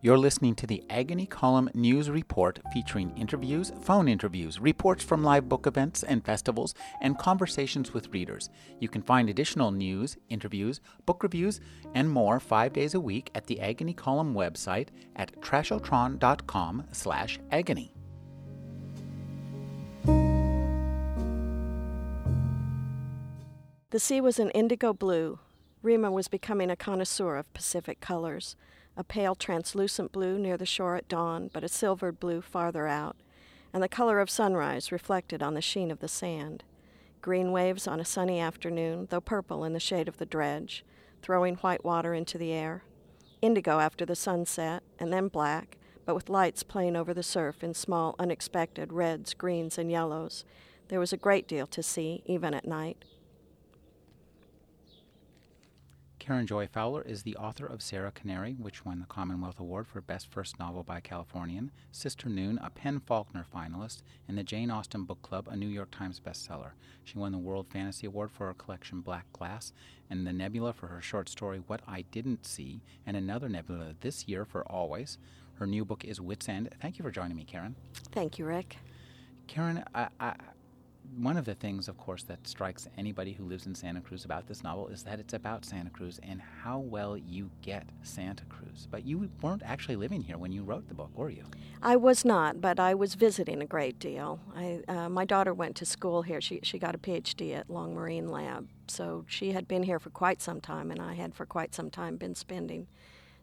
You're 0.00 0.16
listening 0.16 0.54
to 0.56 0.66
the 0.68 0.84
Agony 0.88 1.26
Column 1.26 1.68
News 1.74 2.08
Report 2.08 2.60
featuring 2.72 3.12
interviews, 3.16 3.72
phone 3.80 4.06
interviews, 4.06 4.60
reports 4.60 5.02
from 5.02 5.24
live 5.24 5.48
book 5.48 5.66
events 5.66 6.04
and 6.04 6.24
festivals, 6.24 6.72
and 7.00 7.18
conversations 7.18 7.92
with 7.92 8.12
readers. 8.12 8.48
You 8.78 8.88
can 8.88 9.02
find 9.02 9.28
additional 9.28 9.72
news, 9.72 10.16
interviews, 10.28 10.80
book 11.04 11.24
reviews, 11.24 11.60
and 11.96 12.08
more 12.08 12.38
five 12.38 12.72
days 12.72 12.94
a 12.94 13.00
week 13.00 13.32
at 13.34 13.48
the 13.48 13.60
Agony 13.60 13.92
Column 13.92 14.34
website 14.34 14.90
at 15.16 15.40
trashotron.com 15.40 16.84
slash 16.92 17.40
agony. 17.50 17.92
The 23.90 23.98
sea 23.98 24.20
was 24.20 24.38
an 24.38 24.50
indigo 24.50 24.92
blue. 24.92 25.40
Rima 25.82 26.12
was 26.12 26.28
becoming 26.28 26.70
a 26.70 26.76
connoisseur 26.76 27.34
of 27.34 27.52
Pacific 27.52 28.00
colors 28.00 28.54
a 28.98 29.04
pale 29.04 29.36
translucent 29.36 30.10
blue 30.10 30.40
near 30.40 30.56
the 30.56 30.66
shore 30.66 30.96
at 30.96 31.08
dawn, 31.08 31.48
but 31.52 31.62
a 31.62 31.68
silvered 31.68 32.18
blue 32.18 32.40
farther 32.40 32.88
out, 32.88 33.16
and 33.72 33.80
the 33.80 33.88
color 33.88 34.18
of 34.18 34.28
sunrise 34.28 34.90
reflected 34.90 35.40
on 35.40 35.54
the 35.54 35.62
sheen 35.62 35.92
of 35.92 36.00
the 36.00 36.08
sand. 36.08 36.64
Green 37.22 37.52
waves 37.52 37.86
on 37.86 38.00
a 38.00 38.04
sunny 38.04 38.40
afternoon, 38.40 39.06
though 39.08 39.20
purple 39.20 39.62
in 39.62 39.72
the 39.72 39.78
shade 39.78 40.08
of 40.08 40.18
the 40.18 40.26
dredge, 40.26 40.84
throwing 41.22 41.54
white 41.56 41.84
water 41.84 42.12
into 42.12 42.36
the 42.38 42.52
air. 42.52 42.82
Indigo 43.40 43.78
after 43.78 44.04
the 44.04 44.16
sunset, 44.16 44.82
and 44.98 45.12
then 45.12 45.28
black, 45.28 45.78
but 46.04 46.16
with 46.16 46.28
lights 46.28 46.64
playing 46.64 46.96
over 46.96 47.14
the 47.14 47.22
surf 47.22 47.62
in 47.62 47.74
small, 47.74 48.16
unexpected 48.18 48.92
reds, 48.92 49.32
greens, 49.32 49.78
and 49.78 49.92
yellows. 49.92 50.44
There 50.88 50.98
was 50.98 51.12
a 51.12 51.16
great 51.16 51.46
deal 51.46 51.68
to 51.68 51.84
see, 51.84 52.24
even 52.26 52.52
at 52.52 52.66
night. 52.66 53.04
Karen 56.28 56.46
Joy 56.46 56.66
Fowler 56.66 57.00
is 57.00 57.22
the 57.22 57.36
author 57.36 57.64
of 57.64 57.80
Sarah 57.80 58.10
Canary, 58.10 58.54
which 58.60 58.84
won 58.84 58.98
the 58.98 59.06
Commonwealth 59.06 59.58
Award 59.58 59.86
for 59.86 60.02
Best 60.02 60.30
First 60.30 60.58
Novel 60.58 60.82
by 60.82 60.98
a 60.98 61.00
Californian, 61.00 61.70
Sister 61.90 62.28
Noon, 62.28 62.60
a 62.62 62.68
PEN 62.68 63.00
Faulkner 63.00 63.46
finalist, 63.50 64.02
and 64.28 64.36
the 64.36 64.42
Jane 64.42 64.70
Austen 64.70 65.04
Book 65.04 65.22
Club, 65.22 65.48
a 65.50 65.56
New 65.56 65.68
York 65.68 65.90
Times 65.90 66.20
bestseller. 66.20 66.72
She 67.02 67.16
won 67.16 67.32
the 67.32 67.38
World 67.38 67.68
Fantasy 67.72 68.06
Award 68.06 68.30
for 68.30 68.48
her 68.48 68.52
collection 68.52 69.00
Black 69.00 69.24
Glass, 69.32 69.72
and 70.10 70.26
the 70.26 70.34
Nebula 70.34 70.74
for 70.74 70.88
her 70.88 71.00
short 71.00 71.30
story 71.30 71.62
What 71.66 71.80
I 71.88 72.02
Didn't 72.12 72.44
See, 72.44 72.82
and 73.06 73.16
another 73.16 73.48
Nebula 73.48 73.94
this 74.00 74.28
year 74.28 74.44
for 74.44 74.70
Always. 74.70 75.16
Her 75.54 75.66
new 75.66 75.86
book 75.86 76.04
is 76.04 76.20
Wits 76.20 76.46
End. 76.46 76.68
Thank 76.78 76.98
you 76.98 77.04
for 77.04 77.10
joining 77.10 77.38
me, 77.38 77.44
Karen. 77.44 77.74
Thank 78.12 78.38
you, 78.38 78.44
Rick. 78.44 78.76
Karen, 79.46 79.82
I, 79.94 80.08
I, 80.20 80.34
one 81.16 81.36
of 81.36 81.44
the 81.44 81.54
things, 81.54 81.88
of 81.88 81.96
course, 81.96 82.22
that 82.24 82.46
strikes 82.46 82.88
anybody 82.96 83.32
who 83.32 83.44
lives 83.44 83.66
in 83.66 83.74
Santa 83.74 84.00
Cruz 84.00 84.24
about 84.24 84.46
this 84.46 84.62
novel 84.62 84.88
is 84.88 85.02
that 85.04 85.18
it's 85.18 85.34
about 85.34 85.64
Santa 85.64 85.90
Cruz 85.90 86.20
and 86.22 86.40
how 86.62 86.78
well 86.78 87.16
you 87.16 87.50
get 87.62 87.88
Santa 88.02 88.44
Cruz. 88.46 88.86
But 88.90 89.04
you 89.04 89.28
weren't 89.42 89.62
actually 89.64 89.96
living 89.96 90.22
here 90.22 90.38
when 90.38 90.52
you 90.52 90.62
wrote 90.62 90.88
the 90.88 90.94
book, 90.94 91.10
were 91.14 91.30
you? 91.30 91.44
I 91.82 91.96
was 91.96 92.24
not, 92.24 92.60
but 92.60 92.78
I 92.78 92.94
was 92.94 93.14
visiting 93.14 93.62
a 93.62 93.66
great 93.66 93.98
deal. 93.98 94.40
I, 94.54 94.80
uh, 94.88 95.08
my 95.08 95.24
daughter 95.24 95.54
went 95.54 95.76
to 95.76 95.86
school 95.86 96.22
here. 96.22 96.40
She, 96.40 96.60
she 96.62 96.78
got 96.78 96.94
a 96.94 96.98
PhD 96.98 97.56
at 97.56 97.70
Long 97.70 97.94
Marine 97.94 98.28
Lab, 98.28 98.68
so 98.86 99.24
she 99.28 99.52
had 99.52 99.66
been 99.66 99.82
here 99.82 99.98
for 99.98 100.10
quite 100.10 100.42
some 100.42 100.60
time, 100.60 100.90
and 100.90 101.00
I 101.00 101.14
had 101.14 101.34
for 101.34 101.46
quite 101.46 101.74
some 101.74 101.90
time 101.90 102.16
been 102.16 102.34
spending 102.34 102.86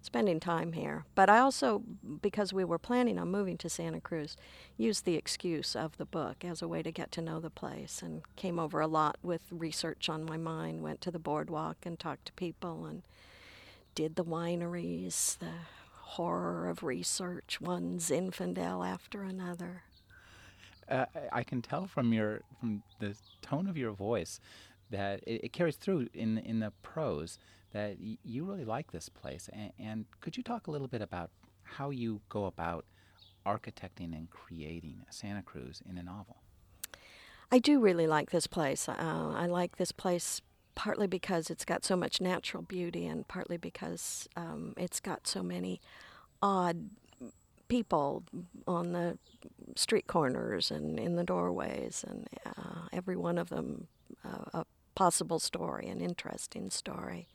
spending 0.05 0.39
time 0.39 0.73
here. 0.73 1.05
But 1.15 1.29
I 1.29 1.39
also, 1.39 1.83
because 2.21 2.53
we 2.53 2.63
were 2.63 2.77
planning 2.77 3.17
on 3.19 3.31
moving 3.31 3.57
to 3.57 3.69
Santa 3.69 3.99
Cruz, 3.99 4.37
used 4.77 5.05
the 5.05 5.15
excuse 5.15 5.75
of 5.75 5.97
the 5.97 6.05
book 6.05 6.45
as 6.45 6.61
a 6.61 6.67
way 6.67 6.81
to 6.83 6.91
get 6.91 7.11
to 7.13 7.21
know 7.21 7.39
the 7.39 7.49
place 7.49 8.01
and 8.01 8.21
came 8.35 8.59
over 8.59 8.79
a 8.79 8.87
lot 8.87 9.17
with 9.21 9.41
research 9.51 10.07
on 10.07 10.23
my 10.23 10.37
mind, 10.37 10.81
went 10.81 11.01
to 11.01 11.11
the 11.11 11.19
boardwalk 11.19 11.77
and 11.83 11.99
talked 11.99 12.25
to 12.27 12.33
people 12.33 12.85
and 12.85 13.01
did 13.95 14.15
the 14.15 14.23
wineries, 14.25 15.37
the 15.39 15.51
horror 16.01 16.69
of 16.69 16.83
research, 16.83 17.59
one 17.59 17.97
Zinfandel 17.97 18.88
after 18.88 19.23
another. 19.23 19.83
Uh, 20.88 21.05
I 21.31 21.44
can 21.44 21.61
tell 21.61 21.88
from 21.88 22.13
your 22.13 22.41
from 22.59 22.83
the 22.99 23.15
tone 23.41 23.67
of 23.67 23.75
your 23.75 23.91
voice 23.91 24.39
that 24.91 25.21
it, 25.25 25.45
it 25.45 25.53
carries 25.53 25.77
through 25.77 26.09
in 26.13 26.38
in 26.38 26.59
the 26.59 26.71
prose 26.83 27.39
that 27.71 27.97
y- 27.99 28.17
you 28.23 28.45
really 28.45 28.65
like 28.65 28.91
this 28.91 29.09
place. 29.09 29.49
And, 29.51 29.71
and 29.79 30.05
could 30.21 30.37
you 30.37 30.43
talk 30.43 30.67
a 30.67 30.71
little 30.71 30.87
bit 30.87 31.01
about 31.01 31.31
how 31.63 31.89
you 31.89 32.21
go 32.29 32.45
about 32.45 32.85
architecting 33.45 34.13
and 34.15 34.29
creating 34.29 35.03
Santa 35.09 35.43
Cruz 35.43 35.81
in 35.89 35.97
a 35.97 36.03
novel? 36.03 36.37
I 37.51 37.59
do 37.59 37.79
really 37.79 38.07
like 38.07 38.31
this 38.31 38.47
place. 38.47 38.89
Uh, 38.89 39.33
I 39.35 39.45
like 39.45 39.77
this 39.77 39.91
place 39.91 40.41
partly 40.73 41.07
because 41.07 41.49
it's 41.49 41.63
got 41.63 41.85
so 41.85 41.95
much 41.95 42.19
natural 42.19 42.63
beauty, 42.63 43.05
and 43.05 43.27
partly 43.27 43.57
because 43.57 44.27
um, 44.35 44.73
it's 44.77 44.99
got 44.99 45.27
so 45.27 45.41
many 45.41 45.79
odd 46.41 46.89
people 47.67 48.23
on 48.67 48.91
the 48.91 49.17
street 49.75 50.07
corners 50.07 50.71
and 50.71 50.99
in 50.99 51.15
the 51.15 51.23
doorways, 51.23 52.03
and 52.07 52.27
uh, 52.45 52.87
every 52.91 53.15
one 53.15 53.37
of 53.37 53.49
them 53.49 53.87
uh, 54.23 54.59
a 54.59 54.65
possible 54.95 55.39
story, 55.39 55.87
an 55.87 56.01
interesting 56.01 56.69
story 56.69 57.27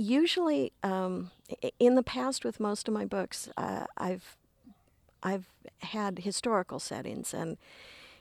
usually 0.00 0.72
um, 0.82 1.30
in 1.78 1.94
the 1.94 2.02
past 2.02 2.44
with 2.44 2.58
most 2.58 2.88
of 2.88 2.94
my 2.94 3.04
books 3.04 3.48
uh, 3.56 3.84
i've 3.98 4.36
i've 5.22 5.46
had 5.80 6.20
historical 6.20 6.78
settings 6.78 7.34
and 7.34 7.58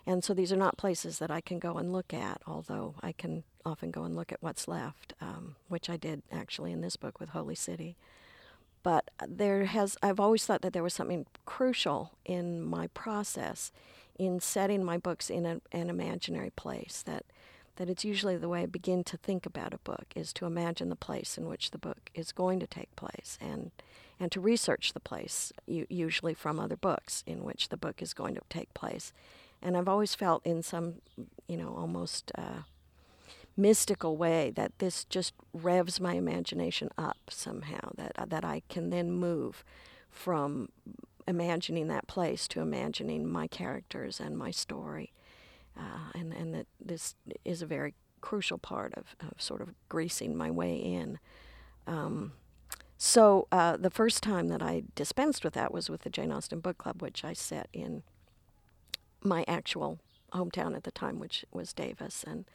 and 0.06 0.24
so 0.24 0.34
these 0.34 0.52
are 0.52 0.58
not 0.58 0.78
places 0.78 1.20
that 1.20 1.32
i 1.32 1.40
can 1.40 1.58
go 1.58 1.78
and 1.78 1.94
look 1.94 2.14
at 2.14 2.42
although 2.46 2.96
i 3.02 3.12
can 3.14 3.44
often 3.66 3.92
go 3.92 4.04
and 4.04 4.16
look 4.16 4.32
at 4.32 4.42
what's 4.42 4.68
left 4.68 5.14
um, 5.22 5.56
which 5.70 5.90
i 5.90 5.96
did 5.96 6.22
actually 6.32 6.72
in 6.72 6.82
this 6.82 6.96
book 6.96 7.20
with 7.20 7.30
holy 7.30 7.56
city. 7.56 7.96
But 8.82 9.12
there 9.28 9.66
has 9.66 9.98
i've 10.02 10.20
always 10.20 10.46
thought 10.46 10.62
that 10.62 10.74
there 10.74 10.84
was 10.84 10.94
something 10.94 11.26
crucial 11.46 12.12
in 12.26 12.62
my 12.62 12.88
process 12.88 13.72
in 14.18 14.40
setting 14.40 14.84
my 14.84 14.98
books 14.98 15.30
in 15.30 15.46
a, 15.46 15.62
an 15.72 15.90
imaginary 15.90 16.50
place 16.52 17.04
that 17.06 17.26
that 17.80 17.90
it's 17.90 18.04
usually 18.04 18.36
the 18.36 18.50
way 18.50 18.64
I 18.64 18.66
begin 18.66 19.06
to 19.06 19.16
think 19.16 19.46
about 19.46 19.74
a 19.74 19.78
book 19.78 20.08
is 20.14 20.34
to 20.34 20.46
imagine 20.46 20.90
the 20.90 20.98
place 20.98 21.38
in 21.38 21.48
which 21.48 21.72
the 21.72 21.78
book 21.78 22.12
is 22.14 22.34
going 22.34 22.60
to 22.60 22.68
take 22.68 22.94
place 22.96 23.38
and 23.42 23.72
and 24.20 24.34
to 24.34 24.42
research 24.42 24.92
the 24.92 25.00
place 25.00 25.54
usually 25.66 26.34
from 26.34 26.60
other 26.60 26.76
books 26.76 27.24
in 27.26 27.42
which 27.42 27.70
the 27.70 27.78
book 27.78 28.02
is 28.02 28.14
going 28.14 28.36
to 28.36 28.42
take 28.50 28.74
place. 28.74 29.14
And 29.62 29.78
I've 29.78 29.88
always 29.88 30.14
felt 30.14 30.46
in 30.46 30.62
some 30.62 30.96
you 31.48 31.56
know 31.56 31.74
almost 31.74 32.34
uh, 32.38 32.64
mystical 33.56 34.18
way 34.18 34.52
that 34.56 34.78
this 34.80 35.06
just 35.06 35.34
revs 35.54 36.02
my 36.02 36.16
imagination 36.16 36.90
up 36.98 37.18
somehow 37.30 37.92
that 37.96 38.12
uh, 38.18 38.26
that 38.26 38.44
I 38.44 38.62
can 38.68 38.90
then 38.90 39.10
move 39.10 39.64
from 40.12 40.68
imagining 41.26 41.88
that 41.88 42.08
place 42.08 42.46
to 42.50 42.60
imagining 42.60 43.26
my 43.26 43.48
characters 43.48 44.20
and 44.20 44.38
my 44.38 44.52
story 44.52 45.14
uh, 45.80 46.12
and 46.14 46.34
and 46.34 46.54
that 46.54 46.68
this 46.80 47.16
is 47.46 47.62
a 47.62 47.66
very 47.66 47.94
crucial 48.22 48.58
part 48.58 48.94
of, 48.96 49.16
of 49.22 49.42
sort 49.42 49.62
of 49.62 49.74
greasing 49.88 50.36
my 50.36 50.52
way 50.52 50.76
in. 50.76 51.20
Um, 51.88 52.34
so 52.98 53.48
uh, 53.52 53.78
the 53.78 53.90
first 53.90 54.22
time 54.22 54.50
that 54.50 54.62
I 54.62 54.84
dispensed 54.94 55.46
with 55.46 55.54
that 55.54 55.74
was 55.74 55.90
with 55.90 56.02
the 56.02 56.10
Jane 56.10 56.34
Austen 56.34 56.60
Book 56.60 56.78
Club, 56.78 57.02
which 57.02 57.24
I 57.24 57.32
set 57.34 57.70
in 57.72 58.04
my 59.24 59.46
actual 59.48 60.00
hometown 60.34 60.76
at 60.76 60.84
the 60.84 60.92
time, 60.92 61.18
which 61.18 61.46
was 61.52 61.74
Davis, 61.74 62.24
and 62.28 62.46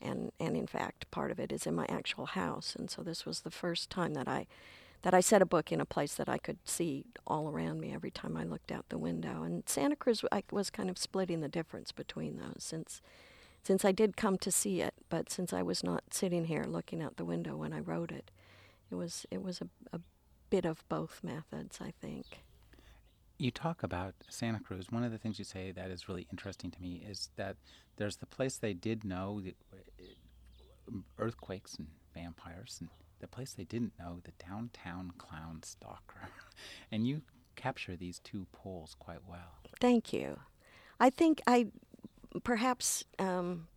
and 0.00 0.30
and 0.38 0.56
in 0.56 0.66
fact, 0.66 1.10
part 1.10 1.30
of 1.30 1.40
it 1.40 1.52
is 1.52 1.66
in 1.66 1.74
my 1.74 1.86
actual 1.88 2.26
house. 2.26 2.76
And 2.76 2.90
so 2.90 3.02
this 3.02 3.24
was 3.24 3.40
the 3.40 3.50
first 3.50 3.90
time 3.90 4.14
that 4.14 4.28
I 4.28 4.46
that 5.04 5.12
I 5.12 5.20
set 5.20 5.42
a 5.42 5.46
book 5.46 5.70
in 5.70 5.82
a 5.82 5.84
place 5.84 6.14
that 6.14 6.30
I 6.30 6.38
could 6.38 6.56
see 6.64 7.04
all 7.26 7.50
around 7.50 7.78
me 7.78 7.92
every 7.92 8.10
time 8.10 8.38
I 8.38 8.44
looked 8.44 8.72
out 8.72 8.88
the 8.88 8.96
window. 8.96 9.42
And 9.42 9.62
Santa 9.68 9.96
Cruz, 9.96 10.24
I 10.32 10.42
was 10.50 10.70
kind 10.70 10.88
of 10.88 10.96
splitting 10.96 11.42
the 11.42 11.48
difference 11.48 11.92
between 11.92 12.38
those 12.38 12.64
since 12.64 13.00
since 13.62 13.82
I 13.82 13.92
did 13.92 14.16
come 14.16 14.36
to 14.38 14.50
see 14.50 14.82
it, 14.82 14.92
but 15.08 15.30
since 15.30 15.54
I 15.54 15.62
was 15.62 15.82
not 15.82 16.04
sitting 16.10 16.46
here 16.46 16.64
looking 16.64 17.02
out 17.02 17.16
the 17.16 17.24
window 17.24 17.56
when 17.56 17.72
I 17.72 17.80
wrote 17.80 18.12
it, 18.12 18.30
it 18.90 18.94
was 18.94 19.26
it 19.30 19.42
was 19.42 19.60
a, 19.60 19.68
a 19.94 20.00
bit 20.48 20.64
of 20.64 20.86
both 20.88 21.20
methods, 21.22 21.80
I 21.82 21.92
think. 22.00 22.40
You 23.36 23.50
talk 23.50 23.82
about 23.82 24.14
Santa 24.30 24.60
Cruz. 24.60 24.86
One 24.90 25.04
of 25.04 25.12
the 25.12 25.18
things 25.18 25.38
you 25.38 25.44
say 25.44 25.70
that 25.70 25.90
is 25.90 26.08
really 26.08 26.26
interesting 26.30 26.70
to 26.70 26.80
me 26.80 27.04
is 27.06 27.28
that 27.36 27.56
there's 27.96 28.16
the 28.16 28.26
place 28.26 28.56
they 28.56 28.72
did 28.72 29.04
know, 29.04 29.42
uh, 29.72 30.96
earthquakes 31.18 31.74
and 31.74 31.88
vampires 32.14 32.78
and 32.80 32.88
the 33.24 33.28
place 33.28 33.54
they 33.54 33.64
didn't 33.64 33.94
know, 33.98 34.20
the 34.24 34.32
downtown 34.44 35.10
clown 35.16 35.62
stalker. 35.62 36.28
and 36.92 37.06
you 37.06 37.22
capture 37.56 37.96
these 37.96 38.18
two 38.18 38.46
poles 38.52 38.94
quite 38.98 39.26
well. 39.26 39.60
Thank 39.80 40.12
you. 40.12 40.40
I 41.00 41.08
think 41.08 41.40
I 41.46 41.68
perhaps 42.42 43.04
um, 43.18 43.68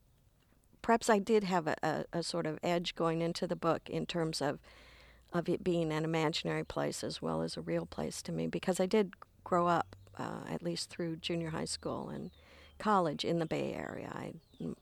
perhaps 0.81 1.09
I 1.09 1.19
did 1.19 1.45
have 1.45 1.65
a, 1.65 1.75
a, 1.81 2.05
a, 2.11 2.23
sort 2.23 2.45
of 2.45 2.59
edge 2.61 2.93
going 2.93 3.21
into 3.21 3.47
the 3.47 3.55
book 3.55 3.89
in 3.89 4.05
terms 4.05 4.41
of 4.41 4.59
of 5.31 5.47
it 5.47 5.63
being 5.63 5.93
an 5.93 6.03
imaginary 6.03 6.65
place 6.65 7.03
as 7.03 7.21
well 7.21 7.41
as 7.41 7.55
a 7.55 7.61
real 7.61 7.85
place 7.85 8.21
to 8.23 8.33
me 8.33 8.47
because 8.47 8.81
I 8.81 8.85
did 8.85 9.13
grow 9.45 9.67
up 9.67 9.95
uh, 10.17 10.41
at 10.49 10.61
least 10.61 10.89
through 10.89 11.17
junior 11.17 11.51
high 11.51 11.65
school 11.65 12.09
and 12.09 12.31
college 12.79 13.23
in 13.23 13.39
the 13.39 13.45
Bay 13.45 13.73
Area. 13.73 14.11
I 14.13 14.33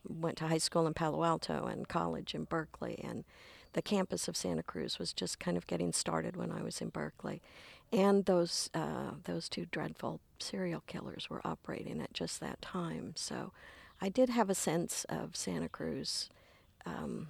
went 0.07 0.37
to 0.37 0.47
high 0.47 0.57
school 0.57 0.87
in 0.87 0.95
Palo 0.95 1.23
Alto 1.23 1.65
and 1.65 1.87
college 1.87 2.33
in 2.33 2.45
Berkeley 2.45 2.99
and 3.03 3.25
the 3.75 3.81
campus 3.81 4.29
of 4.29 4.37
Santa 4.37 4.63
Cruz 4.63 4.97
was 4.97 5.11
just 5.13 5.37
kind 5.37 5.57
of 5.57 5.67
getting 5.67 5.91
started 5.91 6.37
when 6.37 6.49
I 6.51 6.63
was 6.63 6.81
in 6.81 6.89
Berkeley. 6.89 7.41
and 7.91 8.25
those 8.25 8.69
uh, 8.73 9.11
those 9.25 9.49
two 9.49 9.65
dreadful 9.65 10.19
serial 10.39 10.81
killers 10.87 11.29
were 11.29 11.41
operating 11.45 12.01
at 12.01 12.13
just 12.13 12.39
that 12.39 12.61
time. 12.61 13.13
So 13.15 13.51
I 14.01 14.09
did 14.09 14.29
have 14.29 14.49
a 14.49 14.55
sense 14.55 15.05
of 15.09 15.35
Santa 15.35 15.69
Cruz, 15.69 16.29
um, 16.85 17.27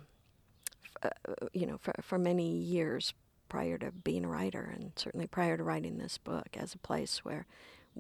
f- 1.04 1.12
uh, 1.28 1.48
you 1.54 1.66
know, 1.66 1.78
for, 1.78 1.94
for 2.02 2.18
many 2.20 2.52
years 2.52 3.14
prior 3.50 3.78
to 3.80 3.92
being 3.92 4.26
a 4.26 4.30
writer, 4.30 4.72
and 4.74 4.92
certainly 4.96 5.28
prior 5.28 5.58
to 5.58 5.64
writing 5.64 5.98
this 5.98 6.18
book, 6.18 6.50
as 6.58 6.74
a 6.74 6.80
place 6.80 7.26
where, 7.26 7.46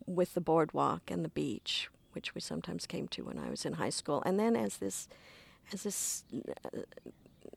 with 0.05 0.33
the 0.33 0.41
boardwalk 0.41 1.11
and 1.11 1.23
the 1.25 1.29
beach, 1.29 1.89
which 2.13 2.33
we 2.35 2.41
sometimes 2.41 2.85
came 2.87 3.07
to 3.09 3.23
when 3.23 3.37
I 3.39 3.49
was 3.49 3.65
in 3.65 3.73
high 3.73 3.91
school, 3.91 4.23
and 4.25 4.39
then 4.39 4.55
as 4.55 4.77
this, 4.77 5.07
as 5.73 5.83
this 5.83 6.23
uh, 6.73 6.79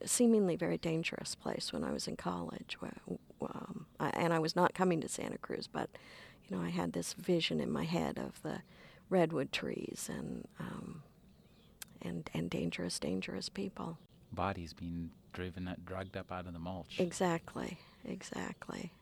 seemingly 0.05 0.57
very 0.57 0.79
dangerous 0.79 1.35
place 1.35 1.73
when 1.73 1.85
I 1.85 1.93
was 1.93 2.09
in 2.09 2.17
college, 2.17 2.77
where, 2.81 2.97
um, 3.43 3.87
I, 4.01 4.11
and 4.11 4.33
I 4.33 4.39
was 4.39 4.57
not 4.57 4.75
coming 4.75 5.01
to 5.01 5.09
Santa 5.09 5.39
Cruz, 5.39 5.69
but 5.71 5.91
you 6.49 6.57
know, 6.57 6.63
I 6.63 6.71
had 6.71 6.93
this 6.93 7.13
vision 7.13 7.61
in 7.61 7.71
my 7.71 7.85
head 7.85 8.19
of 8.19 8.43
the 8.43 8.63
redwood 9.11 9.53
trees 9.53 10.09
and 10.13 10.47
um, 10.59 11.03
and 12.03 12.29
and 12.35 12.51
dangerous, 12.51 12.99
dangerous 12.99 13.49
people. 13.49 13.99
Bodies 14.33 14.73
being 14.73 15.11
driven, 15.33 15.75
drugged 15.85 16.17
up 16.17 16.31
out 16.33 16.47
of 16.47 16.53
the 16.53 16.59
mulch. 16.59 16.97
Exactly, 16.99 17.79
exactly. 18.05 18.93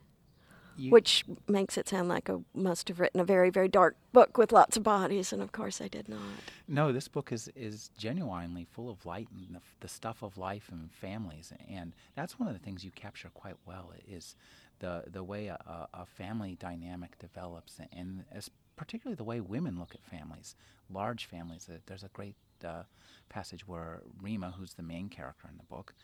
You- 0.77 0.91
Which 0.91 1.25
makes 1.49 1.79
it 1.79 1.89
sound 1.89 2.09
like 2.09 2.29
I 2.29 2.37
must 2.55 2.89
have 2.89 3.01
written 3.01 3.21
a 3.21 3.25
very, 3.25 3.49
very 3.51 3.69
dark 3.69 3.97
book 4.13 4.37
with 4.37 4.53
lots 4.53 4.77
of 4.77 4.83
bodies, 4.83 5.33
and 5.33 5.41
of 5.41 5.53
course 5.53 5.81
I 5.81 5.89
did 5.89 6.09
not. 6.09 6.21
No, 6.69 6.93
this 6.93 7.09
book 7.09 7.33
is, 7.33 7.51
is 7.57 7.91
genuinely 7.97 8.67
full 8.71 8.91
of 8.91 9.07
light 9.07 9.29
and 9.35 9.57
the, 9.57 9.61
the 9.81 9.89
stuff 9.89 10.23
of 10.23 10.37
life 10.37 10.69
and 10.71 10.93
families, 10.93 11.53
and 11.71 11.95
that's 12.15 12.39
one 12.39 12.47
of 12.49 12.55
the 12.55 12.61
things 12.61 12.85
you 12.85 12.91
capture 12.91 13.31
quite 13.33 13.57
well 13.67 13.93
is 14.07 14.37
the 14.81 15.05
the 15.11 15.25
way 15.25 15.47
a, 15.47 15.89
a, 15.95 16.05
family 16.05 16.57
dynamic 16.61 17.19
develops, 17.19 17.81
and 17.93 18.25
as 18.31 18.51
particularly 18.77 19.17
the 19.17 19.25
way 19.25 19.41
women 19.41 19.79
look 19.79 19.95
at 19.95 20.05
families, 20.05 20.55
large 20.91 21.25
families. 21.25 21.69
Uh, 21.71 21.79
There's 21.87 22.05
a 22.05 22.09
great 22.09 22.37
uh, 22.65 22.83
passage 23.31 23.67
where 23.67 24.03
Rima, 24.21 24.53
who's 24.59 24.75
the 24.75 24.83
main 24.83 25.09
character 25.09 25.49
in 25.51 25.57
the 25.57 25.65
book, 25.65 25.95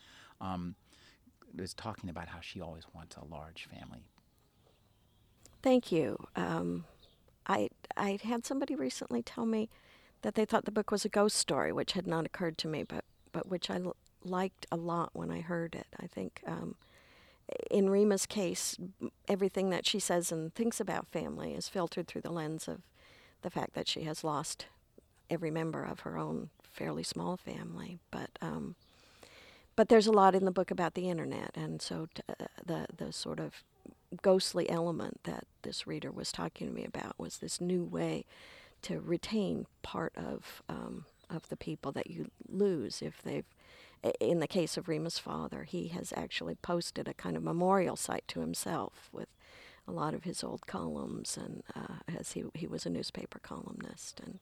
um, 0.41 0.75
is 1.57 1.73
talking 1.75 2.09
about 2.09 2.29
how 2.29 2.39
she 2.41 2.59
always 2.61 2.85
wants 2.93 3.15
a 3.15 3.23
large 3.25 3.67
family. 3.67 4.05
Thank 5.63 5.91
you. 5.91 6.17
Um, 6.35 6.85
I 7.47 7.69
I 7.97 8.19
had 8.23 8.45
somebody 8.45 8.75
recently 8.75 9.23
tell 9.23 9.45
me 9.45 9.69
that 10.21 10.35
they 10.35 10.45
thought 10.45 10.65
the 10.65 10.71
book 10.71 10.91
was 10.91 11.05
a 11.05 11.09
ghost 11.09 11.37
story, 11.37 11.71
which 11.71 11.93
had 11.93 12.05
not 12.05 12.25
occurred 12.25 12.57
to 12.59 12.67
me, 12.67 12.83
but 12.83 13.05
but 13.31 13.47
which 13.47 13.69
I 13.69 13.77
l- 13.77 13.95
liked 14.23 14.67
a 14.71 14.75
lot 14.75 15.11
when 15.13 15.31
I 15.31 15.41
heard 15.41 15.73
it. 15.75 15.87
I 15.99 16.07
think 16.07 16.41
um, 16.45 16.75
in 17.71 17.89
Rima's 17.89 18.25
case, 18.25 18.77
everything 19.27 19.69
that 19.69 19.85
she 19.85 19.99
says 19.99 20.31
and 20.31 20.53
thinks 20.53 20.79
about 20.79 21.07
family 21.07 21.53
is 21.53 21.69
filtered 21.69 22.07
through 22.07 22.21
the 22.21 22.31
lens 22.31 22.67
of 22.67 22.81
the 23.41 23.49
fact 23.49 23.73
that 23.73 23.87
she 23.87 24.03
has 24.03 24.23
lost 24.23 24.67
every 25.29 25.51
member 25.51 25.83
of 25.83 26.01
her 26.01 26.17
own 26.17 26.49
fairly 26.61 27.03
small 27.03 27.37
family. 27.37 27.99
But 28.11 28.31
um, 28.41 28.75
but 29.77 29.89
there's 29.89 30.07
a 30.07 30.11
lot 30.11 30.35
in 30.35 30.45
the 30.45 30.51
book 30.51 30.71
about 30.71 30.93
the 30.93 31.09
internet, 31.09 31.51
and 31.55 31.81
so 31.81 32.07
t- 32.13 32.21
uh, 32.29 32.45
the 32.65 32.87
the 32.95 33.13
sort 33.13 33.39
of 33.39 33.63
ghostly 34.21 34.69
element 34.69 35.21
that 35.23 35.45
this 35.63 35.87
reader 35.87 36.11
was 36.11 36.31
talking 36.31 36.67
to 36.67 36.73
me 36.73 36.83
about 36.83 37.17
was 37.17 37.37
this 37.37 37.59
new 37.59 37.83
way 37.83 38.25
to 38.83 38.99
retain 38.99 39.65
part 39.81 40.13
of 40.15 40.61
um, 40.69 41.05
of 41.29 41.49
the 41.49 41.57
people 41.57 41.91
that 41.93 42.09
you 42.09 42.29
lose 42.47 43.01
if 43.01 43.21
they've. 43.21 43.45
In 44.19 44.39
the 44.39 44.47
case 44.47 44.75
of 44.75 44.89
Rima's 44.89 45.17
father, 45.17 45.63
he 45.63 45.87
has 45.87 46.13
actually 46.17 46.55
posted 46.55 47.07
a 47.07 47.13
kind 47.13 47.37
of 47.37 47.43
memorial 47.43 47.95
site 47.95 48.27
to 48.27 48.41
himself 48.41 49.07
with 49.13 49.29
a 49.87 49.93
lot 49.93 50.13
of 50.13 50.25
his 50.25 50.43
old 50.43 50.67
columns, 50.67 51.37
and 51.37 51.63
uh, 51.73 51.99
as 52.19 52.33
he 52.33 52.43
he 52.53 52.67
was 52.67 52.85
a 52.85 52.89
newspaper 52.89 53.39
columnist 53.39 54.19
and 54.19 54.39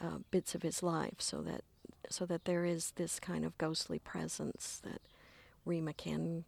uh, 0.00 0.18
bits 0.32 0.54
of 0.54 0.62
his 0.62 0.82
life, 0.82 1.18
so 1.18 1.42
that 1.42 1.62
so 2.10 2.26
that 2.26 2.44
there 2.44 2.64
is 2.64 2.92
this 2.96 3.20
kind 3.20 3.44
of 3.44 3.56
ghostly 3.58 3.98
presence 3.98 4.80
that 4.84 5.00
Rima 5.64 5.92
can 5.92 6.44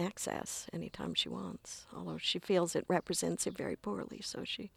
access 0.00 0.66
anytime 0.72 1.14
she 1.14 1.28
wants, 1.28 1.86
although 1.94 2.18
she 2.18 2.38
feels 2.38 2.74
it 2.74 2.84
represents 2.88 3.46
it 3.46 3.56
very 3.56 3.76
poorly, 3.76 4.20
so 4.22 4.42
she 4.44 4.70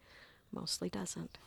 mostly 0.52 0.88
doesn't. 0.88 1.38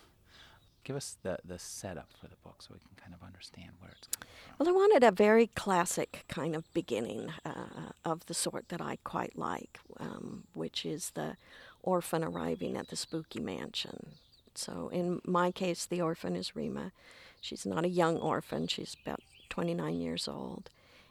Give 0.84 0.96
us 0.96 1.18
the, 1.22 1.38
the 1.44 1.58
setup 1.58 2.08
for 2.18 2.28
the 2.28 2.36
book 2.42 2.62
so 2.62 2.70
we 2.72 2.78
can 2.78 2.96
kind 2.96 3.14
of 3.14 3.26
understand 3.26 3.72
where 3.78 3.90
it's 3.90 4.08
from. 4.08 4.26
Well, 4.58 4.68
I 4.68 4.72
wanted 4.72 5.04
a 5.04 5.10
very 5.10 5.48
classic 5.48 6.24
kind 6.28 6.54
of 6.56 6.72
beginning 6.72 7.30
uh, 7.44 7.92
of 8.04 8.24
the 8.26 8.34
sort 8.34 8.68
that 8.70 8.80
I 8.80 8.98
quite 9.04 9.36
like, 9.36 9.80
um, 10.00 10.44
which 10.54 10.86
is 10.86 11.10
the 11.10 11.36
orphan 11.82 12.24
arriving 12.24 12.76
at 12.76 12.88
the 12.88 12.96
spooky 12.96 13.40
mansion. 13.40 14.14
So, 14.54 14.88
in 14.92 15.20
my 15.24 15.52
case, 15.52 15.86
the 15.86 16.00
orphan 16.00 16.34
is 16.34 16.56
Rima. 16.56 16.92
She's 17.40 17.64
not 17.66 17.84
a 17.84 17.88
young 17.88 18.16
orphan, 18.16 18.66
she's 18.66 18.96
about 19.04 19.20
29 19.50 20.00
years 20.00 20.26
old. 20.26 20.70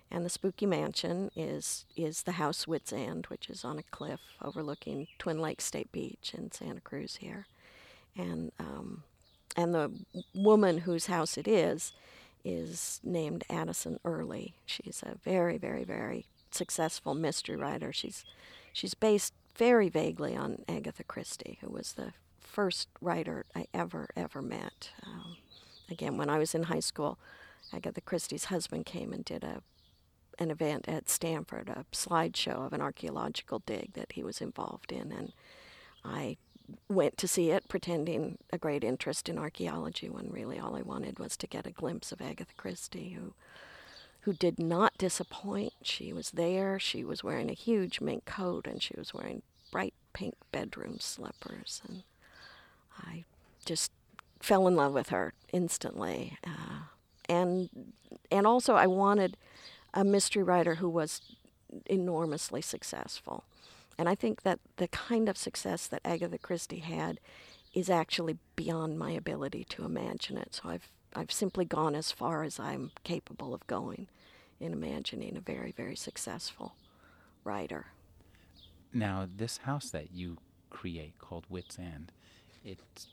And 0.09 0.25
the 0.25 0.29
spooky 0.29 0.65
mansion 0.65 1.31
is, 1.35 1.85
is 1.95 2.23
the 2.23 2.33
house 2.33 2.65
Wits 2.65 2.93
End, 2.93 3.25
which 3.27 3.49
is 3.49 3.65
on 3.65 3.77
a 3.77 3.83
cliff 3.83 4.21
overlooking 4.41 5.07
Twin 5.19 5.39
Lakes 5.39 5.65
State 5.65 5.91
Beach 5.91 6.33
in 6.37 6.51
Santa 6.51 6.79
Cruz 6.81 7.17
here. 7.17 7.47
And, 8.15 8.51
um, 8.59 9.03
and 9.55 9.73
the 9.73 9.91
woman 10.33 10.79
whose 10.79 11.07
house 11.07 11.37
it 11.37 11.47
is 11.47 11.91
is 12.45 13.01
named 13.03 13.43
Addison 13.49 13.99
Early. 14.05 14.53
She's 14.65 15.03
a 15.05 15.17
very, 15.23 15.57
very, 15.57 15.83
very 15.83 16.25
successful 16.51 17.13
mystery 17.13 17.55
writer. 17.55 17.91
She's 17.91 18.23
she's 18.73 18.93
based 18.93 19.33
very 19.55 19.89
vaguely 19.89 20.35
on 20.35 20.63
Agatha 20.67 21.03
Christie, 21.03 21.57
who 21.61 21.69
was 21.69 21.93
the 21.93 22.13
first 22.39 22.87
writer 23.01 23.45
I 23.55 23.65
ever 23.73 24.07
ever 24.15 24.41
met. 24.41 24.91
Um, 25.05 25.37
again, 25.89 26.17
when 26.17 26.29
I 26.29 26.37
was 26.37 26.55
in 26.55 26.63
high 26.63 26.79
school, 26.79 27.17
Agatha 27.73 28.01
Christie's 28.01 28.45
husband 28.45 28.85
came 28.85 29.11
and 29.11 29.25
did 29.25 29.43
a 29.43 29.61
an 30.39 30.51
event 30.51 30.87
at 30.87 31.09
Stanford, 31.09 31.69
a 31.69 31.85
slideshow 31.91 32.65
of 32.65 32.73
an 32.73 32.81
archaeological 32.81 33.59
dig 33.65 33.93
that 33.93 34.13
he 34.13 34.23
was 34.23 34.41
involved 34.41 34.91
in, 34.91 35.11
and 35.11 35.33
I 36.03 36.37
went 36.89 37.17
to 37.17 37.27
see 37.27 37.51
it 37.51 37.67
pretending 37.69 38.37
a 38.51 38.57
great 38.57 38.83
interest 38.83 39.29
in 39.29 39.37
archaeology 39.37 40.09
when 40.09 40.29
really 40.29 40.59
all 40.59 40.75
I 40.75 40.81
wanted 40.81 41.19
was 41.19 41.37
to 41.37 41.47
get 41.47 41.65
a 41.65 41.71
glimpse 41.71 42.11
of 42.11 42.21
Agatha 42.21 42.53
Christie 42.57 43.11
who 43.11 43.33
who 44.21 44.33
did 44.33 44.59
not 44.59 44.97
disappoint. 44.97 45.71
She 45.81 46.11
was 46.11 46.31
there, 46.31 46.77
she 46.79 47.05
was 47.05 47.23
wearing 47.23 47.49
a 47.49 47.53
huge 47.53 48.01
mink 48.01 48.25
coat 48.25 48.67
and 48.67 48.83
she 48.83 48.93
was 48.97 49.13
wearing 49.13 49.41
bright 49.71 49.93
pink 50.11 50.35
bedroom 50.51 50.99
slippers 50.99 51.81
and 51.87 52.03
I 52.99 53.23
just 53.65 53.91
fell 54.41 54.67
in 54.67 54.75
love 54.75 54.93
with 54.93 55.09
her 55.09 55.33
instantly. 55.53 56.37
Uh, 56.45 56.87
and 57.29 57.69
and 58.31 58.45
also 58.45 58.75
I 58.75 58.87
wanted 58.87 59.37
a 59.97 60.03
mystery 60.03 60.43
writer 60.43 60.75
who 60.75 60.87
was 60.87 61.21
enormously 61.87 62.61
successful. 62.61 63.43
And 63.97 64.07
I 64.07 64.13
think 64.13 64.43
that 64.43 64.59
the 64.77 64.87
kind 64.87 65.27
of 65.27 65.37
success 65.37 65.87
that 65.87 66.01
Agatha 66.05 66.37
Christie 66.37 66.79
had 66.79 67.19
is 67.73 67.89
actually 67.89 68.37
beyond 68.55 68.99
my 68.99 69.09
ability 69.09 69.63
to 69.69 69.85
imagine 69.85 70.37
it. 70.37 70.53
So 70.53 70.69
I've 70.69 70.87
I've 71.15 71.31
simply 71.31 71.65
gone 71.65 71.95
as 71.95 72.11
far 72.11 72.43
as 72.43 72.59
I'm 72.59 72.91
capable 73.03 73.55
of 73.55 73.65
going 73.65 74.07
in 74.59 74.71
imagining 74.71 75.35
a 75.35 75.41
very 75.41 75.71
very 75.71 75.95
successful 75.95 76.75
writer. 77.43 77.87
Now, 78.93 79.27
this 79.35 79.57
house 79.57 79.89
that 79.89 80.11
you 80.13 80.37
create 80.69 81.17
called 81.17 81.45
Wits 81.49 81.79
End, 81.79 82.11
it's 82.63 83.07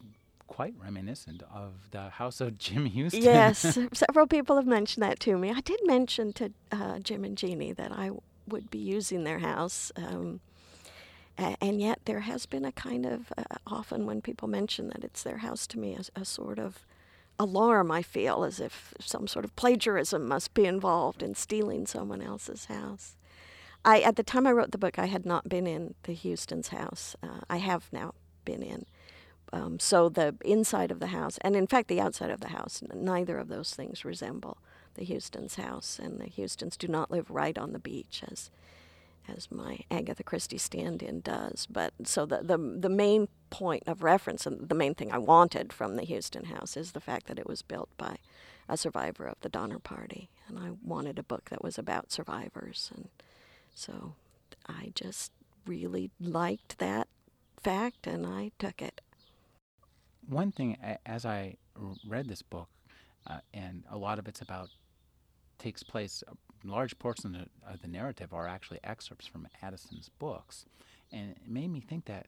quite 0.47 0.75
reminiscent 0.79 1.43
of 1.53 1.91
the 1.91 2.11
house 2.11 2.41
of 2.41 2.59
Jim 2.59 2.87
Houston. 2.97 3.23
Yes, 3.23 3.79
several 3.93 4.27
people 4.27 4.57
have 4.57 4.67
mentioned 4.67 5.03
that 5.03 5.21
to 5.21 5.37
me. 5.37 5.51
I 5.51 5.61
did 5.61 5.81
mention 5.85 6.33
to 6.35 6.53
uh, 6.73 6.99
Jim 7.01 7.25
and 7.25 7.37
Jeannie 7.37 7.73
that 7.73 7.93
I 7.93 8.11
would 8.47 8.71
be 8.71 8.79
using 8.79 9.25
their 9.25 9.39
house. 9.39 9.91
Um, 9.97 10.41
and 11.37 11.81
yet, 11.81 11.99
there 12.05 12.21
has 12.21 12.47
been 12.47 12.65
a 12.65 12.71
kind 12.73 13.05
of, 13.05 13.33
uh, 13.37 13.43
often 13.67 14.07
when 14.07 14.23
people 14.23 14.47
mention 14.47 14.89
that 14.89 15.03
it's 15.03 15.25
their 15.25 15.39
house 15.39 15.67
to 15.69 15.79
me, 15.79 15.97
a, 15.97 16.21
a 16.21 16.25
sort 16.25 16.61
of 16.61 16.87
alarm 17.39 17.91
I 17.91 18.03
feel 18.03 18.45
as 18.45 18.61
if 18.61 18.95
some 19.01 19.27
sort 19.27 19.45
of 19.45 19.57
plagiarism 19.57 20.29
must 20.29 20.55
be 20.55 20.67
involved 20.67 21.23
in 21.23 21.35
stealing 21.35 21.87
someone 21.87 22.23
else's 22.23 22.67
house. 22.67 23.17
I, 23.85 24.01
at 24.01 24.17
the 24.17 24.23
time 24.23 24.47
I 24.47 24.53
wrote 24.53 24.71
the 24.71 24.79
book, 24.79 24.99
I 24.99 25.07
had 25.07 25.27
not 25.27 25.49
been 25.49 25.67
in 25.67 25.95
the 26.05 26.15
Houston's 26.15 26.69
house. 26.69 27.17
Uh, 27.23 27.41
I 27.51 27.59
have 27.59 27.89
now 27.93 28.15
been 28.45 28.63
in. 28.63 28.87
Um, 29.55 29.79
so 29.79 30.09
the 30.09 30.35
inside 30.45 30.91
of 30.91 30.99
the 30.99 31.09
house, 31.09 31.39
and 31.43 31.55
in 31.55 31.69
fact 31.69 31.87
the 31.87 32.01
outside 32.01 32.31
of 32.31 32.41
the 32.41 32.49
house, 32.49 32.83
neither 32.93 33.39
of 33.39 33.47
those 33.47 33.73
things 33.73 34.05
resemble 34.05 34.59
the 34.95 35.05
Houston's 35.05 35.55
house, 35.55 36.01
and 36.03 36.21
the 36.21 36.29
Houstons 36.29 36.77
do 36.77 36.89
not 36.89 37.11
live 37.11 37.31
right 37.31 37.57
on 37.57 37.73
the 37.73 37.79
beach 37.79 38.25
as 38.29 38.51
as 39.29 39.51
my 39.51 39.79
Agatha 39.91 40.23
Christie 40.23 40.59
stand-in 40.59 41.21
does. 41.21 41.67
But 41.71 41.93
so 42.03 42.27
the 42.27 42.43
the 42.43 42.59
the 42.59 42.89
main 42.89 43.29
point 43.51 43.85
of 43.87 44.03
reference 44.03 44.45
and 44.45 44.69
the 44.69 44.75
main 44.75 44.95
thing 44.95 45.13
I 45.13 45.19
wanted 45.19 45.73
from 45.73 45.95
the 45.95 46.05
Houston 46.05 46.47
house 46.47 46.77
is 46.77 46.91
the 46.91 47.01
fact 47.01 47.27
that 47.29 47.39
it 47.39 47.47
was 47.47 47.63
built 47.63 47.91
by 47.97 48.17
a 48.69 48.77
survivor 48.77 49.27
of 49.27 49.41
the 49.41 49.49
Donner 49.49 49.79
Party, 49.79 50.31
and 50.49 50.59
I 50.59 50.71
wanted 50.83 51.17
a 51.19 51.23
book 51.23 51.51
that 51.51 51.63
was 51.63 51.79
about 51.79 52.11
survivors, 52.11 52.91
and 52.93 53.09
so 53.73 54.15
I 54.67 54.91
just 54.97 55.31
really 55.65 56.11
liked 56.21 56.79
that 56.79 57.07
fact, 57.63 58.09
and 58.09 58.27
I 58.27 58.51
took 58.59 58.83
it. 58.83 59.01
One 60.29 60.53
thing, 60.53 60.77
as 61.07 61.25
I 61.25 61.57
read 62.07 62.29
this 62.29 62.43
book, 62.43 62.69
uh, 63.27 63.39
and 63.53 63.85
a 63.91 63.97
lot 63.97 64.19
of 64.19 64.29
it's 64.29 64.41
about 64.41 64.69
takes 65.59 65.83
place. 65.83 66.23
Large 66.65 66.99
portions 66.99 67.37
of 67.67 67.83
the 67.83 67.89
narrative 67.89 68.33
are 68.33 68.47
actually 68.49 68.81
excerpts 68.85 69.27
from 69.27 69.47
Addison's 69.63 70.09
books, 70.19 70.67
and 71.13 71.31
it 71.31 71.39
made 71.47 71.71
me 71.71 71.81
think 71.81 72.07
that 72.07 72.27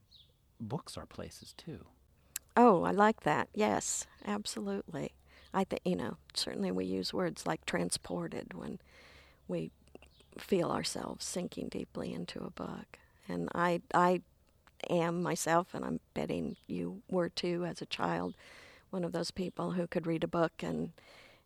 books 0.60 0.96
are 0.96 1.06
places 1.06 1.54
too. 1.56 1.86
Oh, 2.56 2.84
I 2.84 2.90
like 2.90 3.22
that. 3.22 3.48
Yes, 3.54 4.06
absolutely. 4.26 5.12
I 5.52 5.64
think 5.64 5.82
you 5.84 5.96
know 5.96 6.16
certainly 6.34 6.70
we 6.70 6.84
use 6.84 7.14
words 7.14 7.46
like 7.46 7.64
transported 7.64 8.52
when 8.54 8.78
we 9.48 9.70
feel 10.38 10.70
ourselves 10.70 11.24
sinking 11.24 11.68
deeply 11.68 12.12
into 12.12 12.44
a 12.44 12.50
book, 12.50 12.98
and 13.28 13.48
I 13.54 13.80
I 13.94 14.20
am 14.88 15.22
myself, 15.22 15.68
and 15.74 15.84
I'm 15.84 16.00
betting 16.14 16.56
you 16.66 17.02
were 17.08 17.28
too 17.28 17.64
as 17.64 17.80
a 17.82 17.86
child, 17.86 18.34
one 18.90 19.04
of 19.04 19.12
those 19.12 19.30
people 19.30 19.72
who 19.72 19.86
could 19.86 20.06
read 20.06 20.24
a 20.24 20.28
book 20.28 20.62
and 20.62 20.92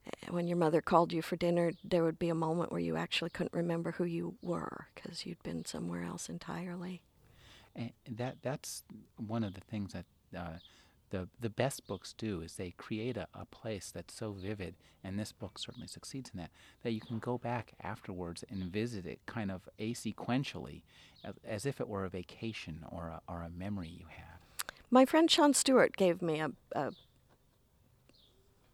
eh, 0.07 0.31
when 0.31 0.47
your 0.47 0.57
mother 0.57 0.81
called 0.81 1.13
you 1.13 1.23
for 1.23 1.37
dinner, 1.37 1.73
there 1.83 2.05
would 2.05 2.19
be 2.19 2.29
a 2.29 2.35
moment 2.35 2.71
where 2.71 2.81
you 2.81 2.97
actually 2.97 3.31
couldn't 3.31 3.53
remember 3.53 3.93
who 3.93 4.05
you 4.05 4.35
were 4.43 4.87
because 4.95 5.27
you'd 5.27 5.43
been 5.43 5.65
somewhere 5.65 6.05
else 6.05 6.29
entirely. 6.29 7.03
And 7.75 7.93
that 8.09 8.37
that's 8.43 8.83
one 9.17 9.45
of 9.45 9.55
the 9.55 9.61
things 9.61 9.93
that 9.93 10.05
uh, 10.37 10.59
the 11.11 11.29
the 11.41 11.51
best 11.51 11.87
books 11.87 12.15
do 12.17 12.41
is 12.41 12.55
they 12.55 12.71
create 12.71 13.17
a, 13.17 13.27
a 13.35 13.45
place 13.45 13.91
that's 13.91 14.15
so 14.15 14.33
vivid, 14.33 14.75
and 15.05 15.19
this 15.19 15.33
book 15.33 15.59
certainly 15.59 15.87
succeeds 15.87 16.31
in 16.33 16.41
that. 16.41 16.51
That 16.83 16.93
you 16.93 17.01
can 17.01 17.19
go 17.19 17.39
back 17.39 17.73
afterwards 17.83 18.45
and 18.51 18.65
visit 18.65 19.07
it 19.07 19.21
kind 19.27 19.51
of 19.51 19.69
asequentially, 19.79 20.83
as, 21.25 21.35
as 21.45 21.67
if 21.67 21.81
it 21.81 21.89
were 21.89 22.05
a 22.05 22.09
vacation 22.11 22.85
or 22.91 23.09
a, 23.09 23.21
or 23.29 23.43
a 23.43 23.51
memory 23.51 23.89
you 23.89 24.07
have. 24.09 24.41
My 24.91 25.05
friend 25.05 25.31
Sean 25.31 25.55
Stewart 25.55 25.97
gave 25.97 26.21
me 26.23 26.41
a, 26.41 26.51
a 26.73 26.93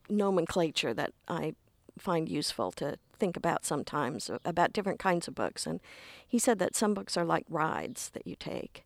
nomenclature 0.09 0.95
that 0.95 1.13
I 1.29 1.55
find 1.99 2.29
useful 2.29 2.73
to 2.73 2.99
think 3.19 3.37
about 3.37 3.65
sometimes 3.65 4.31
about 4.45 4.73
different 4.73 4.99
kinds 4.99 5.27
of 5.27 5.35
books. 5.35 5.67
And 5.67 5.81
he 6.27 6.39
said 6.39 6.59
that 6.59 6.77
some 6.77 6.95
books 6.95 7.17
are 7.17 7.25
like 7.25 7.47
rides 7.49 8.11
that 8.11 8.27
you 8.27 8.37
take, 8.37 8.85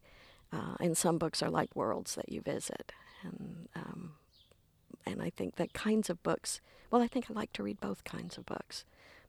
uh, 0.53 0.75
and 0.79 0.97
some 0.97 1.19
books 1.19 1.43
are 1.43 1.51
like 1.51 1.75
worlds 1.75 2.15
that 2.15 2.31
you 2.31 2.41
visit. 2.41 2.93
And 3.23 3.69
um, 3.75 4.13
and 5.07 5.23
I 5.23 5.31
think 5.31 5.57
that 5.57 5.73
kinds 5.73 6.11
of 6.11 6.23
books. 6.23 6.61
Well, 6.91 7.03
I 7.03 7.09
think 7.09 7.27
I 7.31 7.35
like 7.35 7.53
to 7.55 7.63
read 7.63 7.81
both 7.81 8.05
kinds 8.05 8.37
of 8.37 8.47
books, 8.47 8.85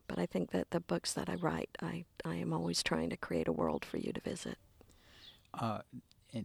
but 0.07 0.17
I 0.17 0.25
think 0.25 0.51
that 0.51 0.71
the 0.71 0.79
books 0.79 1.13
that 1.13 1.29
I 1.29 1.35
write, 1.35 1.77
I 1.81 2.05
I 2.25 2.35
am 2.35 2.53
always 2.53 2.83
trying 2.83 3.09
to 3.09 3.17
create 3.17 3.47
a 3.47 3.53
world 3.53 3.85
for 3.85 3.97
you 3.97 4.11
to 4.13 4.21
visit. 4.21 4.57
Uh, 5.53 5.79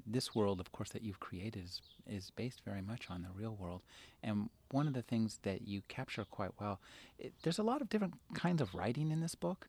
this 0.06 0.34
world, 0.34 0.60
of 0.60 0.72
course, 0.72 0.90
that 0.90 1.02
you've 1.02 1.20
created 1.20 1.64
is, 1.64 1.80
is 2.06 2.30
based 2.30 2.62
very 2.64 2.82
much 2.82 3.08
on 3.10 3.22
the 3.22 3.28
real 3.34 3.54
world. 3.54 3.82
And 4.22 4.50
one 4.70 4.86
of 4.86 4.94
the 4.94 5.02
things 5.02 5.38
that 5.42 5.66
you 5.66 5.82
capture 5.88 6.24
quite 6.24 6.50
well, 6.60 6.80
it, 7.18 7.32
there's 7.42 7.58
a 7.58 7.62
lot 7.62 7.80
of 7.80 7.88
different 7.88 8.14
kinds 8.34 8.60
of 8.60 8.74
writing 8.74 9.10
in 9.10 9.20
this 9.20 9.34
book. 9.34 9.68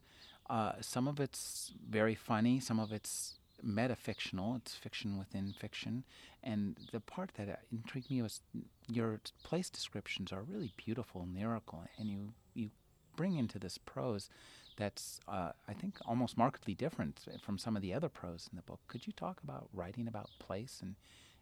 Uh, 0.50 0.74
some 0.82 1.08
of 1.08 1.20
it's 1.20 1.74
very 1.88 2.16
funny, 2.16 2.60
some 2.60 2.80
of 2.80 2.92
it's 2.92 3.37
metafictional, 3.66 4.56
it's 4.58 4.76
fiction 4.76 5.18
within 5.18 5.54
fiction. 5.54 6.04
And 6.44 6.78
the 6.92 7.00
part 7.00 7.32
that 7.38 7.50
uh, 7.50 7.56
intrigued 7.72 8.10
me 8.10 8.22
was 8.22 8.42
your 8.88 9.20
place 9.44 9.70
descriptions 9.70 10.32
are 10.32 10.44
really 10.44 10.72
beautiful 10.78 11.22
and 11.22 11.36
lyrical, 11.36 11.84
and 11.98 12.10
you, 12.10 12.34
you 12.54 12.70
bring 13.16 13.38
into 13.38 13.60
this 13.60 13.78
prose 13.78 14.30
that's, 14.78 15.20
uh, 15.28 15.52
I 15.68 15.74
think, 15.74 15.98
almost 16.06 16.38
markedly 16.38 16.76
different 16.76 17.26
from 17.44 17.58
some 17.58 17.76
of 17.76 17.82
the 17.82 17.94
other 17.94 18.10
prose 18.10 18.48
in 18.52 18.56
the 18.56 18.62
book. 18.62 18.80
Could 18.88 19.08
you 19.08 19.14
talk 19.14 19.42
about 19.44 19.70
writing 19.74 20.08
about 20.08 20.30
place 20.40 20.80
and, 20.82 20.96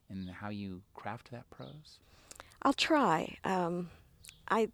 and 0.10 0.30
how 0.30 0.50
you 0.50 0.82
craft 0.94 1.32
that 1.32 1.50
prose? 1.50 2.00
I'll 2.62 2.74
try. 2.74 3.38
Um, 3.44 3.90
I, 4.48 4.70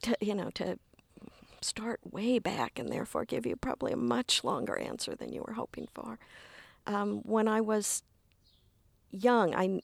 to, 0.00 0.16
you 0.20 0.34
know, 0.34 0.50
to 0.54 0.78
start 1.64 2.00
way 2.10 2.38
back 2.38 2.78
and 2.78 2.88
therefore 2.90 3.24
give 3.24 3.46
you 3.46 3.56
probably 3.56 3.92
a 3.92 3.96
much 3.96 4.44
longer 4.44 4.76
answer 4.78 5.14
than 5.14 5.32
you 5.32 5.42
were 5.46 5.54
hoping 5.54 5.88
for. 5.94 6.18
Um, 6.86 7.20
when 7.24 7.48
I 7.48 7.60
was 7.60 8.02
young, 9.10 9.54
I 9.54 9.80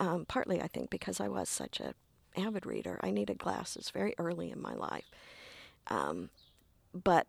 um, 0.00 0.26
partly 0.26 0.60
I 0.60 0.66
think 0.66 0.90
because 0.90 1.20
I 1.20 1.28
was 1.28 1.48
such 1.48 1.80
an 1.80 1.94
avid 2.36 2.66
reader, 2.66 2.98
I 3.02 3.10
needed 3.10 3.38
glasses 3.38 3.90
very 3.90 4.14
early 4.18 4.50
in 4.50 4.60
my 4.60 4.74
life 4.74 5.10
um, 5.88 6.30
but 6.92 7.26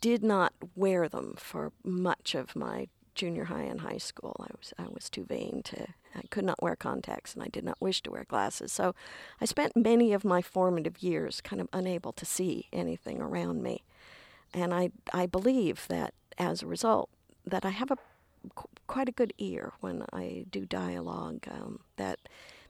did 0.00 0.22
not 0.22 0.52
wear 0.76 1.08
them 1.08 1.34
for 1.36 1.72
much 1.82 2.34
of 2.34 2.54
my 2.54 2.88
junior 3.18 3.44
high 3.44 3.64
and 3.64 3.80
high 3.82 3.98
school. 3.98 4.36
I 4.40 4.52
was 4.58 4.72
I 4.78 4.86
was 4.88 5.10
too 5.10 5.24
vain 5.24 5.60
to. 5.64 5.88
I 6.14 6.22
could 6.30 6.44
not 6.44 6.62
wear 6.62 6.76
contacts, 6.76 7.34
and 7.34 7.42
I 7.42 7.48
did 7.48 7.64
not 7.64 7.80
wish 7.80 8.00
to 8.02 8.10
wear 8.10 8.24
glasses. 8.24 8.72
So, 8.72 8.94
I 9.40 9.44
spent 9.44 9.76
many 9.76 10.12
of 10.14 10.24
my 10.24 10.40
formative 10.40 11.02
years 11.02 11.40
kind 11.42 11.60
of 11.60 11.68
unable 11.72 12.12
to 12.12 12.24
see 12.24 12.68
anything 12.72 13.20
around 13.20 13.62
me, 13.62 13.82
and 14.54 14.72
I 14.72 14.90
I 15.12 15.26
believe 15.26 15.86
that 15.88 16.14
as 16.38 16.62
a 16.62 16.66
result 16.66 17.10
that 17.44 17.66
I 17.66 17.70
have 17.70 17.90
a 17.90 17.98
quite 18.86 19.08
a 19.08 19.12
good 19.12 19.32
ear 19.38 19.72
when 19.80 20.04
I 20.12 20.46
do 20.50 20.64
dialogue. 20.64 21.46
Um, 21.50 21.80
that 21.96 22.20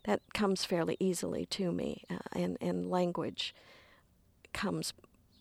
that 0.04 0.20
comes 0.32 0.64
fairly 0.64 0.96
easily 0.98 1.44
to 1.46 1.70
me, 1.70 2.02
uh, 2.10 2.18
and 2.32 2.56
and 2.60 2.90
language 2.90 3.54
comes 4.52 4.94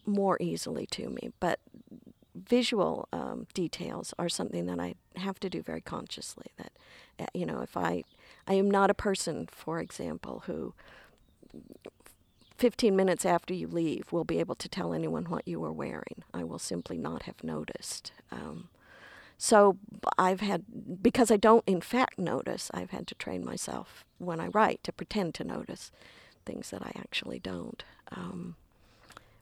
more 0.05 0.37
easily 0.39 0.85
to 0.87 1.09
me. 1.09 1.31
But 1.39 1.59
visual 2.47 3.07
um, 3.11 3.47
details 3.53 4.13
are 4.17 4.29
something 4.29 4.65
that 4.67 4.79
I 4.79 4.95
have 5.15 5.39
to 5.41 5.49
do 5.49 5.61
very 5.61 5.81
consciously. 5.81 6.47
That, 6.57 6.71
uh, 7.19 7.25
you 7.33 7.45
know, 7.45 7.61
if 7.61 7.75
I, 7.75 8.03
I 8.47 8.53
am 8.53 8.69
not 8.69 8.89
a 8.89 8.93
person, 8.93 9.47
for 9.51 9.79
example, 9.79 10.43
who 10.45 10.73
15 12.57 12.95
minutes 12.95 13.25
after 13.25 13.53
you 13.53 13.67
leave 13.67 14.11
will 14.11 14.23
be 14.23 14.39
able 14.39 14.55
to 14.55 14.69
tell 14.69 14.93
anyone 14.93 15.25
what 15.25 15.47
you 15.47 15.59
were 15.59 15.71
wearing. 15.71 16.23
I 16.33 16.43
will 16.43 16.59
simply 16.59 16.97
not 16.97 17.23
have 17.23 17.43
noticed. 17.43 18.11
Um, 18.31 18.69
so 19.37 19.77
I've 20.17 20.41
had, 20.41 20.63
because 21.01 21.29
I 21.29 21.37
don't 21.37 21.63
in 21.67 21.81
fact 21.81 22.17
notice, 22.17 22.71
I've 22.73 22.89
had 22.89 23.05
to 23.07 23.15
train 23.15 23.45
myself 23.45 24.03
when 24.17 24.39
I 24.39 24.47
write 24.47 24.83
to 24.83 24.91
pretend 24.91 25.35
to 25.35 25.43
notice 25.43 25.91
things 26.45 26.71
that 26.71 26.81
I 26.81 26.91
actually 26.95 27.39
don't. 27.39 27.83
Um, 28.11 28.55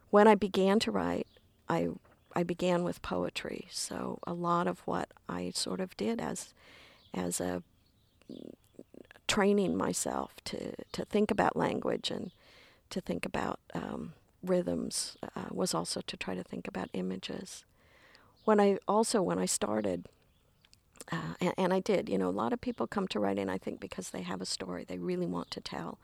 when 0.10 0.28
I 0.28 0.36
began 0.36 0.80
to 0.80 0.92
write, 0.92 1.28
I 1.70 1.90
I 2.36 2.44
began 2.44 2.84
with 2.84 3.02
poetry. 3.02 3.68
So 3.72 4.20
a 4.28 4.34
lot 4.34 4.68
of 4.68 4.80
what 4.82 5.10
I 5.30 5.52
sort 5.56 5.80
of 5.80 5.96
did 5.98 6.20
as 6.20 6.54
as 7.14 7.40
a 7.40 7.64
training 9.28 9.76
myself 9.76 10.34
to 10.46 10.74
to 10.92 11.06
think 11.06 11.32
about 11.32 11.56
language 11.56 12.12
and 12.12 12.32
to 12.90 13.02
think 13.02 13.26
about 13.26 13.60
um, 13.74 14.14
rhythms 14.44 15.18
uh, 15.36 15.46
was 15.52 15.74
also 15.74 16.02
to 16.02 16.18
try 16.18 16.36
to 16.36 16.44
think 16.44 16.68
about 16.68 16.90
images. 16.94 17.66
When 18.44 18.60
I 18.60 18.78
also 18.88 19.22
when 19.22 19.40
I 19.40 19.46
started. 19.46 20.08
Uh, 21.12 21.36
and, 21.40 21.54
and 21.58 21.74
I 21.74 21.82
did. 21.82 22.10
You 22.10 22.18
know, 22.18 22.30
a 22.30 22.32
lot 22.32 22.52
of 22.52 22.62
people 22.62 22.88
come 22.88 23.08
to 23.10 23.20
writing, 23.20 23.48
I 23.48 23.60
think, 23.60 23.80
because 23.80 24.10
they 24.10 24.24
have 24.24 24.42
a 24.42 24.46
story 24.46 24.84
they 24.84 24.98
really 24.98 25.28
want 25.28 25.52
to 25.52 25.62
tell. 25.62 26.00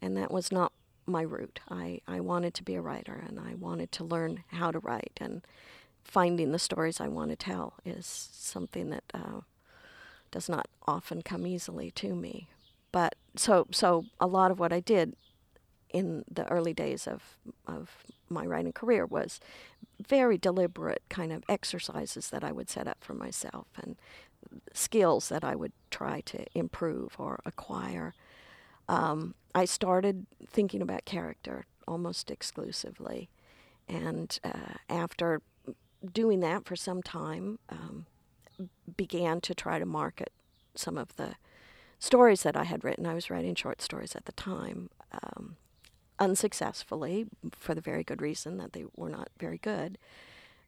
And 0.00 0.16
that 0.16 0.30
was 0.30 0.52
not 0.52 0.70
my 1.06 1.22
route. 1.22 1.60
I, 1.70 2.00
I 2.06 2.20
wanted 2.20 2.54
to 2.54 2.62
be 2.62 2.74
a 2.74 2.80
writer 2.80 3.22
and 3.26 3.38
I 3.38 3.54
wanted 3.54 3.92
to 3.92 4.04
learn 4.04 4.44
how 4.48 4.70
to 4.70 4.78
write. 4.78 5.18
And 5.20 5.42
finding 6.02 6.52
the 6.52 6.58
stories 6.58 7.00
I 7.00 7.08
want 7.08 7.30
to 7.30 7.36
tell 7.36 7.74
is 7.84 8.06
something 8.06 8.90
that 8.90 9.04
uh, 9.12 9.40
does 10.30 10.48
not 10.48 10.68
often 10.86 11.22
come 11.22 11.46
easily 11.46 11.90
to 11.92 12.14
me. 12.14 12.48
But 12.92 13.16
so, 13.36 13.66
so 13.70 14.04
a 14.20 14.26
lot 14.26 14.50
of 14.50 14.58
what 14.58 14.72
I 14.72 14.80
did 14.80 15.16
in 15.90 16.24
the 16.30 16.46
early 16.48 16.74
days 16.74 17.06
of, 17.06 17.36
of 17.66 18.04
my 18.28 18.44
writing 18.44 18.72
career 18.72 19.06
was 19.06 19.40
very 20.06 20.36
deliberate 20.36 21.02
kind 21.08 21.32
of 21.32 21.44
exercises 21.48 22.30
that 22.30 22.42
I 22.42 22.52
would 22.52 22.68
set 22.68 22.88
up 22.88 22.98
for 23.00 23.14
myself 23.14 23.66
and 23.80 23.96
skills 24.72 25.28
that 25.28 25.44
I 25.44 25.54
would 25.54 25.72
try 25.90 26.20
to 26.22 26.44
improve 26.54 27.14
or 27.18 27.40
acquire. 27.46 28.14
Um, 28.88 29.34
I 29.54 29.64
started 29.64 30.26
thinking 30.46 30.82
about 30.82 31.04
character 31.04 31.66
almost 31.86 32.30
exclusively. 32.30 33.28
And 33.88 34.38
uh, 34.42 34.74
after 34.88 35.42
doing 36.12 36.40
that 36.40 36.64
for 36.64 36.76
some 36.76 37.02
time, 37.02 37.58
um, 37.68 38.06
began 38.96 39.40
to 39.42 39.54
try 39.54 39.78
to 39.78 39.86
market 39.86 40.32
some 40.74 40.98
of 40.98 41.16
the 41.16 41.36
stories 41.98 42.42
that 42.42 42.56
I 42.56 42.64
had 42.64 42.84
written. 42.84 43.06
I 43.06 43.14
was 43.14 43.30
writing 43.30 43.54
short 43.54 43.80
stories 43.80 44.14
at 44.14 44.26
the 44.26 44.32
time, 44.32 44.90
um, 45.12 45.56
unsuccessfully, 46.18 47.26
for 47.52 47.74
the 47.74 47.80
very 47.80 48.04
good 48.04 48.20
reason 48.20 48.58
that 48.58 48.72
they 48.72 48.84
were 48.96 49.08
not 49.08 49.28
very 49.38 49.58
good. 49.58 49.98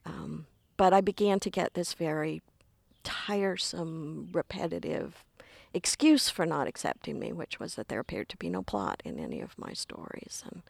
Um, 0.04 0.46
but 0.76 0.92
I 0.92 1.00
began 1.00 1.40
to 1.40 1.50
get 1.50 1.74
this 1.74 1.94
very 1.94 2.42
tiresome, 3.02 4.28
repetitive 4.32 5.24
excuse 5.74 6.28
for 6.28 6.46
not 6.46 6.66
accepting 6.66 7.18
me, 7.18 7.32
which 7.32 7.60
was 7.60 7.74
that 7.74 7.88
there 7.88 8.00
appeared 8.00 8.28
to 8.30 8.36
be 8.36 8.48
no 8.48 8.62
plot 8.62 9.02
in 9.04 9.18
any 9.18 9.40
of 9.40 9.58
my 9.58 9.72
stories. 9.72 10.42
And 10.50 10.62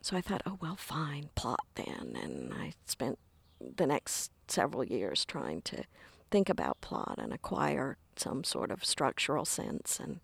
so 0.00 0.16
I 0.16 0.20
thought, 0.20 0.42
oh, 0.46 0.58
well, 0.60 0.76
fine, 0.76 1.30
plot 1.34 1.64
then. 1.74 2.16
And 2.22 2.52
I 2.54 2.74
spent 2.86 3.18
the 3.60 3.86
next 3.86 4.30
several 4.48 4.84
years 4.84 5.24
trying 5.24 5.62
to 5.62 5.84
think 6.30 6.48
about 6.48 6.80
plot 6.80 7.16
and 7.18 7.32
acquire 7.32 7.96
some 8.16 8.44
sort 8.44 8.70
of 8.70 8.84
structural 8.84 9.44
sense 9.44 9.98
and 9.98 10.20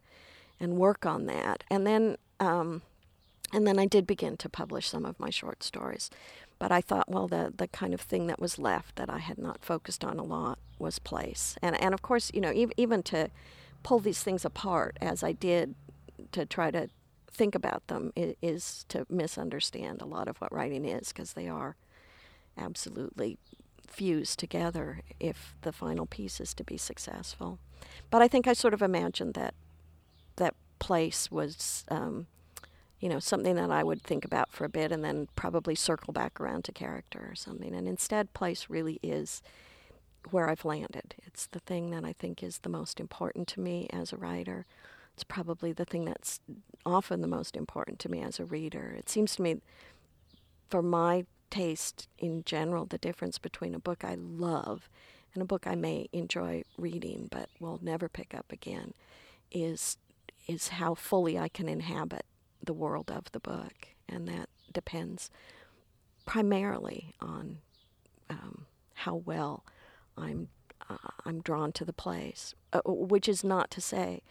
and 0.58 0.78
work 0.78 1.04
on 1.04 1.26
that. 1.26 1.64
And 1.70 1.86
then 1.86 2.16
um, 2.40 2.82
and 3.52 3.66
then 3.66 3.78
I 3.78 3.86
did 3.86 4.06
begin 4.06 4.36
to 4.38 4.48
publish 4.48 4.88
some 4.88 5.04
of 5.04 5.20
my 5.20 5.30
short 5.30 5.62
stories. 5.62 6.10
But 6.58 6.72
I 6.72 6.80
thought, 6.80 7.10
well, 7.10 7.28
the 7.28 7.52
the 7.54 7.68
kind 7.68 7.92
of 7.92 8.00
thing 8.00 8.26
that 8.28 8.40
was 8.40 8.58
left 8.58 8.96
that 8.96 9.10
I 9.10 9.18
had 9.18 9.38
not 9.38 9.64
focused 9.64 10.04
on 10.04 10.18
a 10.18 10.24
lot 10.24 10.58
was 10.78 10.98
place. 10.98 11.56
And 11.60 11.80
and 11.80 11.92
of 11.92 12.02
course, 12.02 12.30
you 12.32 12.40
know, 12.40 12.52
even 12.52 12.72
even 12.76 13.02
to 13.04 13.30
pull 13.82 13.98
these 13.98 14.22
things 14.22 14.44
apart 14.44 14.96
as 15.00 15.22
I 15.22 15.32
did 15.32 15.74
to 16.32 16.46
try 16.46 16.70
to 16.70 16.88
think 17.30 17.54
about 17.54 17.86
them 17.88 18.12
is, 18.16 18.84
to 18.88 19.06
misunderstand 19.10 20.00
a 20.00 20.06
lot 20.06 20.28
of 20.28 20.38
what 20.38 20.52
writing 20.52 20.84
is 20.84 21.08
because 21.08 21.34
they 21.34 21.48
are 21.48 21.76
absolutely 22.56 23.38
fused 23.86 24.38
together 24.38 25.00
if 25.20 25.54
the 25.62 25.72
final 25.72 26.06
piece 26.06 26.40
is 26.40 26.54
to 26.54 26.64
be 26.64 26.76
successful. 26.76 27.58
But 28.10 28.22
I 28.22 28.28
think 28.28 28.46
I 28.46 28.52
sort 28.52 28.74
of 28.74 28.82
imagined 28.82 29.34
that 29.34 29.54
that 30.36 30.54
place 30.78 31.30
was, 31.30 31.84
um, 31.88 32.26
you 33.00 33.08
know, 33.08 33.18
something 33.18 33.54
that 33.56 33.70
I 33.70 33.84
would 33.84 34.02
think 34.02 34.24
about 34.24 34.50
for 34.52 34.64
a 34.64 34.70
bit 34.70 34.90
and 34.90 35.04
then 35.04 35.28
probably 35.36 35.74
circle 35.74 36.12
back 36.12 36.40
around 36.40 36.64
to 36.64 36.72
character 36.72 37.28
or 37.30 37.34
something. 37.34 37.74
And 37.74 37.86
instead, 37.86 38.32
place 38.32 38.66
really 38.68 38.98
is 39.02 39.42
where 40.30 40.48
I've 40.48 40.64
landed. 40.64 41.14
It's 41.24 41.46
the 41.46 41.60
thing 41.60 41.90
that 41.90 42.04
I 42.04 42.12
think 42.12 42.42
is 42.42 42.58
the 42.58 42.68
most 42.68 43.00
important 43.00 43.48
to 43.48 43.60
me 43.60 43.88
as 43.92 44.12
a 44.12 44.16
writer. 44.16 44.66
It's 45.14 45.24
probably 45.24 45.72
the 45.72 45.84
thing 45.84 46.04
that's 46.04 46.40
often 46.84 47.20
the 47.20 47.28
most 47.28 47.56
important 47.56 47.98
to 48.00 48.10
me 48.10 48.22
as 48.22 48.38
a 48.38 48.44
reader. 48.44 48.94
It 48.98 49.08
seems 49.08 49.36
to 49.36 49.42
me, 49.42 49.60
for 50.68 50.82
my 50.82 51.26
taste 51.48 52.08
in 52.18 52.42
general 52.44 52.86
the 52.86 52.98
difference 52.98 53.38
between 53.38 53.74
a 53.74 53.78
book 53.78 54.04
I 54.04 54.16
love 54.16 54.88
and 55.32 55.42
a 55.42 55.46
book 55.46 55.64
I 55.64 55.76
may 55.76 56.08
enjoy 56.12 56.64
reading 56.76 57.28
but 57.30 57.48
will 57.60 57.78
never 57.80 58.08
pick 58.08 58.34
up 58.34 58.50
again 58.50 58.94
is 59.52 59.96
is 60.46 60.68
how 60.68 60.94
fully 60.94 61.38
I 61.38 61.48
can 61.48 61.68
inhabit 61.68 62.24
the 62.62 62.72
world 62.74 63.10
of 63.10 63.30
the 63.32 63.40
book, 63.40 63.88
and 64.08 64.28
that 64.28 64.48
depends 64.72 65.30
primarily 66.24 67.14
on 67.20 67.58
um, 68.28 68.66
how 68.94 69.14
well 69.14 69.64
I'm 70.16 70.48
uh, 70.88 70.96
I'm 71.24 71.40
drawn 71.40 71.72
to 71.72 71.84
the 71.84 71.92
place, 71.92 72.54
uh, 72.72 72.80
which 72.84 73.28
is 73.28 73.42
not 73.42 73.70
to 73.72 73.80
say 73.80 74.22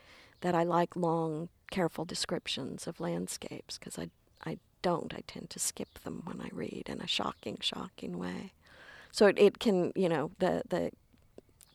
that 0.42 0.56
I 0.56 0.64
like 0.64 0.96
long, 0.96 1.50
careful 1.72 2.06
descriptions 2.06 2.88
of 2.88 3.00
landscapes 3.00 3.78
because 3.78 3.98
I 3.98 4.10
I 4.46 4.60
don't. 4.82 5.14
I 5.16 5.22
tend 5.26 5.50
to 5.50 5.60
skip 5.60 6.00
them 6.04 6.22
when 6.26 6.40
I 6.40 6.50
read 6.52 6.84
in 6.88 7.02
a 7.02 7.08
shocking, 7.08 7.58
shocking 7.60 8.20
way. 8.20 8.54
So 9.12 9.28
it, 9.28 9.40
it 9.40 9.60
can, 9.60 9.92
you 9.96 10.08
know, 10.08 10.32
the, 10.40 10.62
the 10.68 10.92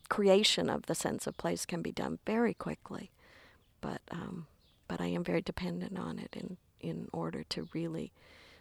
creation 0.09 0.71
of 0.71 0.87
the 0.87 0.95
sense 0.95 1.27
of 1.27 1.37
place 1.37 1.67
can 1.67 1.83
be 1.83 1.91
done 1.91 2.19
very 2.27 2.55
quickly, 2.55 3.11
but 3.81 4.03
um, 4.11 4.47
but 4.87 5.01
I 5.01 5.07
am 5.07 5.25
very 5.25 5.41
dependent 5.41 5.99
on 5.99 6.19
it 6.19 6.37
in 6.37 6.59
in 6.81 7.09
order 7.13 7.43
to 7.45 7.69
really 7.73 8.13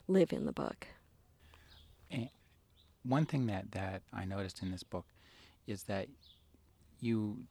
live 0.08 0.34
in 0.34 0.46
the 0.46 0.52
book. 0.52 0.88
And 2.10 2.30
one 3.04 3.26
thing 3.26 3.48
that 3.48 3.72
that 3.74 4.02
I 4.14 4.26
noticed 4.26 4.62
in 4.62 4.72
this 4.72 4.84
book 4.84 5.06
is 5.70 5.84
that 5.84 6.08
you 7.00 7.46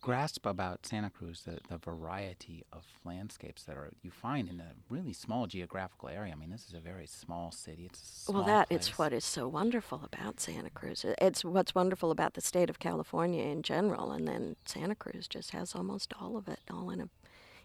grasp 0.00 0.46
about 0.46 0.86
Santa 0.86 1.10
Cruz 1.10 1.42
the, 1.42 1.58
the 1.68 1.76
variety 1.76 2.64
of 2.72 2.84
landscapes 3.04 3.64
that 3.64 3.76
are 3.76 3.90
you 4.02 4.10
find 4.10 4.48
in 4.48 4.60
a 4.60 4.72
really 4.88 5.12
small 5.12 5.46
geographical 5.46 6.08
area. 6.08 6.32
I 6.32 6.36
mean, 6.36 6.50
this 6.50 6.66
is 6.66 6.74
a 6.74 6.80
very 6.80 7.06
small 7.06 7.50
city. 7.50 7.86
It's 7.86 8.26
well, 8.28 8.44
that 8.44 8.68
place. 8.68 8.76
it's 8.76 8.98
what 8.98 9.12
is 9.12 9.24
so 9.24 9.48
wonderful 9.48 10.02
about 10.04 10.40
Santa 10.40 10.70
Cruz. 10.70 11.04
It's 11.20 11.44
what's 11.44 11.74
wonderful 11.74 12.10
about 12.10 12.34
the 12.34 12.40
state 12.40 12.70
of 12.70 12.78
California 12.78 13.44
in 13.44 13.62
general, 13.62 14.12
and 14.12 14.26
then 14.26 14.56
Santa 14.64 14.94
Cruz 14.94 15.26
just 15.26 15.50
has 15.50 15.74
almost 15.74 16.14
all 16.20 16.36
of 16.36 16.48
it, 16.48 16.60
all 16.70 16.90
in 16.90 17.00
a 17.00 17.08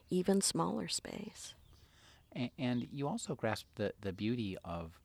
even 0.10 0.42
smaller 0.42 0.88
space. 0.88 1.54
And, 2.34 2.50
and 2.58 2.88
you 2.92 3.08
also 3.08 3.36
grasp 3.36 3.68
the 3.76 3.94
the 4.02 4.14
beauty 4.14 4.58
of. 4.66 5.00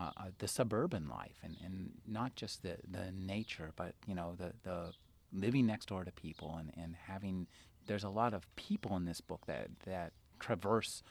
Uh, 0.00 0.10
uh, 0.16 0.24
the 0.38 0.48
suburban 0.48 1.08
life 1.10 1.36
and, 1.42 1.56
and 1.62 1.90
not 2.06 2.34
just 2.34 2.62
the, 2.62 2.76
the 2.90 3.12
nature, 3.12 3.70
but 3.76 3.94
you 4.06 4.14
know 4.14 4.34
the, 4.38 4.52
the 4.62 4.94
living 5.30 5.66
next 5.66 5.90
door 5.90 6.04
to 6.04 6.12
people 6.12 6.56
and, 6.58 6.72
and 6.82 6.96
having 7.06 7.46
there's 7.86 8.04
a 8.04 8.08
lot 8.08 8.32
of 8.32 8.46
people 8.56 8.96
in 8.96 9.04
this 9.04 9.20
book 9.20 9.44
that 9.46 9.68
that 9.84 10.12
traverse 10.38 11.02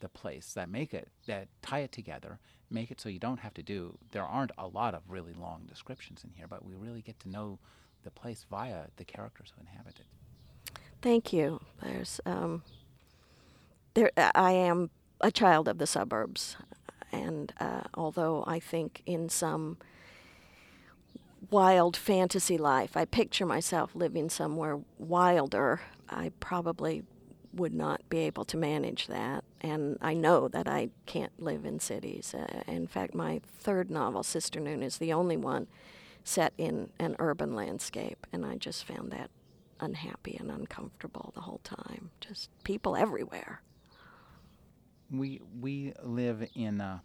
the 0.00 0.08
place 0.08 0.54
that 0.54 0.70
make 0.70 0.94
it 0.94 1.08
that 1.26 1.48
tie 1.60 1.80
it 1.80 1.92
together 1.92 2.38
make 2.70 2.90
it 2.90 3.00
so 3.00 3.10
you 3.10 3.18
don't 3.18 3.40
have 3.40 3.52
to 3.52 3.62
do 3.62 3.98
there 4.12 4.24
aren't 4.24 4.52
a 4.56 4.66
lot 4.66 4.94
of 4.94 5.02
really 5.08 5.34
long 5.34 5.64
descriptions 5.68 6.24
in 6.24 6.30
here 6.34 6.46
but 6.48 6.64
we 6.64 6.74
really 6.74 7.02
get 7.02 7.20
to 7.20 7.28
know 7.28 7.58
the 8.02 8.10
place 8.10 8.46
via 8.48 8.84
the 8.96 9.04
characters 9.04 9.52
who 9.54 9.60
inhabit 9.60 10.00
it. 10.00 10.78
Thank 11.02 11.32
you. 11.34 11.60
There's 11.82 12.20
um, 12.24 12.62
there 13.92 14.10
i 14.16 14.52
am 14.52 14.90
a 15.20 15.30
child 15.30 15.68
of 15.68 15.78
the 15.78 15.86
suburbs 15.86 16.56
and 17.12 17.52
uh, 17.60 17.82
although 17.94 18.44
i 18.46 18.58
think 18.58 19.02
in 19.06 19.28
some 19.28 19.76
wild 21.50 21.96
fantasy 21.96 22.58
life. 22.58 22.96
I 22.96 23.04
picture 23.04 23.46
myself 23.46 23.94
living 23.94 24.28
somewhere 24.28 24.80
wilder. 24.98 25.80
I 26.08 26.32
probably 26.40 27.04
would 27.52 27.74
not 27.74 28.08
be 28.08 28.18
able 28.18 28.44
to 28.46 28.56
manage 28.56 29.06
that. 29.06 29.44
And 29.60 29.98
I 30.00 30.14
know 30.14 30.48
that 30.48 30.68
I 30.68 30.90
can't 31.06 31.32
live 31.40 31.64
in 31.64 31.80
cities. 31.80 32.34
Uh, 32.34 32.62
in 32.66 32.86
fact, 32.86 33.14
my 33.14 33.40
third 33.58 33.90
novel, 33.90 34.22
Sister 34.22 34.60
Noon, 34.60 34.82
is 34.82 34.98
the 34.98 35.12
only 35.12 35.36
one 35.36 35.66
set 36.24 36.52
in 36.58 36.90
an 36.98 37.16
urban 37.18 37.54
landscape. 37.54 38.26
And 38.32 38.44
I 38.44 38.56
just 38.56 38.84
found 38.84 39.10
that 39.12 39.30
unhappy 39.80 40.36
and 40.38 40.50
uncomfortable 40.50 41.32
the 41.34 41.42
whole 41.42 41.60
time. 41.64 42.10
Just 42.20 42.50
people 42.64 42.96
everywhere. 42.96 43.62
We, 45.10 45.40
we 45.60 45.94
live 46.02 46.46
in 46.54 46.80
uh, 46.80 46.98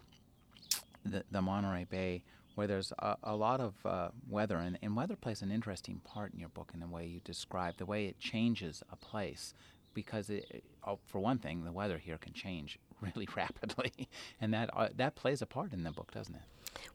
the, 1.06 1.24
the 1.32 1.42
Monterey 1.42 1.86
Bay 1.86 2.24
where 2.56 2.68
there's 2.68 2.92
a, 3.00 3.18
a 3.24 3.36
lot 3.36 3.60
of 3.60 3.74
uh, 3.86 4.10
weather, 4.30 4.58
and, 4.58 4.78
and 4.82 4.96
weather 4.96 5.16
plays 5.16 5.42
an 5.42 5.52
interesting 5.52 6.02
part 6.04 6.34
in 6.34 6.40
your 6.40 6.50
book 6.50 6.72
in 6.74 6.80
the 6.80 6.88
way 6.88 7.06
you 7.06 7.20
describe 7.24 7.78
the 7.78 7.86
way 7.86 8.06
it 8.06 8.20
changes 8.20 8.84
a 8.92 8.96
place. 8.96 9.54
Because, 9.94 10.30
it, 10.30 10.64
oh, 10.86 11.00
for 11.06 11.20
one 11.20 11.38
thing, 11.38 11.66
the 11.66 11.72
weather 11.72 11.98
here 11.98 12.18
can 12.18 12.34
change 12.34 12.80
really 13.02 13.28
rapidly, 13.36 14.10
and 14.42 14.54
that 14.54 14.70
uh, 14.74 14.90
that 14.96 15.16
plays 15.16 15.42
a 15.42 15.46
part 15.46 15.72
in 15.72 15.84
the 15.84 15.92
book, 15.92 16.12
doesn't 16.12 16.36
it? 16.36 16.42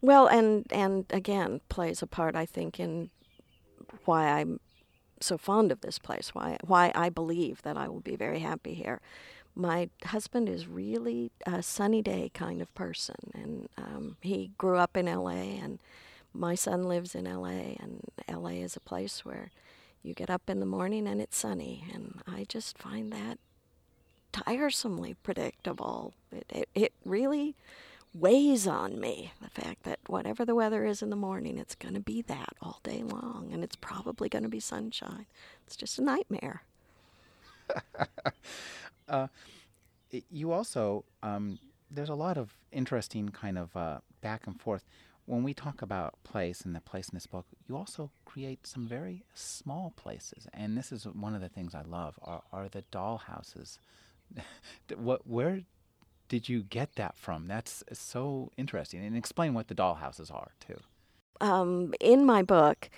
Well, 0.01 0.27
and 0.27 0.66
and 0.71 1.07
again, 1.11 1.61
plays 1.68 2.03
a 2.03 2.09
part, 2.09 2.35
I 2.35 2.44
think, 2.44 2.81
in 2.81 3.11
why 4.05 4.40
I'm 4.40 4.59
so 5.21 5.38
fond 5.38 5.71
of 5.71 5.81
this 5.81 5.99
place. 6.01 6.35
Why 6.35 6.59
why 6.64 6.90
I 6.94 7.09
believe 7.09 7.62
that 7.62 7.77
I 7.77 7.88
will 7.88 8.01
be 8.01 8.16
very 8.16 8.40
happy 8.40 8.75
here 8.75 9.01
my 9.59 9.90
husband 10.05 10.49
is 10.49 10.68
really 10.68 11.33
a 11.44 11.62
sunny 11.62 12.01
day 12.01 12.31
kind 12.33 12.62
of 12.62 12.73
person, 12.75 13.16
and 13.35 13.68
um, 13.77 14.16
he 14.21 14.53
grew 14.57 14.77
up 14.77 14.97
in 14.97 15.07
LA, 15.07 15.31
and 15.61 15.81
my 16.33 16.55
son 16.55 16.85
lives 16.85 17.14
in 17.14 17.25
LA, 17.25 17.75
and 17.81 18.05
LA 18.31 18.51
is 18.51 18.77
a 18.77 18.81
place 18.81 19.25
where 19.25 19.51
you 20.03 20.14
get 20.14 20.31
up 20.31 20.49
in 20.49 20.61
the 20.61 20.66
morning 20.66 21.09
and 21.09 21.21
it's 21.21 21.37
sunny, 21.37 21.85
and 21.92 22.21
I 22.27 22.44
just 22.49 22.79
find 22.79 23.12
that 23.12 23.38
tiresomely 24.33 25.16
predictable. 25.23 26.14
It, 26.31 26.47
it, 26.49 26.68
it 26.75 26.92
really 27.05 27.57
weighs 28.14 28.66
on 28.66 29.01
me 29.01 29.33
the 29.42 29.51
fact 29.51 29.83
that 29.83 29.99
whatever 30.07 30.44
the 30.44 30.55
weather 30.55 30.85
is 30.85 31.03
in 31.03 31.11
the 31.11 31.16
morning, 31.16 31.59
it's 31.59 31.75
going 31.75 31.94
to 31.94 32.01
be 32.01 32.23
that 32.23 32.53
all 32.62 32.79
day 32.85 33.03
long, 33.03 33.51
and 33.53 33.64
it's 33.64 33.77
probably 33.77 34.29
going 34.29 34.44
to 34.44 34.49
be 34.49 34.61
sunshine. 34.61 35.27
It's 35.66 35.77
just 35.77 35.99
a 35.99 36.03
nightmare. 36.03 36.62
Uh, 39.09 39.29
you 40.31 40.53
also 40.53 41.05
um, 41.23 41.59
there's 41.90 42.09
a 42.09 42.14
lot 42.14 42.37
of 42.37 42.53
interesting 42.73 43.29
kind 43.29 43.59
of 43.59 43.77
uh, 43.77 43.99
back 44.21 44.47
and 44.47 44.61
forth 44.61 44.85
when 45.27 45.42
we 45.42 45.53
talk 45.53 45.83
about 45.83 46.14
place 46.25 46.62
and 46.62 46.75
the 46.75 46.81
place 46.81 47.09
in 47.11 47.16
this 47.16 47.27
book. 47.27 47.47
You 47.68 47.77
also 47.77 48.11
create 48.25 48.66
some 48.66 48.87
very 48.87 49.25
small 49.35 49.92
places, 49.97 50.47
and 50.55 50.77
this 50.77 50.92
is 50.92 51.05
one 51.05 51.35
of 51.35 51.40
the 51.40 51.49
things 51.49 51.75
I 51.75 51.83
love 51.83 52.18
are, 52.23 52.42
are 52.53 52.68
the 52.68 52.83
doll 52.90 53.18
houses. 53.18 53.79
what 54.97 55.27
where 55.27 55.62
did 56.29 56.49
you 56.49 56.62
get 56.62 56.97
that 56.97 57.16
from? 57.16 57.49
That's 57.49 57.83
so 57.92 58.53
interesting, 58.57 59.05
and 59.05 59.16
explain 59.16 59.55
what 59.55 59.68
the 59.68 59.75
doll 59.75 59.97
houses 59.97 60.31
are 60.31 60.53
too. 60.66 60.81
Um, 61.40 61.94
in 62.01 62.27
my 62.27 62.42
book, 62.42 62.90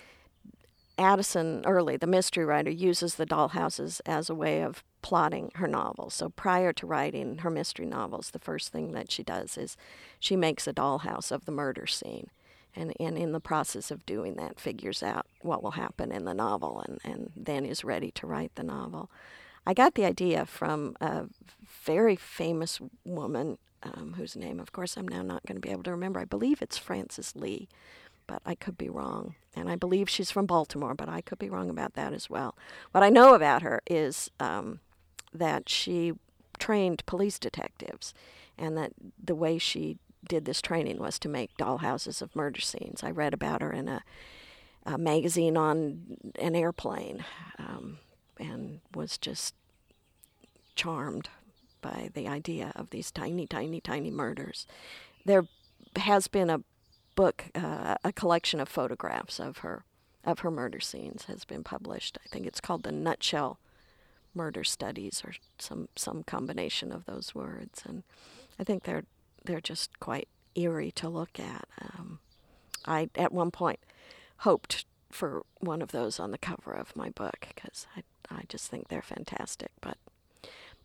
Addison 0.97 1.63
Early, 1.65 1.97
the 1.97 2.07
mystery 2.07 2.45
writer, 2.45 2.71
uses 2.71 3.15
the 3.15 3.25
dollhouses 3.25 4.01
as 4.05 4.29
a 4.29 4.35
way 4.35 4.63
of 4.63 4.83
plotting 5.01 5.51
her 5.55 5.67
novels. 5.67 6.13
So 6.13 6.29
prior 6.29 6.73
to 6.73 6.85
writing 6.85 7.39
her 7.39 7.49
mystery 7.49 7.85
novels, 7.85 8.31
the 8.31 8.39
first 8.39 8.71
thing 8.71 8.91
that 8.93 9.11
she 9.11 9.23
does 9.23 9.57
is 9.57 9.77
she 10.19 10.35
makes 10.35 10.67
a 10.67 10.73
dollhouse 10.73 11.31
of 11.31 11.45
the 11.45 11.51
murder 11.51 11.87
scene. 11.87 12.29
And, 12.75 12.93
and 12.99 13.17
in 13.17 13.33
the 13.33 13.41
process 13.41 13.91
of 13.91 14.05
doing 14.05 14.35
that, 14.35 14.59
figures 14.59 15.03
out 15.03 15.25
what 15.41 15.61
will 15.61 15.71
happen 15.71 16.11
in 16.11 16.23
the 16.23 16.33
novel 16.33 16.83
and, 16.87 16.99
and 17.03 17.31
then 17.35 17.65
is 17.65 17.83
ready 17.83 18.11
to 18.11 18.27
write 18.27 18.55
the 18.55 18.63
novel. 18.63 19.09
I 19.67 19.73
got 19.73 19.95
the 19.95 20.05
idea 20.05 20.45
from 20.45 20.95
a 21.01 21.25
very 21.83 22.15
famous 22.15 22.79
woman 23.03 23.57
um, 23.83 24.13
whose 24.15 24.35
name, 24.35 24.59
of 24.59 24.71
course, 24.71 24.95
I'm 24.95 25.07
now 25.07 25.21
not 25.21 25.45
going 25.45 25.55
to 25.55 25.61
be 25.61 25.71
able 25.71 25.83
to 25.83 25.91
remember. 25.91 26.19
I 26.19 26.25
believe 26.25 26.61
it's 26.61 26.77
Frances 26.77 27.35
Lee 27.35 27.67
but 28.31 28.41
I 28.45 28.55
could 28.55 28.77
be 28.77 28.89
wrong. 28.89 29.35
And 29.55 29.69
I 29.69 29.75
believe 29.75 30.09
she's 30.09 30.31
from 30.31 30.45
Baltimore, 30.45 30.95
but 30.95 31.09
I 31.09 31.19
could 31.19 31.37
be 31.37 31.49
wrong 31.49 31.69
about 31.69 31.95
that 31.95 32.13
as 32.13 32.29
well. 32.29 32.55
What 32.91 33.03
I 33.03 33.09
know 33.09 33.33
about 33.33 33.61
her 33.61 33.81
is 33.85 34.31
um, 34.39 34.79
that 35.33 35.69
she 35.69 36.13
trained 36.59 37.05
police 37.05 37.39
detectives, 37.39 38.13
and 38.57 38.77
that 38.77 38.91
the 39.23 39.35
way 39.35 39.57
she 39.57 39.97
did 40.27 40.45
this 40.45 40.61
training 40.61 40.99
was 40.99 41.17
to 41.19 41.29
make 41.29 41.57
dollhouses 41.57 42.21
of 42.21 42.35
murder 42.35 42.61
scenes. 42.61 43.03
I 43.03 43.11
read 43.11 43.33
about 43.33 43.61
her 43.61 43.71
in 43.71 43.87
a, 43.87 44.03
a 44.85 44.97
magazine 44.97 45.57
on 45.57 46.17
an 46.39 46.55
airplane 46.55 47.25
um, 47.57 47.97
and 48.39 48.81
was 48.93 49.17
just 49.17 49.55
charmed 50.75 51.29
by 51.81 52.09
the 52.13 52.27
idea 52.27 52.71
of 52.75 52.91
these 52.91 53.11
tiny, 53.11 53.47
tiny, 53.47 53.81
tiny 53.81 54.11
murders. 54.11 54.67
There 55.25 55.45
has 55.95 56.27
been 56.27 56.49
a 56.49 56.61
book, 57.15 57.45
uh, 57.55 57.95
a 58.03 58.13
collection 58.13 58.59
of 58.59 58.69
photographs 58.69 59.39
of 59.39 59.59
her 59.59 59.83
of 60.23 60.39
her 60.39 60.51
murder 60.51 60.79
scenes 60.79 61.25
has 61.25 61.45
been 61.45 61.63
published. 61.63 62.19
I 62.23 62.29
think 62.29 62.45
it's 62.45 62.61
called 62.61 62.83
the 62.83 62.91
Nutshell 62.91 63.57
Murder 64.33 64.63
Studies 64.63 65.21
or 65.25 65.33
some 65.59 65.89
some 65.95 66.23
combination 66.23 66.91
of 66.91 67.05
those 67.05 67.35
words, 67.35 67.83
and 67.87 68.03
I 68.59 68.63
think 68.63 68.83
they're 68.83 69.03
they're 69.43 69.61
just 69.61 69.99
quite 69.99 70.27
eerie 70.55 70.91
to 70.91 71.09
look 71.09 71.39
at. 71.39 71.67
Um, 71.81 72.19
I 72.85 73.09
at 73.15 73.31
one 73.31 73.51
point 73.51 73.79
hoped 74.37 74.85
for 75.11 75.43
one 75.59 75.81
of 75.81 75.91
those 75.91 76.19
on 76.19 76.31
the 76.31 76.37
cover 76.37 76.71
of 76.71 76.95
my 76.95 77.09
book 77.09 77.47
because 77.55 77.87
I 77.95 78.03
I 78.29 78.43
just 78.47 78.69
think 78.69 78.87
they're 78.87 79.01
fantastic, 79.01 79.71
but 79.81 79.97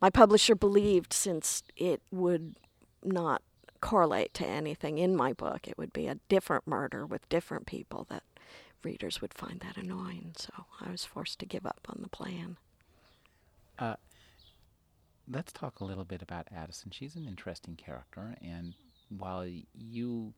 my 0.01 0.09
publisher 0.09 0.55
believed 0.55 1.13
since 1.13 1.63
it 1.75 2.01
would 2.11 2.55
not 3.03 3.41
correlate 3.81 4.33
to 4.35 4.45
anything 4.45 4.97
in 4.97 5.15
my 5.15 5.33
book, 5.33 5.67
it 5.67 5.77
would 5.77 5.93
be 5.93 6.07
a 6.07 6.19
different 6.29 6.67
murder 6.67 7.05
with 7.05 7.29
different 7.29 7.65
people 7.65 8.05
that 8.09 8.23
readers 8.83 9.21
would 9.21 9.33
find 9.33 9.59
that 9.61 9.77
annoying. 9.77 10.33
So 10.37 10.51
I 10.81 10.91
was 10.91 11.05
forced 11.05 11.39
to 11.39 11.45
give 11.45 11.65
up 11.65 11.87
on 11.89 11.99
the 12.01 12.09
plan. 12.09 12.57
Uh, 13.79 13.95
let's 15.31 15.51
talk 15.51 15.79
a 15.79 15.85
little 15.85 16.05
bit 16.05 16.21
about 16.21 16.47
Addison. 16.55 16.91
She's 16.91 17.15
an 17.15 17.27
interesting 17.27 17.75
character, 17.75 18.35
and 18.41 18.73
while 19.09 19.45
you 19.73 20.33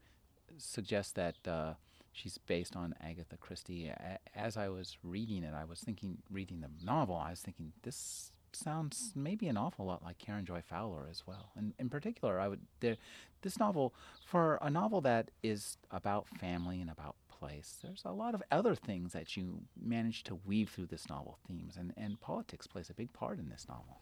suggest 0.58 1.16
that 1.16 1.36
uh, 1.48 1.74
she's 2.12 2.38
based 2.38 2.76
on 2.76 2.96
Agatha 3.02 3.38
Christie, 3.38 3.88
a- 3.88 4.20
as 4.36 4.58
I 4.58 4.70
was 4.70 4.98
reading 5.04 5.44
it, 5.44 5.54
I 5.54 5.64
was 5.64 5.80
thinking, 5.80 6.18
reading 6.30 6.62
the 6.62 6.70
novel, 6.86 7.16
I 7.16 7.30
was 7.30 7.40
thinking, 7.42 7.72
this 7.84 8.32
sounds 8.52 9.12
maybe 9.16 9.48
an 9.48 9.58
awful 9.58 9.86
lot 9.86 10.04
like 10.04 10.18
Karen 10.18 10.44
Joy 10.46 10.62
Fowler 10.68 11.08
as 11.10 11.26
well. 11.26 11.52
And 11.56 11.74
in 11.80 11.88
particular, 11.90 12.40
I 12.40 12.48
would 12.48 12.62
there, 12.80 12.98
this 13.42 13.60
novel 13.60 13.94
for 14.26 14.58
a 14.62 14.70
novel 14.70 15.02
that 15.02 15.30
is 15.44 15.78
about 15.92 16.28
family 16.28 16.82
and 16.82 16.90
about 16.90 17.16
place. 17.40 17.78
There's 17.82 18.04
a 18.06 18.12
lot 18.12 18.36
of 18.36 18.44
other 18.52 18.76
things 18.76 19.14
that 19.14 19.38
you 19.38 19.62
manage 19.80 20.24
to 20.26 20.40
weave 20.46 20.70
through 20.70 20.88
this 20.88 21.10
novel 21.10 21.40
themes, 21.48 21.76
and, 21.78 21.94
and 21.98 22.20
politics 22.20 22.68
plays 22.68 22.90
a 22.90 22.94
big 22.94 23.14
part 23.14 23.40
in 23.40 23.50
this 23.50 23.66
novel. 23.68 24.02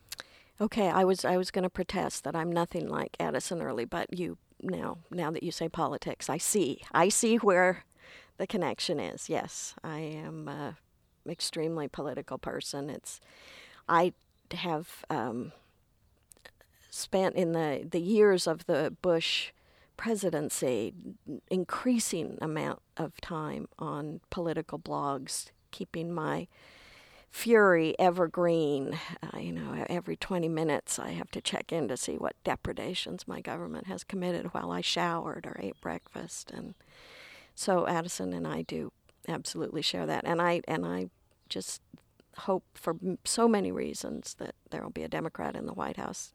Okay, 0.60 0.90
I 0.90 1.04
was 1.04 1.24
I 1.24 1.38
was 1.38 1.52
going 1.52 1.64
to 1.64 1.70
protest 1.70 2.24
that 2.24 2.36
I'm 2.36 2.52
nothing 2.52 2.88
like 2.88 3.16
Addison 3.20 3.62
Early, 3.62 3.86
but 3.86 4.18
you 4.18 4.38
now 4.62 4.98
now 5.12 5.30
that 5.32 5.44
you 5.44 5.52
say 5.52 5.70
politics, 5.70 6.30
I 6.30 6.40
see 6.40 6.82
I 6.92 7.10
see 7.10 7.36
where 7.38 7.86
the 8.38 8.48
connection 8.48 9.00
is. 9.00 9.30
Yes, 9.30 9.76
I 9.84 10.00
am 10.00 10.48
a 10.48 10.78
extremely 11.30 11.88
political 11.88 12.38
person. 12.38 12.90
It's 12.90 13.20
I 13.88 14.14
have 14.52 15.06
um, 15.10 15.52
spent 16.90 17.36
in 17.36 17.52
the, 17.52 17.88
the 17.90 18.00
years 18.00 18.48
of 18.48 18.66
the 18.66 18.96
Bush 19.02 19.52
presidency 19.98 20.94
increasing 21.50 22.38
amount 22.42 22.82
of 22.96 23.20
time 23.20 23.68
on 23.80 24.22
political 24.30 24.80
blogs, 24.80 25.48
keeping 25.72 26.14
my 26.14 26.48
fury 27.30 27.96
evergreen. 28.00 28.98
Uh, 29.22 29.40
you 29.40 29.52
know, 29.52 29.86
every 29.90 30.16
20 30.16 30.48
minutes 30.48 30.98
I 31.00 31.12
have 31.12 31.32
to 31.32 31.42
check 31.42 31.72
in 31.72 31.88
to 31.88 31.98
see 31.98 32.16
what 32.16 32.42
depredations 32.44 33.28
my 33.28 33.42
government 33.42 33.88
has 33.88 34.04
committed 34.04 34.54
while 34.54 34.72
I 34.72 34.82
showered 34.82 35.46
or 35.46 35.58
ate 35.60 35.80
breakfast. 35.82 36.52
And 36.52 36.76
so 37.56 37.88
Addison 37.88 38.34
and 38.34 38.48
I 38.48 38.62
do 38.62 38.92
absolutely 39.28 39.82
share 39.82 40.06
that. 40.06 40.24
And 40.26 40.42
I 40.42 40.62
and 40.68 40.86
I 40.86 41.10
just 41.50 41.82
hope 42.40 42.64
for 42.74 42.96
so 43.26 43.48
many 43.48 43.72
reasons 43.72 44.36
that 44.36 44.56
there 44.70 44.84
will 44.84 44.92
be 44.92 45.04
a 45.04 45.10
Democrat 45.10 45.56
in 45.56 45.66
the 45.66 45.74
White 45.74 45.98
House 45.98 46.32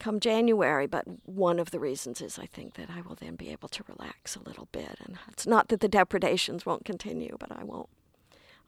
come 0.00 0.18
January. 0.18 0.86
But 0.86 1.04
one 1.24 1.60
of 1.60 1.70
the 1.70 1.78
reasons 1.78 2.20
is 2.20 2.38
I 2.38 2.46
think 2.46 2.74
that 2.74 2.90
I 2.90 3.02
will 3.02 3.14
then 3.14 3.36
be 3.36 3.50
able 3.50 3.68
to 3.68 3.84
relax 3.86 4.34
a 4.34 4.42
little 4.42 4.68
bit. 4.72 4.96
And 5.04 5.18
it's 5.28 5.46
not 5.46 5.68
that 5.68 5.80
the 5.80 5.88
depredations 5.88 6.66
won't 6.66 6.84
continue, 6.84 7.36
but 7.38 7.52
I 7.52 7.62
won't. 7.62 7.88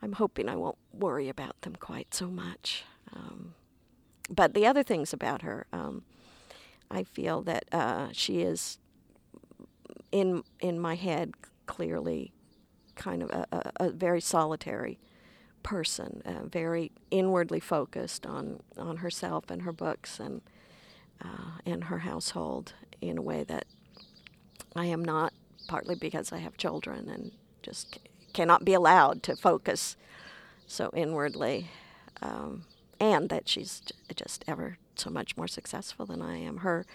I'm 0.00 0.12
hoping 0.12 0.48
I 0.48 0.56
won't 0.56 0.78
worry 0.92 1.28
about 1.28 1.60
them 1.62 1.74
quite 1.76 2.14
so 2.14 2.28
much. 2.28 2.84
Um, 3.12 3.54
but 4.30 4.54
the 4.54 4.66
other 4.66 4.82
things 4.82 5.12
about 5.12 5.42
her, 5.42 5.66
um, 5.72 6.04
I 6.90 7.02
feel 7.02 7.42
that 7.42 7.64
uh, 7.72 8.08
she 8.12 8.40
is 8.42 8.78
in 10.12 10.44
in 10.60 10.78
my 10.78 10.94
head 10.94 11.32
clearly 11.66 12.32
kind 12.94 13.22
of 13.22 13.30
a, 13.30 13.46
a, 13.52 13.72
a 13.86 13.90
very 13.90 14.20
solitary 14.20 14.98
person, 15.62 16.22
uh, 16.24 16.46
very 16.46 16.92
inwardly 17.10 17.60
focused 17.60 18.26
on, 18.26 18.60
on 18.76 18.98
herself 18.98 19.50
and 19.50 19.62
her 19.62 19.72
books 19.72 20.20
and 20.20 20.42
uh, 21.22 21.58
and 21.64 21.84
her 21.84 21.98
household 22.00 22.74
in 23.00 23.18
a 23.18 23.22
way 23.22 23.44
that 23.44 23.66
I 24.74 24.86
am 24.86 25.04
not, 25.04 25.32
partly 25.68 25.94
because 25.94 26.32
I 26.32 26.38
have 26.38 26.56
children 26.56 27.08
and 27.08 27.32
just 27.62 27.98
cannot 28.32 28.64
be 28.64 28.74
allowed 28.74 29.22
to 29.24 29.36
focus 29.36 29.96
so 30.66 30.90
inwardly, 30.94 31.68
um, 32.20 32.64
and 32.98 33.28
that 33.28 33.48
she's 33.48 33.82
just 34.14 34.44
ever 34.48 34.78
so 34.94 35.10
much 35.10 35.36
more 35.36 35.48
successful 35.48 36.06
than 36.06 36.22
I 36.22 36.38
am. 36.38 36.58
Her 36.58 36.86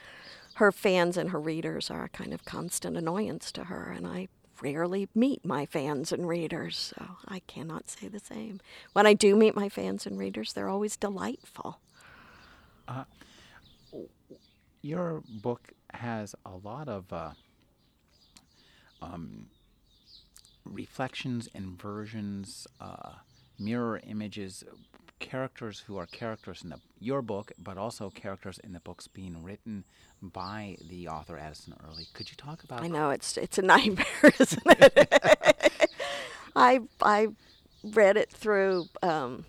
her 0.56 0.72
fans 0.72 1.18
and 1.18 1.30
her 1.30 1.40
readers 1.40 1.92
are 1.92 2.06
a 2.06 2.10
kind 2.10 2.34
of 2.34 2.44
constant 2.44 2.98
annoyance 2.98 3.52
to 3.52 3.66
her, 3.66 3.94
and 3.96 4.08
I 4.08 4.28
rarely 4.60 5.08
meet 5.14 5.46
my 5.46 5.68
fans 5.68 6.12
and 6.12 6.28
readers, 6.28 6.94
so 6.98 7.18
I 7.28 7.40
cannot 7.42 7.90
say 7.90 8.08
the 8.08 8.20
same. 8.20 8.60
When 8.94 9.06
I 9.06 9.14
do 9.14 9.36
meet 9.36 9.56
my 9.56 9.70
fans 9.70 10.08
and 10.08 10.18
readers, 10.18 10.54
they're 10.54 10.70
always 10.70 10.98
delightful. 10.98 11.80
Uh, 12.88 13.04
your 14.82 15.24
book 15.28 15.74
has 15.94 16.36
a 16.46 16.56
lot 16.56 16.88
of 16.88 17.12
uh, 17.12 17.32
um, 19.02 19.48
reflections, 20.66 21.50
inversions, 21.54 22.68
uh, 22.80 23.14
mirror 23.60 24.00
images, 24.06 24.64
characters 25.20 25.84
who 25.88 25.98
are 25.98 26.06
characters 26.06 26.62
in 26.64 26.70
the, 26.70 26.80
your 27.00 27.22
book, 27.22 27.52
but 27.58 27.78
also 27.78 28.10
characters 28.10 28.60
in 28.64 28.74
the 28.74 28.80
books 28.80 29.08
being 29.08 29.44
written 29.44 29.84
by 30.22 30.78
the 30.88 31.08
author 31.08 31.38
Addison 31.38 31.76
Early. 31.88 32.08
Could 32.14 32.30
you 32.30 32.36
talk 32.38 32.64
about? 32.64 32.84
I 32.84 32.88
know 32.88 33.10
it's 33.10 33.38
it's 33.38 33.58
a 33.58 33.62
nightmare, 33.62 34.06
isn't 34.40 34.64
it? 34.66 35.92
I 36.56 36.82
I 37.02 37.28
read 37.84 38.18
it 38.18 38.32
through 38.32 38.86
um, 39.04 39.46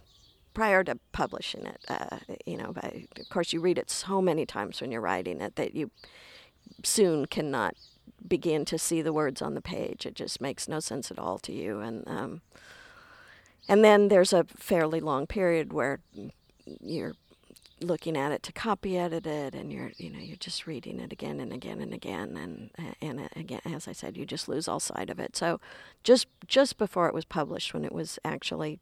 prior 0.58 0.82
to 0.82 0.98
publishing 1.12 1.64
it. 1.66 1.84
Uh, 1.86 2.18
you 2.44 2.56
know, 2.56 2.72
but 2.72 2.92
of 3.20 3.28
course 3.30 3.52
you 3.52 3.60
read 3.60 3.78
it 3.78 3.88
so 3.88 4.20
many 4.20 4.44
times 4.44 4.80
when 4.80 4.90
you're 4.90 5.00
writing 5.00 5.40
it 5.40 5.54
that 5.54 5.72
you 5.72 5.88
soon 6.82 7.26
cannot 7.26 7.76
begin 8.26 8.64
to 8.64 8.76
see 8.76 9.00
the 9.00 9.12
words 9.12 9.40
on 9.40 9.54
the 9.54 9.60
page. 9.60 10.04
It 10.04 10.16
just 10.16 10.40
makes 10.40 10.66
no 10.66 10.80
sense 10.80 11.12
at 11.12 11.18
all 11.20 11.38
to 11.38 11.52
you, 11.52 11.78
and 11.78 12.02
um, 12.08 12.40
and 13.68 13.84
then 13.84 14.08
there's 14.08 14.32
a 14.32 14.42
fairly 14.56 14.98
long 14.98 15.28
period 15.28 15.72
where 15.72 16.00
you're 16.80 17.14
looking 17.80 18.16
at 18.16 18.32
it 18.32 18.42
to 18.42 18.52
copy 18.52 18.98
edit 18.98 19.24
it 19.28 19.54
and 19.54 19.72
you're 19.72 19.92
you 19.98 20.10
know 20.10 20.18
you're 20.18 20.36
just 20.36 20.66
reading 20.66 20.98
it 20.98 21.12
again 21.12 21.38
and 21.38 21.52
again 21.52 21.80
and 21.80 21.94
again 21.94 22.36
and 22.36 22.94
and 23.00 23.28
again 23.36 23.60
as 23.64 23.86
I 23.86 23.92
said 23.92 24.16
you 24.16 24.26
just 24.26 24.48
lose 24.48 24.66
all 24.66 24.80
sight 24.80 25.10
of 25.10 25.20
it 25.20 25.36
so 25.36 25.60
just 26.02 26.26
just 26.48 26.76
before 26.76 27.06
it 27.06 27.14
was 27.14 27.24
published 27.24 27.72
when 27.72 27.84
it 27.84 27.92
was 27.92 28.18
actually 28.24 28.80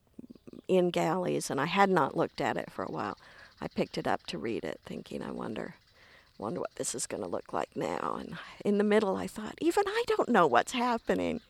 in 0.68 0.90
galleys 0.90 1.50
and 1.50 1.60
I 1.60 1.66
had 1.66 1.90
not 1.90 2.16
looked 2.16 2.40
at 2.40 2.56
it 2.56 2.70
for 2.70 2.84
a 2.84 2.90
while 2.90 3.18
I 3.60 3.68
picked 3.68 3.98
it 3.98 4.06
up 4.06 4.26
to 4.26 4.38
read 4.38 4.64
it 4.64 4.80
thinking 4.84 5.22
I 5.22 5.30
wonder 5.30 5.74
wonder 6.38 6.60
what 6.60 6.74
this 6.76 6.94
is 6.94 7.06
going 7.06 7.22
to 7.22 7.28
look 7.28 7.52
like 7.52 7.70
now 7.74 8.18
and 8.20 8.36
in 8.64 8.78
the 8.78 8.84
middle 8.84 9.16
I 9.16 9.26
thought 9.26 9.54
even 9.60 9.84
I 9.86 10.04
don't 10.06 10.28
know 10.28 10.46
what's 10.46 10.72
happening 10.72 11.40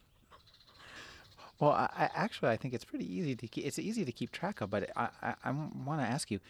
well, 1.59 1.71
I, 1.71 1.89
I, 1.97 2.11
actually, 2.15 2.51
I 2.51 2.57
think 2.57 2.75
it's 2.75 2.85
pretty 2.85 3.11
easy 3.11 3.35
to 3.35 3.47
keep, 3.47 3.65
it's 3.65 3.79
easy 3.79 4.05
to 4.05 4.13
keep 4.13 4.31
track 4.31 4.61
of. 4.61 4.71
But 4.71 4.91
I, 4.97 5.09
I, 5.23 5.35
I 5.45 5.51
want 5.51 6.01
to 6.01 6.07
ask 6.07 6.31
you, 6.31 6.41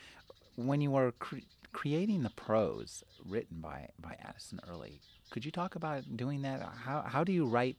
when 0.57 0.81
you 0.81 0.91
were 0.91 1.13
cre- 1.13 1.47
creating 1.73 2.23
the 2.23 2.31
prose 2.31 3.05
written 3.25 3.61
by 3.61 3.89
by 4.01 4.17
Addison 4.21 4.61
Early, 4.69 5.01
could 5.31 5.45
you 5.45 5.53
talk 5.53 5.77
about 5.77 6.17
doing 6.17 6.43
that? 6.43 6.61
How 6.61 7.03
how 7.03 7.23
do 7.23 7.33
you 7.33 7.47
write 7.47 7.77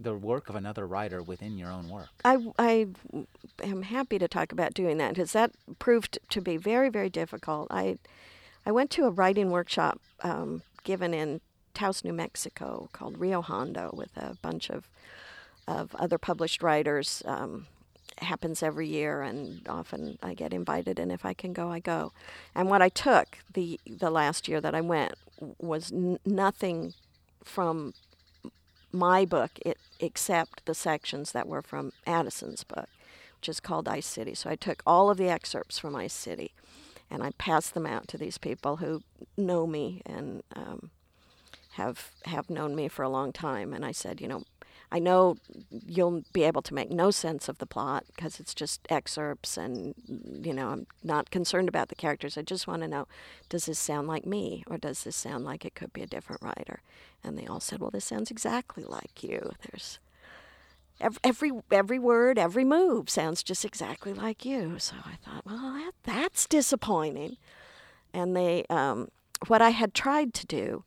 the 0.00 0.14
work 0.14 0.48
of 0.48 0.54
another 0.54 0.86
writer 0.86 1.22
within 1.22 1.58
your 1.58 1.70
own 1.70 1.88
work? 1.88 2.08
I 2.24 2.38
I 2.58 2.86
am 3.62 3.82
happy 3.82 4.18
to 4.18 4.28
talk 4.28 4.52
about 4.52 4.74
doing 4.74 4.98
that 4.98 5.14
because 5.14 5.32
that 5.32 5.52
proved 5.78 6.18
to 6.30 6.40
be 6.40 6.56
very 6.56 6.88
very 6.88 7.10
difficult. 7.10 7.68
I 7.70 7.98
I 8.66 8.72
went 8.72 8.90
to 8.92 9.06
a 9.06 9.10
writing 9.10 9.50
workshop 9.50 10.00
um, 10.22 10.62
given 10.84 11.14
in 11.14 11.40
Taos, 11.74 12.04
New 12.04 12.12
Mexico, 12.12 12.88
called 12.92 13.18
Rio 13.18 13.40
Hondo, 13.40 13.90
with 13.94 14.16
a 14.16 14.36
bunch 14.42 14.70
of 14.70 14.88
of 15.66 15.94
other 15.96 16.18
published 16.18 16.62
writers. 16.62 17.22
Um, 17.24 17.66
happens 18.20 18.62
every 18.62 18.88
year, 18.88 19.22
and 19.22 19.66
often 19.68 20.18
I 20.22 20.34
get 20.34 20.52
invited, 20.52 20.98
and 20.98 21.12
if 21.12 21.24
I 21.24 21.34
can 21.34 21.52
go, 21.52 21.70
I 21.70 21.78
go. 21.78 22.12
And 22.54 22.68
what 22.68 22.82
I 22.82 22.88
took 22.88 23.38
the 23.52 23.78
the 23.86 24.10
last 24.10 24.48
year 24.48 24.60
that 24.60 24.74
I 24.74 24.80
went 24.80 25.14
was 25.58 25.92
n- 25.92 26.18
nothing 26.24 26.94
from 27.44 27.94
my 28.92 29.24
book 29.24 29.58
it, 29.64 29.78
except 30.00 30.64
the 30.66 30.74
sections 30.74 31.32
that 31.32 31.48
were 31.48 31.62
from 31.62 31.92
Addison's 32.06 32.64
book, 32.64 32.88
which 33.38 33.48
is 33.48 33.60
called 33.60 33.88
Ice 33.88 34.06
City. 34.06 34.34
So 34.34 34.50
I 34.50 34.56
took 34.56 34.82
all 34.86 35.10
of 35.10 35.18
the 35.18 35.28
excerpts 35.28 35.78
from 35.78 35.94
Ice 35.96 36.12
City, 36.12 36.52
and 37.10 37.22
I 37.22 37.32
passed 37.38 37.74
them 37.74 37.86
out 37.86 38.08
to 38.08 38.18
these 38.18 38.38
people 38.38 38.76
who 38.76 39.02
know 39.36 39.66
me 39.66 40.02
and 40.06 40.42
um, 40.54 40.90
have 41.72 42.10
have 42.24 42.50
known 42.50 42.74
me 42.74 42.88
for 42.88 43.02
a 43.02 43.08
long 43.08 43.32
time. 43.32 43.72
And 43.72 43.84
I 43.84 43.92
said, 43.92 44.20
you 44.20 44.28
know, 44.28 44.44
I 44.90 44.98
know 44.98 45.36
you'll 45.86 46.22
be 46.32 46.44
able 46.44 46.62
to 46.62 46.74
make 46.74 46.90
no 46.90 47.10
sense 47.10 47.48
of 47.48 47.58
the 47.58 47.66
plot 47.66 48.04
because 48.14 48.40
it's 48.40 48.54
just 48.54 48.80
excerpts, 48.88 49.58
and 49.58 49.94
you 50.42 50.54
know 50.54 50.68
I'm 50.68 50.86
not 51.04 51.30
concerned 51.30 51.68
about 51.68 51.88
the 51.88 51.94
characters. 51.94 52.38
I 52.38 52.42
just 52.42 52.66
want 52.66 52.82
to 52.82 52.88
know, 52.88 53.06
does 53.48 53.66
this 53.66 53.78
sound 53.78 54.08
like 54.08 54.24
me, 54.24 54.64
or 54.66 54.78
does 54.78 55.04
this 55.04 55.16
sound 55.16 55.44
like 55.44 55.64
it 55.64 55.74
could 55.74 55.92
be 55.92 56.02
a 56.02 56.06
different 56.06 56.42
writer? 56.42 56.80
And 57.22 57.38
they 57.38 57.46
all 57.46 57.60
said, 57.60 57.80
well, 57.80 57.90
this 57.90 58.04
sounds 58.04 58.30
exactly 58.30 58.84
like 58.84 59.22
you. 59.22 59.52
There's 59.68 59.98
every 61.00 61.52
every, 61.70 61.98
word, 61.98 62.38
every 62.38 62.64
move 62.64 63.10
sounds 63.10 63.42
just 63.42 63.64
exactly 63.64 64.14
like 64.14 64.44
you. 64.44 64.78
So 64.78 64.96
I 65.04 65.16
thought, 65.24 65.44
well, 65.44 65.72
that, 65.74 65.92
that's 66.04 66.46
disappointing. 66.46 67.36
And 68.14 68.34
they, 68.34 68.64
um, 68.70 69.10
what 69.48 69.60
I 69.60 69.70
had 69.70 69.92
tried 69.94 70.32
to 70.34 70.46
do 70.46 70.84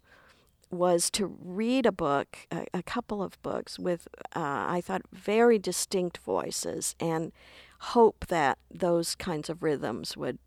was 0.72 1.10
to 1.12 1.28
read 1.44 1.86
a 1.86 1.92
book, 1.92 2.38
a, 2.52 2.66
a 2.74 2.84
couple 2.84 3.22
of 3.22 3.42
books 3.42 3.78
with, 3.78 4.08
uh, 4.36 4.66
I 4.68 4.82
thought, 4.84 5.02
very 5.12 5.60
distinct 5.60 6.18
voices 6.20 6.96
and 7.00 7.32
hope 7.80 8.26
that 8.28 8.58
those 8.70 9.16
kinds 9.16 9.50
of 9.50 9.64
rhythms 9.64 10.16
would 10.16 10.40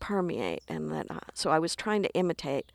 permeate. 0.00 0.62
And 0.68 0.90
that, 0.90 1.10
uh, 1.10 1.20
so 1.34 1.50
I 1.50 1.58
was 1.58 1.76
trying 1.76 2.02
to 2.02 2.14
imitate 2.14 2.72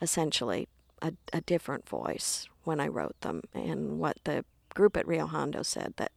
essentially 0.00 0.68
a, 1.00 1.14
a 1.32 1.40
different 1.40 1.88
voice 1.88 2.48
when 2.64 2.80
I 2.80 2.88
wrote 2.88 3.20
them. 3.20 3.42
And 3.54 3.98
what 3.98 4.18
the 4.24 4.44
group 4.74 4.96
at 4.96 5.06
Rio 5.06 5.26
Hondo 5.26 5.62
said 5.62 5.94
that 5.96 6.12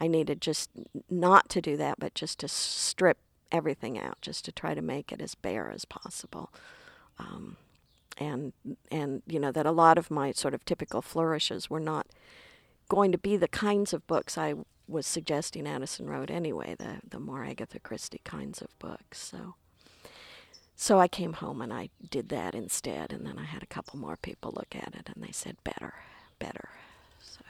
I 0.00 0.08
needed 0.08 0.40
just 0.40 0.70
not 1.08 1.48
to 1.50 1.60
do 1.60 1.76
that, 1.76 1.98
but 1.98 2.14
just 2.14 2.38
to 2.40 2.48
strip 2.48 3.18
everything 3.52 3.98
out, 3.98 4.20
just 4.20 4.44
to 4.46 4.52
try 4.52 4.74
to 4.74 4.82
make 4.82 5.12
it 5.12 5.20
as 5.20 5.34
bare 5.34 5.70
as 5.70 5.84
possible. 5.84 6.52
Um, 7.18 7.56
and 8.18 8.52
and 8.90 9.22
you 9.26 9.38
know 9.38 9.52
that 9.52 9.66
a 9.66 9.70
lot 9.70 9.98
of 9.98 10.10
my 10.10 10.32
sort 10.32 10.54
of 10.54 10.64
typical 10.64 11.02
flourishes 11.02 11.70
were 11.70 11.80
not 11.80 12.06
going 12.88 13.12
to 13.12 13.18
be 13.18 13.36
the 13.36 13.48
kinds 13.48 13.92
of 13.92 14.06
books 14.06 14.36
I 14.36 14.54
was 14.88 15.06
suggesting 15.06 15.68
Addison 15.68 16.08
wrote 16.08 16.30
anyway, 16.30 16.74
the 16.78 17.00
the 17.08 17.20
more 17.20 17.44
Agatha 17.44 17.78
Christie 17.78 18.20
kinds 18.24 18.60
of 18.60 18.76
books. 18.78 19.18
So 19.18 19.54
so 20.80 20.98
I 20.98 21.08
came 21.08 21.34
home 21.34 21.60
and 21.60 21.74
I 21.74 21.90
did 22.10 22.30
that 22.30 22.54
instead, 22.54 23.12
and 23.12 23.26
then 23.26 23.38
I 23.38 23.44
had 23.44 23.62
a 23.62 23.66
couple 23.66 23.98
more 23.98 24.16
people 24.16 24.50
look 24.56 24.74
at 24.74 24.94
it, 24.94 25.10
and 25.14 25.22
they 25.22 25.30
said 25.30 25.58
better, 25.62 25.92
better. 26.38 26.70
So. 27.20 27.44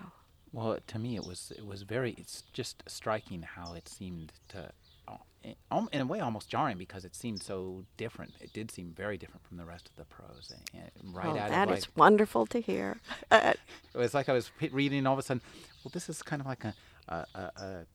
Well, 0.52 0.78
to 0.84 0.98
me, 0.98 1.14
it 1.14 1.24
was 1.24 1.52
it 1.56 1.64
was 1.64 1.82
very. 1.82 2.16
It's 2.18 2.42
just 2.52 2.82
striking 2.88 3.42
how 3.42 3.74
it 3.74 3.88
seemed 3.88 4.32
to 4.48 4.72
in 5.92 6.00
a 6.00 6.06
way 6.06 6.20
almost 6.20 6.48
jarring 6.48 6.76
because 6.76 7.04
it 7.04 7.14
seemed 7.14 7.42
so 7.42 7.84
different. 7.96 8.32
It 8.40 8.52
did 8.52 8.70
seem 8.70 8.92
very 8.96 9.16
different 9.16 9.46
from 9.46 9.56
the 9.56 9.64
rest 9.64 9.88
of 9.88 9.96
the 9.96 10.04
prose. 10.04 10.52
Right 11.02 11.26
oh, 11.26 11.38
out 11.38 11.50
that 11.50 11.70
of 11.70 11.78
is 11.78 11.96
wonderful 11.96 12.46
to 12.46 12.60
hear. 12.60 12.98
it 13.32 13.58
was 13.94 14.14
like 14.14 14.28
I 14.28 14.32
was 14.32 14.50
reading, 14.70 14.98
and 14.98 15.08
all 15.08 15.14
of 15.14 15.18
a 15.18 15.22
sudden, 15.22 15.42
well, 15.82 15.90
this 15.92 16.08
is 16.08 16.22
kind 16.22 16.40
of 16.40 16.46
like 16.46 16.64
a, 16.64 16.74
a, 17.08 17.14
a, 17.34 17.50
a 17.56 17.86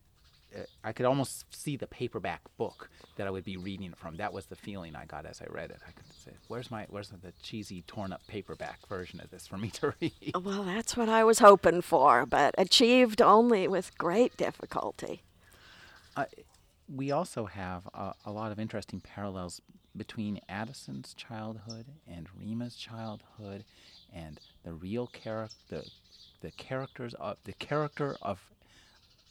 I 0.82 0.92
could 0.92 1.06
almost 1.06 1.44
see 1.54 1.76
the 1.76 1.86
paperback 1.86 2.40
book 2.56 2.88
that 3.16 3.26
I 3.26 3.30
would 3.30 3.44
be 3.44 3.56
reading 3.56 3.92
it 3.92 3.98
from. 3.98 4.16
That 4.16 4.32
was 4.32 4.46
the 4.46 4.56
feeling 4.56 4.96
I 4.96 5.04
got 5.04 5.26
as 5.26 5.40
I 5.40 5.46
read 5.52 5.70
it. 5.70 5.78
I 5.86 5.92
could 5.92 6.06
say, 6.16 6.32
"Where's 6.48 6.70
my, 6.70 6.86
where's 6.88 7.10
the 7.10 7.32
cheesy, 7.42 7.82
torn-up 7.86 8.22
paperback 8.26 8.86
version 8.88 9.20
of 9.20 9.30
this 9.30 9.46
for 9.46 9.58
me 9.58 9.70
to 9.70 9.94
read?" 10.00 10.32
Well, 10.34 10.64
that's 10.64 10.96
what 10.96 11.08
I 11.08 11.24
was 11.24 11.40
hoping 11.40 11.82
for, 11.82 12.26
but 12.26 12.54
achieved 12.58 13.20
only 13.20 13.68
with 13.68 13.96
great 13.98 14.36
difficulty. 14.36 15.22
Uh, 16.16 16.24
we 16.88 17.10
also 17.10 17.46
have 17.46 17.86
a, 17.94 18.12
a, 18.24 18.30
lot 18.30 18.52
of 18.52 18.60
interesting 18.60 19.00
parallels 19.00 19.60
between 19.96 20.40
Addison's 20.48 21.14
childhood 21.14 21.86
and 22.06 22.28
Rima's 22.38 22.76
childhood, 22.76 23.64
and 24.14 24.38
the 24.64 24.72
real 24.72 25.06
character, 25.06 25.56
the, 25.68 25.84
the 26.42 26.50
characters 26.52 27.14
of 27.14 27.38
the 27.44 27.54
character 27.54 28.16
of 28.22 28.40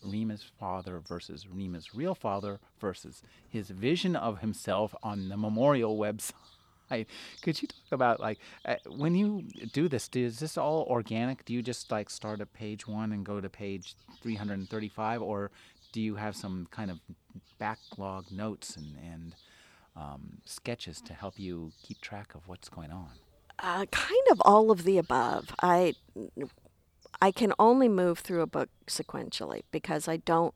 Rima's 0.03 0.43
father 0.59 0.99
versus 0.99 1.47
Rima's 1.47 1.95
real 1.95 2.15
father 2.15 2.59
versus 2.79 3.21
his 3.49 3.69
vision 3.69 4.15
of 4.15 4.39
himself 4.39 4.93
on 5.01 5.29
the 5.29 5.37
memorial 5.37 5.97
website. 5.97 6.33
Could 7.41 7.61
you 7.61 7.67
talk 7.67 7.91
about 7.91 8.19
like 8.19 8.37
uh, 8.65 8.75
when 8.87 9.15
you 9.15 9.43
do 9.73 9.87
this? 9.87 10.07
Do, 10.07 10.23
is 10.23 10.39
this 10.39 10.57
all 10.57 10.85
organic? 10.87 11.43
Do 11.45 11.53
you 11.53 11.63
just 11.63 11.91
like 11.91 12.11
start 12.11 12.41
at 12.41 12.53
page 12.53 12.87
one 12.87 13.11
and 13.11 13.25
go 13.25 13.41
to 13.41 13.49
page 13.49 13.95
335, 14.21 15.21
or 15.21 15.49
do 15.95 16.01
you 16.01 16.15
have 16.15 16.35
some 16.35 16.67
kind 16.71 16.91
of 16.91 16.99
backlog 17.57 18.29
notes 18.29 18.75
and, 18.75 18.97
and 19.01 19.35
um, 19.95 20.39
sketches 20.43 20.99
to 20.99 21.13
help 21.13 21.39
you 21.39 21.71
keep 21.81 22.01
track 22.01 22.35
of 22.35 22.45
what's 22.49 22.67
going 22.67 22.91
on? 22.91 23.11
Uh, 23.59 23.85
kind 23.91 24.27
of 24.29 24.41
all 24.43 24.71
of 24.71 24.83
the 24.83 24.97
above. 24.97 25.55
I 25.61 25.93
I 27.21 27.31
can 27.31 27.53
only 27.57 27.87
move 27.87 28.19
through 28.19 28.41
a 28.41 28.45
book 28.45 28.67
sequentially 28.87 29.63
because 29.71 30.09
I 30.09 30.17
don't, 30.17 30.53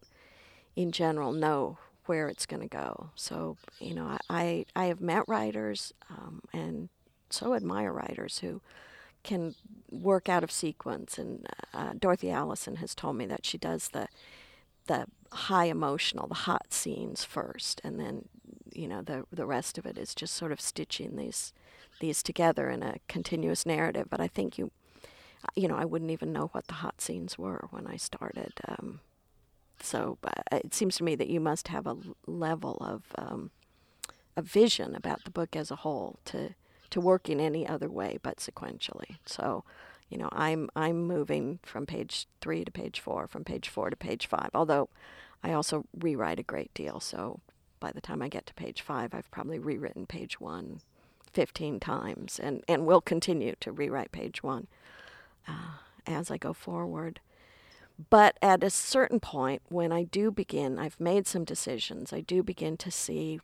in 0.76 0.92
general, 0.92 1.32
know 1.32 1.78
where 2.06 2.28
it's 2.28 2.46
going 2.46 2.62
to 2.62 2.68
go. 2.68 3.12
So 3.16 3.56
you 3.80 3.96
know, 3.96 4.18
I 4.30 4.66
I 4.76 4.88
have 4.88 5.00
met 5.00 5.24
writers 5.26 5.94
um, 6.10 6.42
and 6.52 6.90
so 7.30 7.54
admire 7.54 7.94
writers 7.94 8.40
who 8.40 8.60
can 9.24 9.56
work 9.90 10.28
out 10.28 10.44
of 10.44 10.52
sequence. 10.52 11.18
And 11.18 11.48
uh, 11.74 11.94
Dorothy 11.98 12.30
Allison 12.30 12.76
has 12.76 12.94
told 12.94 13.16
me 13.16 13.26
that 13.28 13.46
she 13.46 13.58
does 13.58 13.88
the 13.88 14.10
the 14.90 15.06
high 15.32 15.66
emotional, 15.66 16.28
the 16.28 16.34
hot 16.34 16.74
scenes 16.74 17.24
first, 17.24 17.80
and 17.84 18.00
then 18.00 18.28
you 18.74 18.88
know 18.88 19.02
the 19.02 19.24
the 19.32 19.46
rest 19.46 19.78
of 19.78 19.86
it 19.86 19.98
is 19.98 20.16
just 20.16 20.34
sort 20.34 20.52
of 20.52 20.60
stitching 20.60 21.16
these 21.16 21.54
these 22.02 22.24
together 22.24 22.70
in 22.70 22.82
a 22.82 22.98
continuous 23.08 23.66
narrative. 23.66 24.08
But 24.10 24.20
I 24.20 24.28
think 24.28 24.58
you 24.58 24.72
you 25.56 25.68
know 25.68 25.78
I 25.78 25.86
wouldn't 25.86 26.12
even 26.12 26.34
know 26.34 26.50
what 26.54 26.68
the 26.68 26.82
hot 26.86 27.00
scenes 27.02 27.38
were 27.38 27.68
when 27.70 27.86
I 27.88 27.98
started. 27.98 28.54
Um, 28.68 29.00
so 29.82 30.18
uh, 30.24 30.42
it 30.52 30.74
seems 30.74 30.98
to 30.98 31.04
me 31.04 31.16
that 31.16 31.30
you 31.30 31.40
must 31.40 31.70
have 31.70 31.86
a 31.86 31.96
level 32.26 32.78
of 32.82 33.04
um, 33.16 33.52
a 34.36 34.42
vision 34.42 34.96
about 34.96 35.24
the 35.24 35.32
book 35.32 35.56
as 35.56 35.72
a 35.72 35.78
whole 35.78 36.20
to 36.26 36.56
to 36.90 37.00
work 37.00 37.30
in 37.30 37.40
any 37.40 37.68
other 37.68 37.90
way 37.90 38.18
but 38.24 38.38
sequentially. 38.38 39.18
So 39.28 39.64
you 40.10 40.18
know, 40.18 40.30
I'm 40.32 40.70
I'm 40.76 41.04
moving 41.06 41.60
from 41.64 41.86
page 41.86 42.28
three 42.42 42.66
to 42.66 42.72
page 42.72 43.00
four, 43.00 43.28
from 43.28 43.44
page 43.44 43.70
four 43.70 43.90
to 43.90 43.96
page 43.96 44.28
five. 44.28 44.50
Although 44.54 44.90
I 45.44 45.54
also 45.54 45.86
rewrite 45.98 46.40
a 46.40 46.44
great 46.44 46.74
deal, 46.74 47.00
so 47.00 47.40
by 47.80 47.92
the 47.92 48.02
time 48.02 48.22
I 48.22 48.28
get 48.28 48.46
to 48.48 48.54
page 48.54 48.82
five, 48.82 49.14
I've 49.14 49.32
probably 49.32 49.60
rewritten 49.60 50.06
page 50.06 50.40
one 50.40 50.82
15 51.32 51.80
times, 51.80 52.40
and 52.40 52.64
and 52.68 52.86
will 52.86 53.02
continue 53.02 53.56
to 53.60 53.72
rewrite 53.72 54.12
page 54.12 54.44
one 54.44 54.68
uh, 55.48 55.78
as 56.06 56.32
I 56.32 56.38
go 56.38 56.54
forward. 56.54 57.20
But 58.10 58.38
at 58.42 58.64
a 58.64 58.70
certain 58.70 59.20
point, 59.20 59.62
when 59.68 59.92
I 59.92 60.04
do 60.04 60.32
begin, 60.32 60.80
I've 60.80 61.00
made 61.00 61.28
some 61.28 61.44
decisions. 61.44 62.14
I 62.14 62.22
do 62.22 62.42
begin 62.42 62.78
to 62.78 62.92
see 62.92 63.42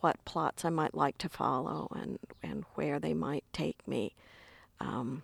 what 0.00 0.24
plots 0.24 0.64
I 0.64 0.68
might 0.70 0.94
like 0.94 1.18
to 1.18 1.28
follow 1.28 1.88
and 1.94 2.18
and 2.42 2.64
where 2.74 2.98
they 2.98 3.14
might 3.14 3.44
take 3.52 3.86
me. 3.88 4.14
Um, 4.80 5.22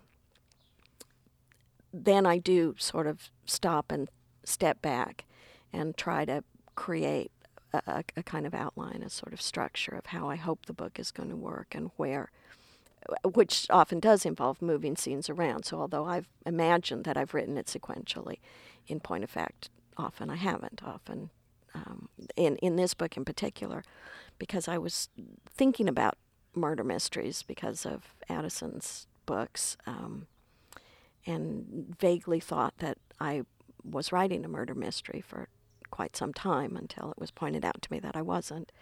then 1.94 2.26
I 2.26 2.38
do 2.38 2.74
sort 2.78 3.06
of 3.06 3.30
stop 3.46 3.92
and 3.92 4.08
step 4.42 4.82
back 4.82 5.24
and 5.72 5.96
try 5.96 6.24
to 6.24 6.42
create 6.74 7.30
a, 7.72 8.04
a, 8.16 8.22
kind 8.22 8.46
of 8.46 8.54
outline, 8.54 9.02
a 9.04 9.10
sort 9.10 9.32
of 9.32 9.40
structure 9.40 9.92
of 9.92 10.06
how 10.06 10.28
I 10.28 10.36
hope 10.36 10.66
the 10.66 10.72
book 10.72 10.98
is 10.98 11.12
going 11.12 11.28
to 11.30 11.36
work 11.36 11.74
and 11.74 11.90
where, 11.96 12.30
which 13.24 13.66
often 13.70 14.00
does 14.00 14.26
involve 14.26 14.60
moving 14.60 14.96
scenes 14.96 15.30
around. 15.30 15.64
So, 15.64 15.80
although 15.80 16.04
I've 16.04 16.28
imagined 16.44 17.04
that 17.04 17.16
I've 17.16 17.34
written 17.34 17.56
it 17.56 17.66
sequentially, 17.66 18.38
in 18.88 19.00
point 19.00 19.24
of 19.24 19.30
fact, 19.30 19.70
often 19.96 20.30
I 20.30 20.36
haven't. 20.36 20.82
Often, 20.84 21.30
um, 21.74 22.08
in 22.36 22.56
in 22.56 22.76
this 22.76 22.94
book 22.94 23.16
in 23.16 23.24
particular, 23.24 23.84
because 24.38 24.68
I 24.68 24.78
was 24.78 25.08
thinking 25.48 25.88
about 25.88 26.16
murder 26.54 26.84
mysteries 26.84 27.42
because 27.42 27.84
of 27.84 28.14
Addison's 28.28 29.06
books. 29.26 29.76
Um, 29.86 30.26
and 31.26 31.94
vaguely 31.98 32.40
thought 32.40 32.74
that 32.78 32.98
I 33.20 33.42
was 33.82 34.12
writing 34.12 34.44
a 34.44 34.48
murder 34.48 34.74
mystery 34.74 35.22
for 35.26 35.48
quite 35.90 36.16
some 36.16 36.32
time 36.32 36.76
until 36.76 37.10
it 37.10 37.18
was 37.20 37.30
pointed 37.30 37.64
out 37.64 37.80
to 37.82 37.92
me 37.92 38.00
that 38.00 38.16
I 38.16 38.22
wasn't. 38.22 38.72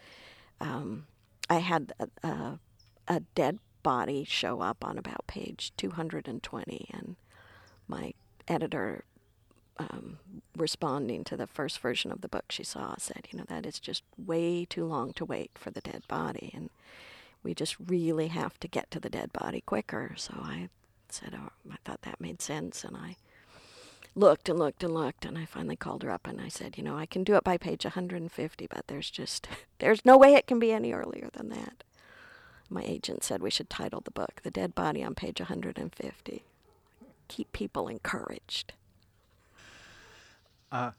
Um, 0.60 1.06
I 1.50 1.56
had 1.56 1.92
a, 1.98 2.08
a, 2.26 2.58
a, 3.08 3.20
dead 3.34 3.58
body 3.82 4.24
show 4.24 4.60
up 4.60 4.84
on 4.84 4.96
about 4.96 5.26
page 5.26 5.72
220, 5.76 6.88
and 6.92 7.16
my 7.88 8.14
editor 8.48 9.04
um, 9.78 10.18
responding 10.56 11.24
to 11.24 11.36
the 11.36 11.46
first 11.46 11.80
version 11.80 12.12
of 12.12 12.20
the 12.20 12.28
book 12.28 12.46
she 12.50 12.62
saw 12.62 12.94
said, 12.96 13.26
you 13.30 13.38
know, 13.38 13.44
that 13.48 13.66
is 13.66 13.80
just 13.80 14.04
way 14.16 14.64
too 14.64 14.84
long 14.84 15.12
to 15.14 15.24
wait 15.24 15.50
for 15.54 15.70
the 15.70 15.80
dead 15.80 16.02
body, 16.08 16.50
and 16.54 16.70
we 17.42 17.54
just 17.54 17.76
really 17.78 18.28
have 18.28 18.58
to 18.60 18.68
get 18.68 18.90
to 18.92 19.00
the 19.00 19.10
dead 19.10 19.32
body 19.32 19.60
quicker. 19.60 20.14
So 20.16 20.34
I 20.36 20.68
said, 21.12 21.34
oh, 21.36 21.50
I 21.70 21.76
thought 21.84 22.02
that 22.02 22.20
made 22.20 22.42
sense, 22.42 22.84
and 22.84 22.96
I 22.96 23.16
looked 24.14 24.48
and 24.48 24.58
looked 24.58 24.82
and 24.82 24.94
looked, 24.94 25.24
and 25.24 25.38
I 25.38 25.44
finally 25.44 25.76
called 25.76 26.02
her 26.02 26.10
up 26.10 26.26
and 26.26 26.40
I 26.40 26.48
said, 26.48 26.76
you 26.76 26.84
know, 26.84 26.96
I 26.96 27.06
can 27.06 27.24
do 27.24 27.34
it 27.36 27.44
by 27.44 27.56
page 27.56 27.84
150, 27.84 28.66
but 28.66 28.86
there's 28.86 29.10
just 29.10 29.48
there's 29.78 30.04
no 30.04 30.16
way 30.16 30.34
it 30.34 30.46
can 30.46 30.58
be 30.58 30.72
any 30.72 30.92
earlier 30.92 31.28
than 31.32 31.48
that. 31.50 31.84
My 32.68 32.82
agent 32.82 33.22
said 33.22 33.42
we 33.42 33.50
should 33.50 33.68
title 33.68 34.00
the 34.00 34.10
book 34.10 34.40
"The 34.42 34.50
Dead 34.50 34.74
Body 34.74 35.04
on 35.04 35.14
Page 35.14 35.40
150." 35.40 36.44
Keep 37.28 37.52
people 37.52 37.88
encouraged. 37.88 38.72
Uh, 40.70 40.92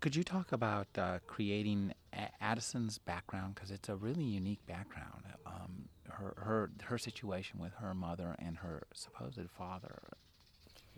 could 0.00 0.14
you 0.14 0.22
talk 0.22 0.52
about 0.52 0.86
uh, 0.96 1.18
creating 1.26 1.92
Addison's 2.40 2.98
background 2.98 3.54
because 3.54 3.70
it's 3.70 3.88
a 3.88 3.96
really 3.96 4.24
unique 4.24 4.64
background. 4.66 5.22
Um, 5.44 5.85
her 6.18 6.34
her 6.38 6.70
her 6.84 6.98
situation 6.98 7.58
with 7.58 7.74
her 7.74 7.94
mother 7.94 8.36
and 8.38 8.58
her 8.58 8.86
supposed 8.92 9.48
father. 9.56 10.02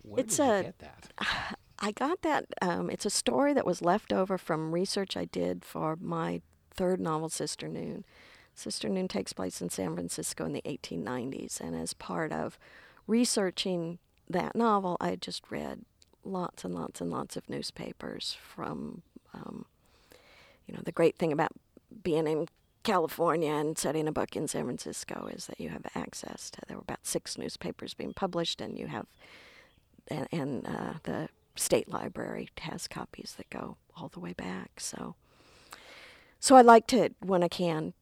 Where 0.01 0.21
it's 0.21 0.37
did 0.37 0.49
a, 0.49 0.57
you 0.57 0.63
get 0.63 0.79
that? 0.79 1.57
I 1.79 1.91
got 1.91 2.21
that. 2.23 2.45
Um, 2.61 2.89
it's 2.89 3.05
a 3.05 3.09
story 3.09 3.53
that 3.53 3.65
was 3.65 3.81
left 3.81 4.11
over 4.11 4.37
from 4.37 4.73
research 4.73 5.15
I 5.15 5.25
did 5.25 5.63
for 5.63 5.97
my 6.01 6.41
third 6.71 6.99
novel, 6.99 7.29
Sister 7.29 7.67
Noon. 7.67 8.03
Sister 8.53 8.89
Noon 8.89 9.07
takes 9.07 9.31
place 9.31 9.61
in 9.61 9.69
San 9.69 9.95
Francisco 9.95 10.45
in 10.45 10.51
the 10.51 10.61
1890s, 10.63 11.61
and 11.61 11.75
as 11.75 11.93
part 11.93 12.33
of 12.33 12.59
researching 13.07 13.99
that 14.29 14.55
novel, 14.55 14.97
I 14.99 15.15
just 15.15 15.49
read 15.49 15.85
lots 16.25 16.65
and 16.65 16.75
lots 16.75 16.99
and 16.99 17.09
lots 17.09 17.37
of 17.37 17.49
newspapers 17.49 18.37
from, 18.41 19.01
um, 19.33 19.65
you 20.67 20.73
know, 20.73 20.81
the 20.83 20.91
great 20.91 21.17
thing 21.17 21.31
about 21.31 21.51
being 22.03 22.27
in 22.27 22.47
California 22.89 23.51
and 23.51 23.77
setting 23.77 24.07
a 24.07 24.11
book 24.11 24.35
in 24.35 24.47
San 24.47 24.65
Francisco 24.65 25.29
is 25.31 25.45
that 25.45 25.61
you 25.61 25.69
have 25.69 25.85
access 25.93 26.49
to. 26.49 26.59
There 26.67 26.75
were 26.75 26.81
about 26.81 27.05
six 27.05 27.37
newspapers 27.37 27.93
being 27.93 28.13
published, 28.13 28.61
and 28.61 28.79
you 28.79 28.87
have, 28.87 29.05
and, 30.07 30.27
and 30.31 30.65
uh, 30.65 30.93
the 31.03 31.29
state 31.55 31.87
library 31.87 32.49
has 32.61 32.87
copies 32.87 33.35
that 33.37 33.47
go 33.51 33.77
all 33.95 34.07
the 34.07 34.19
way 34.19 34.33
back. 34.33 34.79
So, 34.79 35.13
so 36.39 36.55
I 36.55 36.61
like 36.61 36.87
to 36.87 37.11
when 37.19 37.43
I 37.43 37.47
can 37.47 37.93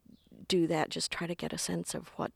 do 0.47 0.67
that, 0.67 0.89
just 0.89 1.11
try 1.11 1.27
to 1.27 1.35
get 1.35 1.51
a 1.51 1.57
sense 1.57 1.93
of 1.93 2.07
what 2.15 2.31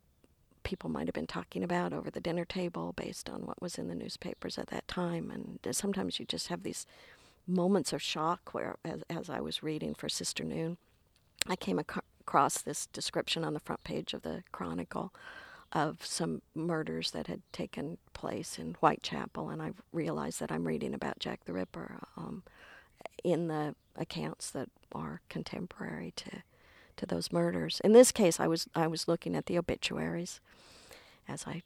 people 0.63 0.89
might 0.89 1.07
have 1.07 1.13
been 1.13 1.27
talking 1.27 1.63
about 1.63 1.93
over 1.93 2.11
the 2.11 2.19
dinner 2.19 2.43
table 2.43 2.91
based 2.97 3.29
on 3.29 3.45
what 3.45 3.61
was 3.61 3.77
in 3.77 3.87
the 3.87 3.95
newspapers 3.95 4.57
at 4.57 4.67
that 4.67 4.89
time. 4.89 5.31
And 5.31 5.73
sometimes 5.73 6.19
you 6.19 6.25
just 6.25 6.49
have 6.49 6.63
these 6.63 6.85
moments 7.47 7.93
of 7.93 8.01
shock 8.01 8.53
where, 8.53 8.75
as, 8.83 9.03
as 9.09 9.29
I 9.29 9.39
was 9.39 9.63
reading 9.63 9.93
for 9.95 10.09
Sister 10.09 10.43
Noon, 10.43 10.77
I 11.47 11.55
came 11.55 11.79
ac- 11.79 12.01
across 12.21 12.61
this 12.61 12.85
description 12.87 13.43
on 13.43 13.53
the 13.53 13.59
front 13.59 13.83
page 13.83 14.13
of 14.13 14.21
the 14.21 14.43
Chronicle 14.51 15.11
of 15.73 16.05
some 16.05 16.41
murders 16.53 17.11
that 17.11 17.27
had 17.27 17.41
taken 17.51 17.97
place 18.13 18.59
in 18.59 18.75
Whitechapel, 18.75 19.49
and 19.49 19.61
I 19.61 19.71
realized 19.91 20.39
that 20.39 20.51
I'm 20.51 20.67
reading 20.67 20.93
about 20.93 21.19
Jack 21.19 21.45
the 21.45 21.53
Ripper 21.53 21.99
um, 22.17 22.43
in 23.23 23.47
the 23.47 23.75
accounts 23.95 24.51
that 24.51 24.69
are 24.91 25.21
contemporary 25.29 26.13
to 26.17 26.43
to 26.97 27.05
those 27.05 27.31
murders. 27.31 27.81
In 27.83 27.93
this 27.93 28.11
case, 28.11 28.39
I 28.39 28.47
was 28.47 28.67
I 28.75 28.87
was 28.87 29.07
looking 29.07 29.35
at 29.35 29.45
the 29.45 29.57
obituaries, 29.57 30.41
as 31.27 31.47
I 31.47 31.63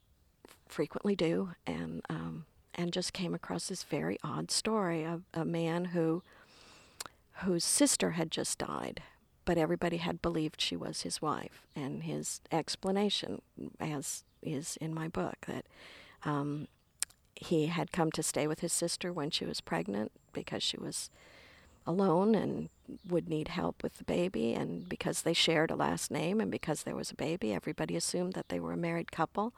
frequently 0.67 1.15
do, 1.15 1.49
and 1.65 2.01
um, 2.09 2.45
and 2.75 2.93
just 2.93 3.11
came 3.11 3.33
across 3.33 3.67
this 3.67 3.83
very 3.83 4.17
odd 4.23 4.51
story 4.51 5.03
of 5.03 5.23
a 5.33 5.45
man 5.45 5.85
who 5.85 6.23
whose 7.43 7.65
sister 7.65 8.11
had 8.11 8.31
just 8.31 8.59
died, 8.59 9.01
but 9.45 9.57
everybody 9.57 9.97
had 9.97 10.21
believed 10.21 10.59
she 10.59 10.75
was 10.75 11.01
his 11.01 11.21
wife, 11.21 11.65
and 11.75 12.03
his 12.03 12.41
explanation, 12.51 13.41
as 13.79 14.23
is 14.41 14.77
in 14.81 14.93
my 14.93 15.07
book, 15.07 15.45
that. 15.47 15.65
Um, 16.23 16.67
he 17.35 17.67
had 17.67 17.91
come 17.91 18.11
to 18.11 18.23
stay 18.23 18.47
with 18.47 18.61
his 18.61 18.73
sister 18.73 19.11
when 19.11 19.29
she 19.29 19.45
was 19.45 19.61
pregnant 19.61 20.11
because 20.33 20.63
she 20.63 20.77
was 20.77 21.09
alone 21.85 22.33
and 22.33 22.69
would 23.07 23.29
need 23.29 23.49
help 23.49 23.83
with 23.83 23.97
the 23.97 24.03
baby. 24.03 24.53
And 24.53 24.87
because 24.87 25.21
they 25.21 25.33
shared 25.33 25.71
a 25.71 25.75
last 25.75 26.09
name 26.11 26.39
and 26.39 26.49
because 26.49 26.83
there 26.83 26.95
was 26.95 27.11
a 27.11 27.15
baby, 27.15 27.53
everybody 27.53 27.95
assumed 27.95 28.33
that 28.33 28.49
they 28.49 28.59
were 28.59 28.73
a 28.73 28.77
married 28.77 29.11
couple 29.11 29.53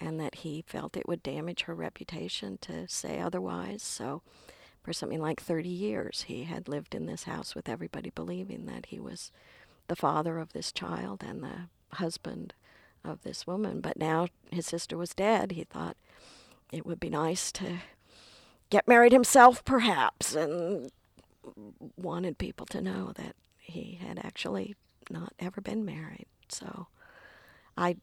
and 0.00 0.18
that 0.20 0.36
he 0.36 0.64
felt 0.66 0.96
it 0.96 1.08
would 1.08 1.22
damage 1.22 1.62
her 1.62 1.74
reputation 1.74 2.58
to 2.62 2.88
say 2.88 3.20
otherwise. 3.20 3.82
So, 3.82 4.22
for 4.82 4.92
something 4.92 5.20
like 5.20 5.40
30 5.40 5.68
years, 5.68 6.22
he 6.22 6.44
had 6.44 6.68
lived 6.68 6.94
in 6.94 7.06
this 7.06 7.24
house 7.24 7.54
with 7.54 7.68
everybody 7.68 8.10
believing 8.10 8.66
that 8.66 8.86
he 8.86 8.98
was 8.98 9.30
the 9.88 9.96
father 9.96 10.38
of 10.38 10.52
this 10.52 10.72
child 10.72 11.22
and 11.26 11.42
the 11.42 11.96
husband 11.96 12.54
of 13.04 13.22
this 13.22 13.46
woman. 13.46 13.80
But 13.80 13.96
now 13.96 14.28
his 14.50 14.66
sister 14.66 14.96
was 14.96 15.14
dead. 15.14 15.52
He 15.52 15.64
thought 15.64 15.96
it 16.72 16.86
would 16.86 17.00
be 17.00 17.10
nice 17.10 17.52
to 17.52 17.78
get 18.70 18.88
married 18.88 19.12
himself, 19.12 19.64
perhaps, 19.64 20.34
and 20.34 20.90
wanted 21.96 22.38
people 22.38 22.66
to 22.66 22.80
know 22.80 23.12
that 23.16 23.36
he 23.58 23.98
had 24.04 24.18
actually 24.18 24.74
not 25.10 25.32
ever 25.38 25.60
been 25.60 25.84
married. 25.84 26.26
So 26.48 26.86
I 27.76 27.96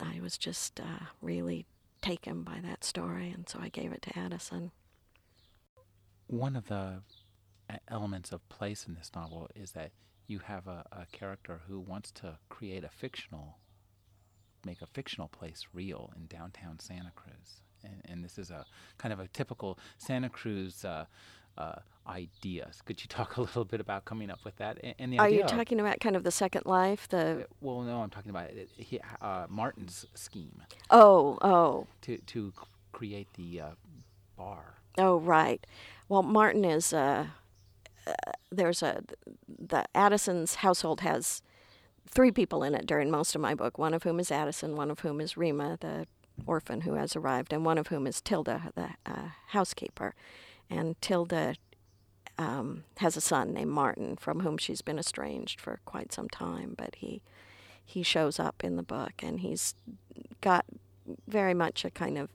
I 0.00 0.20
was 0.20 0.38
just 0.38 0.80
uh, 0.80 1.06
really 1.20 1.66
taken 2.00 2.42
by 2.42 2.60
that 2.62 2.84
story, 2.84 3.30
and 3.30 3.48
so 3.48 3.58
I 3.60 3.68
gave 3.68 3.92
it 3.92 4.02
to 4.02 4.18
Addison. 4.18 4.72
One 6.32 6.56
of 6.56 6.68
the 6.68 7.02
elements 7.88 8.32
of 8.32 8.48
place 8.48 8.86
in 8.88 8.94
this 8.94 9.10
novel 9.14 9.50
is 9.54 9.72
that 9.72 9.90
you 10.26 10.38
have 10.38 10.66
a, 10.66 10.82
a 10.90 11.04
character 11.12 11.60
who 11.68 11.78
wants 11.78 12.10
to 12.12 12.38
create 12.48 12.84
a 12.84 12.88
fictional, 12.88 13.58
make 14.64 14.80
a 14.80 14.86
fictional 14.86 15.28
place 15.28 15.66
real 15.74 16.10
in 16.16 16.28
downtown 16.28 16.80
Santa 16.80 17.12
Cruz. 17.14 17.60
And, 17.84 18.00
and 18.06 18.24
this 18.24 18.38
is 18.38 18.50
a 18.50 18.64
kind 18.96 19.12
of 19.12 19.20
a 19.20 19.28
typical 19.28 19.78
Santa 19.98 20.30
Cruz 20.30 20.86
uh, 20.86 21.04
uh, 21.58 21.80
ideas. 22.08 22.80
Could 22.82 23.02
you 23.02 23.08
talk 23.08 23.36
a 23.36 23.42
little 23.42 23.66
bit 23.66 23.80
about 23.80 24.06
coming 24.06 24.30
up 24.30 24.42
with 24.42 24.56
that? 24.56 24.78
And, 24.82 24.94
and 24.98 25.12
the 25.12 25.18
Are 25.18 25.28
you 25.28 25.44
talking 25.44 25.80
about 25.80 26.00
kind 26.00 26.16
of 26.16 26.24
the 26.24 26.30
Second 26.30 26.64
Life? 26.64 27.08
The 27.10 27.46
well, 27.60 27.82
no, 27.82 28.00
I'm 28.00 28.08
talking 28.08 28.30
about 28.30 28.48
it, 28.48 28.70
he, 28.78 28.98
uh, 29.20 29.48
Martin's 29.50 30.06
scheme. 30.14 30.62
Oh, 30.88 31.36
oh. 31.42 31.88
To 32.02 32.16
to 32.16 32.54
create 32.90 33.28
the 33.34 33.60
uh, 33.60 33.70
bar. 34.38 34.76
Oh, 34.98 35.18
right. 35.18 35.66
Well, 36.12 36.22
Martin 36.22 36.66
is. 36.66 36.92
Uh, 36.92 37.28
uh, 38.06 38.12
there's 38.50 38.82
a 38.82 39.02
the 39.48 39.86
Addison's 39.94 40.56
household 40.56 41.00
has 41.00 41.40
three 42.06 42.30
people 42.30 42.62
in 42.62 42.74
it 42.74 42.86
during 42.86 43.10
most 43.10 43.34
of 43.34 43.40
my 43.40 43.54
book. 43.54 43.78
One 43.78 43.94
of 43.94 44.02
whom 44.02 44.20
is 44.20 44.30
Addison. 44.30 44.76
One 44.76 44.90
of 44.90 45.00
whom 45.00 45.22
is 45.22 45.38
Rima, 45.38 45.78
the 45.80 46.06
orphan 46.46 46.82
who 46.82 46.96
has 46.96 47.16
arrived, 47.16 47.50
and 47.50 47.64
one 47.64 47.78
of 47.78 47.86
whom 47.86 48.06
is 48.06 48.20
Tilda, 48.20 48.72
the 48.74 48.90
uh, 49.06 49.28
housekeeper 49.48 50.14
and 50.68 51.00
Tilda 51.00 51.54
um, 52.36 52.84
has 52.98 53.16
a 53.16 53.22
son 53.22 53.54
named 53.54 53.70
Martin 53.70 54.16
from 54.16 54.40
whom 54.40 54.58
she's 54.58 54.82
been 54.82 54.98
estranged 54.98 55.62
for 55.62 55.80
quite 55.86 56.12
some 56.12 56.28
time. 56.28 56.74
But 56.76 56.96
he 56.96 57.22
he 57.82 58.02
shows 58.02 58.38
up 58.38 58.62
in 58.62 58.76
the 58.76 58.82
book, 58.82 59.22
and 59.22 59.40
he's 59.40 59.74
got 60.42 60.66
very 61.26 61.54
much 61.54 61.86
a 61.86 61.90
kind 61.90 62.18
of 62.18 62.28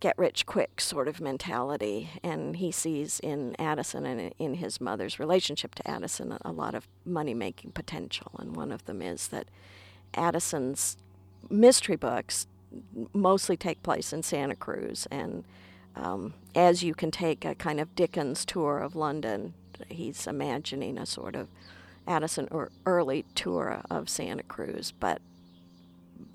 get 0.00 0.18
rich 0.18 0.46
quick 0.46 0.80
sort 0.80 1.08
of 1.08 1.20
mentality, 1.20 2.10
and 2.22 2.56
he 2.56 2.72
sees 2.72 3.20
in 3.20 3.54
Addison 3.58 4.06
and 4.06 4.32
in 4.38 4.54
his 4.54 4.80
mother's 4.80 5.18
relationship 5.18 5.74
to 5.76 5.88
Addison 5.88 6.36
a 6.42 6.52
lot 6.52 6.74
of 6.74 6.88
money 7.04 7.34
making 7.34 7.72
potential, 7.72 8.32
and 8.38 8.56
one 8.56 8.72
of 8.72 8.84
them 8.86 9.02
is 9.02 9.28
that 9.28 9.46
Addison's 10.14 10.96
mystery 11.48 11.96
books 11.96 12.46
mostly 13.12 13.56
take 13.56 13.82
place 13.82 14.12
in 14.12 14.22
Santa 14.22 14.54
Cruz 14.54 15.06
and 15.10 15.44
um, 15.96 16.34
as 16.54 16.82
you 16.82 16.94
can 16.94 17.10
take 17.10 17.44
a 17.44 17.54
kind 17.54 17.80
of 17.80 17.94
Dickens 17.94 18.44
tour 18.44 18.78
of 18.78 18.94
London, 18.94 19.54
he's 19.88 20.26
imagining 20.26 20.98
a 20.98 21.06
sort 21.06 21.34
of 21.34 21.48
Addison 22.06 22.48
or 22.50 22.70
early 22.86 23.24
tour 23.34 23.82
of 23.90 24.08
Santa 24.08 24.42
Cruz, 24.42 24.92
but 24.98 25.20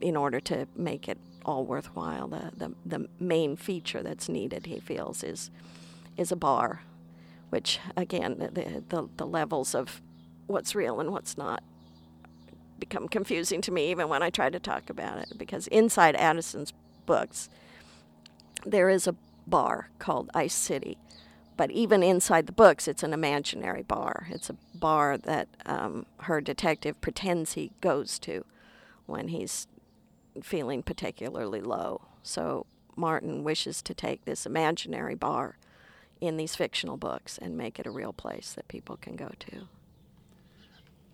in 0.01 0.15
order 0.15 0.39
to 0.41 0.67
make 0.75 1.07
it 1.07 1.17
all 1.45 1.63
worthwhile, 1.63 2.27
the, 2.27 2.51
the, 2.57 2.73
the 2.85 3.07
main 3.19 3.55
feature 3.55 4.01
that's 4.03 4.27
needed, 4.27 4.65
he 4.65 4.79
feels, 4.79 5.23
is 5.23 5.51
is 6.17 6.31
a 6.31 6.35
bar, 6.35 6.81
which 7.49 7.79
again, 7.95 8.37
the, 8.39 8.81
the, 8.89 9.09
the 9.17 9.27
levels 9.27 9.75
of 9.75 10.01
what's 10.47 10.73
real 10.73 10.99
and 10.99 11.11
what's 11.11 11.37
not 11.37 11.63
become 12.79 13.07
confusing 13.07 13.61
to 13.61 13.71
me 13.71 13.91
even 13.91 14.09
when 14.09 14.23
I 14.23 14.29
try 14.29 14.49
to 14.49 14.59
talk 14.59 14.89
about 14.89 15.19
it, 15.19 15.37
because 15.37 15.67
inside 15.67 16.15
Addison's 16.15 16.73
books, 17.05 17.49
there 18.65 18.89
is 18.89 19.07
a 19.07 19.15
bar 19.45 19.89
called 19.99 20.29
Ice 20.33 20.53
City. 20.53 20.97
But 21.57 21.71
even 21.71 22.03
inside 22.03 22.47
the 22.47 22.51
books, 22.51 22.87
it's 22.87 23.03
an 23.03 23.13
imaginary 23.13 23.83
bar. 23.83 24.27
It's 24.29 24.49
a 24.49 24.57
bar 24.73 25.17
that 25.17 25.47
um, 25.65 26.05
her 26.21 26.41
detective 26.41 26.99
pretends 26.99 27.53
he 27.53 27.71
goes 27.79 28.19
to 28.19 28.43
when 29.05 29.29
he's 29.29 29.67
feeling 30.41 30.83
particularly 30.83 31.61
low. 31.61 32.01
So 32.23 32.65
Martin 32.95 33.43
wishes 33.43 33.81
to 33.83 33.93
take 33.93 34.25
this 34.25 34.45
imaginary 34.45 35.15
bar 35.15 35.57
in 36.21 36.37
these 36.37 36.55
fictional 36.55 36.97
books 36.97 37.37
and 37.37 37.57
make 37.57 37.79
it 37.79 37.85
a 37.85 37.91
real 37.91 38.13
place 38.13 38.53
that 38.53 38.67
people 38.67 38.97
can 38.97 39.15
go 39.15 39.31
to. 39.39 39.67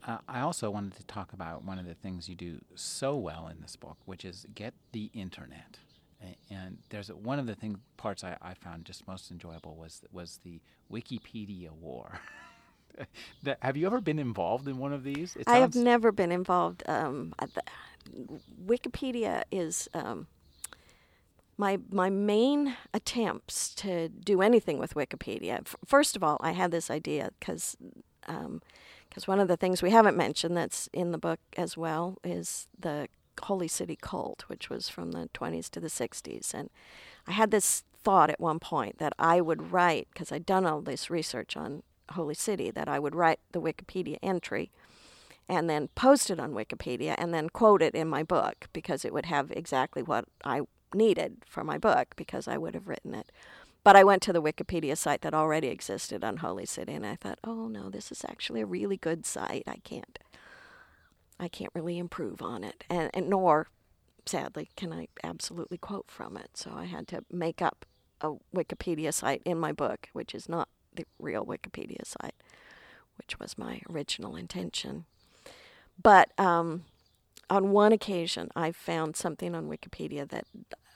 Uh, 0.05 0.17
I 0.27 0.41
also 0.41 0.71
wanted 0.71 0.95
to 0.95 1.03
talk 1.05 1.31
about 1.33 1.63
one 1.63 1.77
of 1.77 1.85
the 1.85 1.93
things 1.93 2.27
you 2.27 2.35
do 2.35 2.59
so 2.75 3.15
well 3.15 3.47
in 3.47 3.61
this 3.61 3.75
book, 3.75 3.97
which 4.05 4.25
is 4.25 4.47
get 4.55 4.73
the 4.91 5.11
internet. 5.13 5.77
And 6.51 6.77
there's 6.89 7.09
a, 7.09 7.15
one 7.15 7.39
of 7.39 7.47
the 7.47 7.55
thing 7.55 7.79
parts 7.97 8.23
I, 8.23 8.37
I 8.41 8.53
found 8.53 8.85
just 8.85 9.07
most 9.07 9.31
enjoyable 9.31 9.75
was 9.75 10.01
was 10.11 10.39
the 10.43 10.61
Wikipedia 10.91 11.71
war. 11.71 12.19
the, 13.43 13.57
have 13.61 13.77
you 13.77 13.85
ever 13.87 14.01
been 14.01 14.19
involved 14.19 14.67
in 14.67 14.77
one 14.77 14.93
of 14.93 15.03
these? 15.03 15.37
I 15.47 15.57
have 15.57 15.75
never 15.75 16.11
been 16.11 16.31
involved. 16.31 16.83
Um, 16.87 17.33
the, 17.39 17.63
Wikipedia 18.65 19.43
is 19.51 19.87
um, 19.93 20.27
my 21.57 21.79
my 21.91 22.09
main 22.09 22.75
attempts 22.93 23.73
to 23.75 24.09
do 24.09 24.41
anything 24.41 24.79
with 24.79 24.95
Wikipedia. 24.95 25.59
F- 25.59 25.75
first 25.85 26.15
of 26.15 26.23
all, 26.23 26.37
I 26.41 26.51
had 26.51 26.71
this 26.71 26.89
idea 26.89 27.31
because 27.39 27.77
um, 28.27 28.61
because 29.09 29.27
one 29.27 29.39
of 29.39 29.47
the 29.47 29.57
things 29.57 29.81
we 29.81 29.91
haven't 29.91 30.15
mentioned 30.15 30.55
that's 30.55 30.89
in 30.93 31.11
the 31.11 31.17
book 31.17 31.39
as 31.57 31.75
well 31.75 32.17
is 32.23 32.67
the 32.79 33.09
Holy 33.43 33.67
City 33.67 33.97
cult, 33.99 34.45
which 34.47 34.69
was 34.69 34.87
from 34.87 35.11
the 35.11 35.29
20s 35.33 35.69
to 35.71 35.79
the 35.81 35.89
60s. 35.89 36.53
And 36.53 36.69
I 37.27 37.33
had 37.33 37.51
this 37.51 37.83
thought 38.03 38.29
at 38.29 38.39
one 38.39 38.59
point 38.59 38.99
that 38.99 39.13
I 39.19 39.41
would 39.41 39.71
write, 39.73 40.07
because 40.13 40.31
I'd 40.31 40.45
done 40.45 40.65
all 40.65 40.81
this 40.81 41.09
research 41.09 41.57
on 41.57 41.83
Holy 42.11 42.35
City, 42.35 42.71
that 42.71 42.87
I 42.87 42.99
would 42.99 43.15
write 43.15 43.39
the 43.51 43.61
Wikipedia 43.61 44.17
entry 44.21 44.71
and 45.49 45.69
then 45.69 45.89
post 45.95 46.29
it 46.29 46.39
on 46.39 46.53
Wikipedia 46.53 47.15
and 47.17 47.33
then 47.33 47.49
quote 47.49 47.81
it 47.81 47.93
in 47.93 48.07
my 48.07 48.23
book 48.23 48.67
because 48.73 49.03
it 49.03 49.13
would 49.13 49.25
have 49.25 49.51
exactly 49.51 50.01
what 50.01 50.25
I 50.45 50.61
needed 50.93 51.37
for 51.45 51.63
my 51.63 51.77
book 51.77 52.15
because 52.15 52.47
I 52.47 52.57
would 52.57 52.73
have 52.73 52.87
written 52.87 53.13
it. 53.13 53.31
But 53.83 53.95
I 53.95 54.03
went 54.03 54.21
to 54.23 54.33
the 54.33 54.41
Wikipedia 54.41 54.95
site 54.95 55.21
that 55.21 55.33
already 55.33 55.67
existed 55.67 56.23
on 56.23 56.37
Holy 56.37 56.65
City, 56.65 56.93
and 56.93 57.05
I 57.05 57.15
thought, 57.15 57.39
oh 57.43 57.67
no, 57.67 57.89
this 57.89 58.11
is 58.11 58.23
actually 58.29 58.61
a 58.61 58.65
really 58.65 58.97
good 58.97 59.25
site. 59.25 59.63
I 59.65 59.77
can't, 59.83 60.19
I 61.39 61.47
can't 61.47 61.71
really 61.73 61.97
improve 61.97 62.41
on 62.43 62.63
it, 62.63 62.83
and, 62.89 63.09
and 63.13 63.27
nor, 63.27 63.67
sadly, 64.25 64.69
can 64.75 64.93
I 64.93 65.07
absolutely 65.23 65.79
quote 65.79 66.11
from 66.11 66.37
it. 66.37 66.51
So 66.53 66.71
I 66.75 66.85
had 66.85 67.07
to 67.09 67.25
make 67.31 67.61
up 67.61 67.85
a 68.21 68.33
Wikipedia 68.55 69.11
site 69.11 69.41
in 69.45 69.57
my 69.57 69.71
book, 69.71 70.09
which 70.13 70.35
is 70.35 70.47
not 70.47 70.69
the 70.95 71.05
real 71.19 71.45
Wikipedia 71.45 72.05
site, 72.05 72.35
which 73.17 73.39
was 73.39 73.57
my 73.57 73.81
original 73.89 74.35
intention. 74.35 75.05
But 76.01 76.37
um, 76.39 76.85
on 77.49 77.71
one 77.71 77.91
occasion, 77.91 78.49
I 78.55 78.71
found 78.71 79.15
something 79.15 79.53
on 79.53 79.69
Wikipedia 79.69 80.27
that 80.29 80.45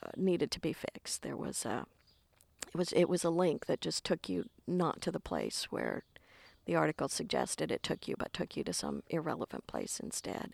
uh, 0.03 0.11
needed 0.15 0.51
to 0.51 0.59
be 0.59 0.73
fixed. 0.73 1.21
There 1.21 1.37
was 1.37 1.65
a 1.65 1.85
it 2.67 2.77
was 2.77 2.91
it 2.93 3.05
was 3.05 3.23
a 3.23 3.29
link 3.29 3.67
that 3.67 3.81
just 3.81 4.03
took 4.03 4.27
you 4.27 4.45
not 4.67 5.01
to 5.01 5.11
the 5.11 5.19
place 5.19 5.65
where 5.69 6.03
the 6.65 6.75
article 6.75 7.07
suggested 7.07 7.71
it 7.71 7.83
took 7.83 8.07
you, 8.07 8.15
but 8.17 8.33
took 8.33 8.57
you 8.57 8.63
to 8.63 8.73
some 8.73 9.03
irrelevant 9.09 9.67
place 9.67 9.99
instead. 9.99 10.53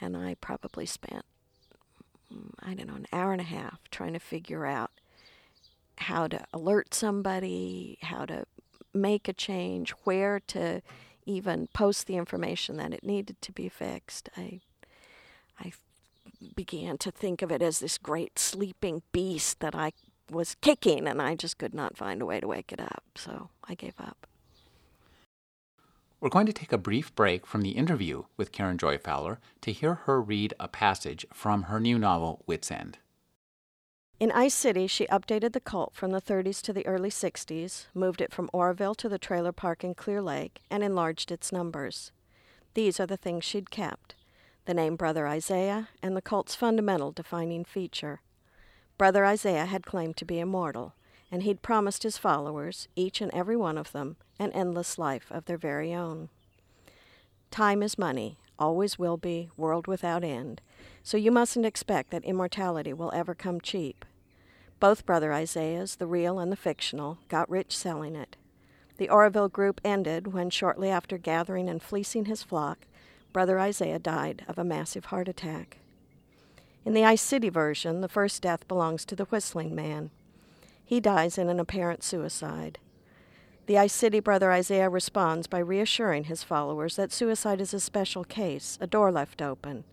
And 0.00 0.16
I 0.16 0.34
probably 0.34 0.86
spent 0.86 1.24
mm, 2.32 2.52
I 2.60 2.74
don't 2.74 2.88
know 2.88 2.94
an 2.94 3.06
hour 3.12 3.32
and 3.32 3.40
a 3.40 3.44
half 3.44 3.80
trying 3.90 4.12
to 4.12 4.18
figure 4.20 4.66
out 4.66 4.90
how 5.98 6.26
to 6.26 6.44
alert 6.52 6.94
somebody, 6.94 7.98
how 8.02 8.24
to 8.24 8.44
make 8.94 9.28
a 9.28 9.32
change, 9.32 9.90
where 10.04 10.40
to 10.48 10.82
even 11.26 11.68
post 11.72 12.06
the 12.06 12.16
information 12.16 12.76
that 12.76 12.92
it 12.92 13.04
needed 13.04 13.40
to 13.42 13.52
be 13.52 13.68
fixed. 13.68 14.28
I 14.36 14.60
I 15.58 15.72
began 16.54 16.96
to 16.98 17.10
think 17.10 17.42
of 17.42 17.52
it 17.52 17.60
as 17.62 17.80
this 17.80 17.98
great 17.98 18.38
sleeping 18.38 19.02
beast 19.12 19.60
that 19.60 19.74
I 19.74 19.92
was 20.30 20.56
kicking, 20.60 21.06
and 21.06 21.20
I 21.20 21.34
just 21.34 21.58
could 21.58 21.74
not 21.74 21.96
find 21.96 22.22
a 22.22 22.26
way 22.26 22.40
to 22.40 22.48
wake 22.48 22.72
it 22.72 22.80
up. 22.80 23.04
So 23.14 23.50
I 23.68 23.74
gave 23.74 23.94
up. 23.98 24.26
We're 26.20 26.28
going 26.28 26.46
to 26.46 26.52
take 26.52 26.72
a 26.72 26.78
brief 26.78 27.14
break 27.14 27.46
from 27.46 27.62
the 27.62 27.70
interview 27.70 28.24
with 28.36 28.52
Karen 28.52 28.76
Joy 28.76 28.98
Fowler 28.98 29.38
to 29.62 29.72
hear 29.72 29.94
her 29.94 30.20
read 30.20 30.52
a 30.60 30.68
passage 30.68 31.26
from 31.32 31.64
her 31.64 31.80
new 31.80 31.98
novel, 31.98 32.42
Wits 32.46 32.70
End. 32.70 32.98
In 34.20 34.30
Ice 34.32 34.52
City, 34.52 34.86
she 34.86 35.06
updated 35.06 35.54
the 35.54 35.60
cult 35.60 35.94
from 35.94 36.10
the 36.10 36.20
30s 36.20 36.60
to 36.62 36.74
the 36.74 36.86
early 36.86 37.08
60s, 37.08 37.86
moved 37.94 38.20
it 38.20 38.34
from 38.34 38.50
Oroville 38.52 38.94
to 38.96 39.08
the 39.08 39.18
trailer 39.18 39.50
park 39.50 39.82
in 39.82 39.94
Clear 39.94 40.20
Lake, 40.20 40.60
and 40.70 40.84
enlarged 40.84 41.32
its 41.32 41.50
numbers. 41.50 42.12
These 42.74 43.00
are 43.00 43.06
the 43.06 43.16
things 43.16 43.44
she'd 43.44 43.70
kept 43.70 44.14
the 44.66 44.74
name 44.74 44.94
Brother 44.94 45.26
Isaiah 45.26 45.88
and 46.02 46.14
the 46.14 46.20
cult's 46.20 46.54
fundamental 46.54 47.12
defining 47.12 47.64
feature 47.64 48.20
Brother 48.98 49.24
Isaiah 49.24 49.64
had 49.64 49.86
claimed 49.86 50.18
to 50.18 50.26
be 50.26 50.38
immortal, 50.38 50.92
and 51.32 51.42
he'd 51.42 51.62
promised 51.62 52.02
his 52.02 52.18
followers, 52.18 52.88
each 52.94 53.22
and 53.22 53.32
every 53.32 53.56
one 53.56 53.78
of 53.78 53.92
them, 53.92 54.16
an 54.38 54.52
endless 54.52 54.98
life 54.98 55.28
of 55.30 55.46
their 55.46 55.56
very 55.56 55.94
own. 55.94 56.28
Time 57.50 57.82
is 57.82 57.96
money, 57.96 58.36
always 58.58 58.98
will 58.98 59.16
be, 59.16 59.48
world 59.56 59.86
without 59.86 60.22
end, 60.22 60.60
so 61.02 61.16
you 61.16 61.30
mustn't 61.30 61.64
expect 61.64 62.10
that 62.10 62.24
immortality 62.24 62.92
will 62.92 63.10
ever 63.14 63.34
come 63.34 63.62
cheap. 63.62 64.04
Both 64.80 65.04
Brother 65.04 65.30
Isaiahs, 65.30 65.96
the 65.96 66.06
real 66.06 66.38
and 66.38 66.50
the 66.50 66.56
fictional, 66.56 67.18
got 67.28 67.50
rich 67.50 67.76
selling 67.76 68.16
it. 68.16 68.36
The 68.96 69.10
Oroville 69.10 69.50
group 69.50 69.78
ended 69.84 70.32
when, 70.32 70.48
shortly 70.48 70.88
after 70.88 71.18
gathering 71.18 71.68
and 71.68 71.82
fleecing 71.82 72.24
his 72.24 72.42
flock, 72.42 72.86
Brother 73.30 73.60
Isaiah 73.60 73.98
died 73.98 74.42
of 74.48 74.58
a 74.58 74.64
massive 74.64 75.06
heart 75.06 75.28
attack. 75.28 75.76
In 76.86 76.94
the 76.94 77.04
Ice 77.04 77.20
City 77.20 77.50
version, 77.50 78.00
the 78.00 78.08
first 78.08 78.40
death 78.40 78.66
belongs 78.68 79.04
to 79.04 79.14
the 79.14 79.26
Whistling 79.26 79.74
Man. 79.74 80.10
He 80.82 80.98
dies 80.98 81.36
in 81.36 81.50
an 81.50 81.60
apparent 81.60 82.02
suicide. 82.02 82.78
The 83.66 83.76
Ice 83.76 83.92
City 83.92 84.18
brother 84.18 84.50
Isaiah 84.50 84.88
responds 84.88 85.46
by 85.46 85.58
reassuring 85.58 86.24
his 86.24 86.42
followers 86.42 86.96
that 86.96 87.12
suicide 87.12 87.60
is 87.60 87.74
a 87.74 87.80
special 87.80 88.24
case, 88.24 88.78
a 88.80 88.86
door 88.86 89.12
left 89.12 89.42
open. 89.42 89.84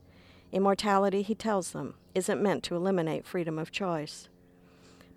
Immortality, 0.54 1.24
he 1.24 1.36
tells 1.36 1.72
them, 1.72 1.96
isn't 2.16 2.42
meant 2.42 2.64
to 2.64 2.76
eliminate 2.76 3.28
freedom 3.28 3.60
of 3.60 3.70
choice. 3.70 4.30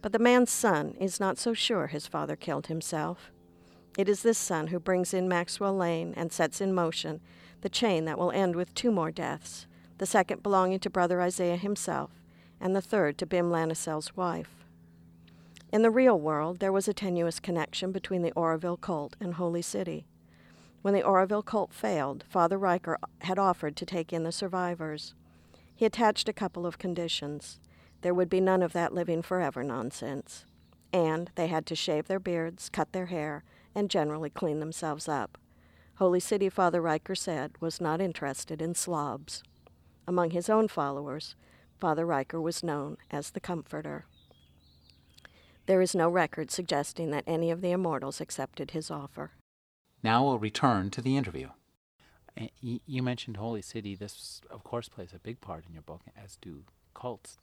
But 0.03 0.13
the 0.13 0.19
man's 0.19 0.51
son 0.51 0.95
is 0.99 1.21
not 1.21 1.39
so 1.39 1.53
sure 1.53 1.89
his 1.89 2.07
father 2.07 2.37
killed 2.37 2.69
himself. 2.69 3.31
It 3.99 4.09
is 4.09 4.23
this 4.23 4.39
son 4.39 4.69
who 4.69 4.79
brings 4.79 5.13
in 5.13 5.29
Maxwell 5.29 5.77
Lane 5.77 6.15
and 6.17 6.33
sets 6.33 6.61
in 6.61 6.73
motion 6.73 7.21
the 7.61 7.69
chain 7.69 8.05
that 8.07 8.19
will 8.19 8.31
end 8.31 8.57
with 8.57 8.75
two 8.75 8.91
more 8.91 9.11
deaths 9.11 9.67
the 9.99 10.07
second 10.07 10.43
belonging 10.43 10.79
to 10.81 10.89
Brother 10.89 11.21
Isaiah 11.21 11.59
himself, 11.59 12.11
and 12.59 12.75
the 12.75 12.81
third 12.81 13.19
to 13.19 13.27
Bim 13.27 13.51
Lanisell's 13.51 14.17
wife. 14.17 14.65
In 15.71 15.83
the 15.83 15.91
real 15.91 16.19
world, 16.19 16.59
there 16.59 16.73
was 16.73 16.89
a 16.89 16.95
tenuous 16.95 17.39
connection 17.39 17.93
between 17.93 18.23
the 18.23 18.33
Oroville 18.33 18.79
cult 18.79 19.15
and 19.21 19.35
Holy 19.35 19.61
City. 19.61 20.07
When 20.81 20.95
the 20.95 21.03
Oroville 21.03 21.43
cult 21.43 21.75
failed, 21.75 22.25
Father 22.31 22.57
Riker 22.57 22.99
had 23.21 23.39
offered 23.39 23.77
to 23.77 23.85
take 23.85 24.11
in 24.11 24.25
the 24.25 24.33
survivors. 24.33 25.15
He 25.77 25.85
attached 25.85 26.31
a 26.31 26.33
couple 26.33 26.65
of 26.65 26.79
conditions. 26.79 27.61
There 28.03 28.15
would 28.15 28.31
be 28.31 28.41
none 28.41 28.63
of 28.63 28.73
that 28.73 28.95
living 28.95 29.23
forever 29.23 29.63
nonsense. 29.63 30.45
And 30.93 31.31
they 31.35 31.47
had 31.47 31.67
to 31.67 31.77
shave 31.77 32.09
their 32.09 32.19
beards, 32.19 32.69
cut 32.69 32.93
their 32.93 33.07
hair, 33.07 33.45
and 33.75 33.91
generally 33.91 34.31
clean 34.31 34.61
themselves 34.61 35.09
up. 35.09 35.39
Holy 35.97 36.21
City, 36.21 36.49
Father 36.49 36.81
Riker 36.81 37.15
said, 37.15 37.53
was 37.61 37.81
not 37.81 38.01
interested 38.01 38.63
in 38.63 38.75
slobs. 38.75 39.43
Among 40.09 40.31
his 40.31 40.49
own 40.49 40.67
followers, 40.67 41.37
Father 41.79 42.07
Riker 42.07 42.41
was 42.41 42.63
known 42.63 42.97
as 43.11 43.31
the 43.31 43.41
Comforter. 43.41 44.07
There 45.67 45.81
is 45.81 45.95
no 45.95 46.09
record 46.09 46.51
suggesting 46.51 47.11
that 47.11 47.25
any 47.27 47.51
of 47.51 47.61
the 47.61 47.71
immortals 47.71 48.21
accepted 48.21 48.73
his 48.73 48.91
offer. 48.91 49.33
Now 50.03 50.25
we'll 50.25 50.39
return 50.39 50.91
to 50.91 51.03
the 51.03 51.17
interview. 51.17 51.51
You 52.61 53.03
mentioned 53.03 53.37
Holy 53.37 53.63
City. 53.63 53.95
This, 53.95 54.41
of 54.51 54.65
course, 54.65 54.89
plays 54.89 55.13
a 55.15 55.19
big 55.19 55.41
part 55.41 55.65
in 55.69 55.75
your 55.75 55.83
book, 55.83 56.01
as 56.17 56.39
do 56.41 56.65
cults. 56.95 57.39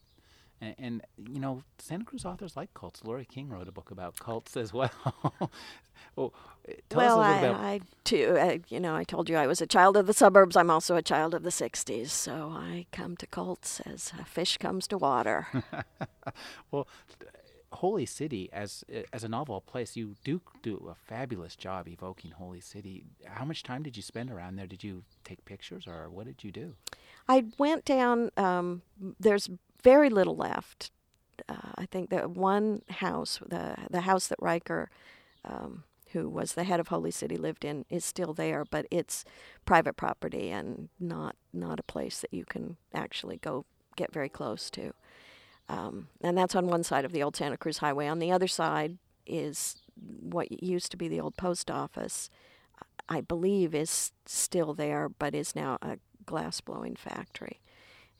And, 0.60 0.76
and, 0.80 1.02
you 1.18 1.40
know, 1.40 1.62
Santa 1.78 2.04
Cruz 2.04 2.26
authors 2.26 2.58
like 2.58 2.74
cults. 2.74 3.04
Laurie 3.04 3.26
King 3.26 3.50
wrote 3.50 3.68
a 3.68 3.72
book 3.72 3.92
about 3.92 4.20
cults 4.20 4.58
as 4.58 4.74
well. 4.74 4.92
well, 6.16 6.34
tell 6.90 6.98
well, 6.98 7.22
us 7.22 7.38
a 7.38 7.42
little 7.42 7.56
I, 7.56 7.74
I 7.74 7.80
too, 8.04 8.38
uh, 8.40 8.58
you 8.70 8.80
know, 8.80 8.96
I 8.96 9.04
told 9.04 9.30
you 9.30 9.36
I 9.36 9.48
was 9.48 9.62
a 9.62 9.68
child 9.68 9.98
of 9.98 10.08
the 10.08 10.14
suburbs. 10.14 10.56
I'm 10.56 10.70
also 10.70 10.96
a 10.96 11.02
child 11.02 11.34
of 11.36 11.44
the 11.44 11.50
'60s, 11.50 12.10
so 12.10 12.52
I 12.52 12.88
come 12.92 13.16
to 13.18 13.28
cults 13.28 13.82
as 13.82 14.12
a 14.20 14.26
fish 14.26 14.58
comes 14.58 14.88
to 14.88 14.98
water. 14.98 15.48
well, 16.72 16.88
Holy 17.74 18.06
City, 18.06 18.50
as 18.54 18.84
as 19.14 19.24
a 19.24 19.30
novel 19.30 19.62
place, 19.62 19.96
you 19.96 20.16
do 20.24 20.42
do 20.64 20.88
a 20.90 20.96
fabulous 20.96 21.56
job 21.56 21.88
evoking 21.88 22.32
Holy 22.32 22.62
City. 22.62 23.04
How 23.26 23.46
much 23.46 23.64
time 23.64 23.84
did 23.84 23.98
you 23.98 24.04
spend 24.04 24.32
around 24.32 24.56
there? 24.56 24.68
Did 24.68 24.84
you 24.84 25.04
take 25.24 25.44
pictures, 25.46 25.86
or 25.86 26.10
what 26.10 26.26
did 26.26 26.44
you 26.44 26.52
do? 26.52 26.74
I 27.28 27.46
went 27.58 27.84
down. 27.86 28.32
Um, 28.38 28.82
there's 29.20 29.50
very 29.84 30.10
little 30.10 30.36
left. 30.36 30.92
Uh, 31.48 31.72
I 31.78 31.86
think 31.86 32.10
that 32.10 32.32
one 32.32 32.82
house, 32.90 33.40
the 33.46 33.76
the 33.90 34.02
house 34.02 34.28
that 34.28 34.40
Riker, 34.42 34.90
um, 35.46 35.84
who 36.12 36.30
was 36.30 36.54
the 36.54 36.64
head 36.64 36.80
of 36.80 36.88
Holy 36.88 37.12
City, 37.12 37.38
lived 37.38 37.64
in, 37.64 37.86
is 37.90 38.04
still 38.04 38.34
there, 38.34 38.66
but 38.66 38.86
it's 38.92 39.24
private 39.66 39.96
property 39.96 40.50
and 40.50 40.90
not 41.00 41.36
not 41.54 41.80
a 41.80 41.84
place 41.84 42.22
that 42.22 42.34
you 42.34 42.46
can 42.46 42.78
actually 42.94 43.38
go 43.38 43.66
get 43.96 44.12
very 44.14 44.30
close 44.30 44.70
to. 44.72 44.94
Um, 45.70 46.08
and 46.22 46.38
that's 46.38 46.56
on 46.56 46.68
one 46.68 46.84
side 46.84 47.06
of 47.06 47.12
the 47.12 47.22
old 47.22 47.36
Santa 47.36 47.58
Cruz 47.58 47.80
Highway. 47.80 48.08
On 48.08 48.20
the 48.20 48.32
other 48.32 48.48
side 48.48 48.98
is 49.26 49.76
what 49.96 50.64
used 50.64 50.92
to 50.92 50.98
be 50.98 51.08
the 51.08 51.20
old 51.20 51.36
post 51.36 51.70
office. 51.70 52.30
I 53.10 53.22
believe 53.22 53.74
is 53.74 54.12
still 54.26 54.74
there, 54.74 55.10
but 55.10 55.36
is 55.36 55.56
now 55.56 55.78
a 55.82 55.98
glass 56.26 56.62
blowing 56.62 56.96
factory. 56.96 57.60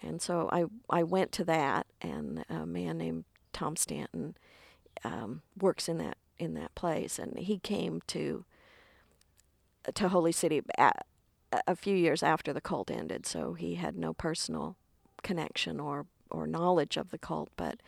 And 0.02 0.22
so 0.22 0.50
I 0.52 0.66
I 0.90 1.04
went 1.04 1.32
to 1.34 1.44
that, 1.46 1.88
and 2.02 2.46
a 2.50 2.66
man 2.66 2.98
named 2.98 3.26
Tom 3.54 3.76
Stanton 3.76 4.36
um, 5.04 5.42
works 5.60 5.90
in 5.90 5.98
that 5.98 6.18
in 6.38 6.54
that 6.54 6.76
place, 6.76 7.18
and 7.20 7.38
he 7.38 7.60
came 7.60 8.02
to 8.08 8.46
to 9.94 10.10
Holy 10.10 10.32
City 10.32 10.62
a 11.66 11.76
few 11.76 11.96
years 11.96 12.24
after 12.24 12.52
the 12.54 12.62
cult 12.62 12.92
ended, 12.92 13.26
so 13.26 13.54
he 13.54 13.76
had 13.76 13.96
no 13.98 14.14
personal 14.14 14.76
connection 15.24 15.80
or 15.80 16.06
or 16.30 16.46
knowledge 16.46 16.98
of 16.98 17.10
the 17.10 17.18
cult, 17.18 17.50
but 17.56 17.82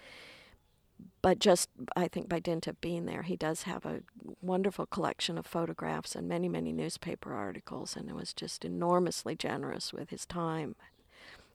but 1.22 1.40
just 1.40 1.70
I 1.96 2.08
think 2.08 2.30
by 2.30 2.40
dint 2.40 2.68
of 2.68 2.80
being 2.82 3.06
there, 3.06 3.24
he 3.24 3.36
does 3.36 3.64
have 3.64 3.86
a 3.86 4.02
wonderful 4.42 4.86
collection 4.86 5.38
of 5.38 5.46
photographs 5.46 6.16
and 6.16 6.28
many 6.28 6.48
many 6.50 6.72
newspaper 6.72 7.34
articles, 7.34 7.96
and 7.96 8.10
it 8.10 8.16
was 8.16 8.34
just 8.34 8.66
enormously 8.66 9.36
generous 9.36 9.94
with 9.94 10.10
his 10.10 10.26
time. 10.26 10.76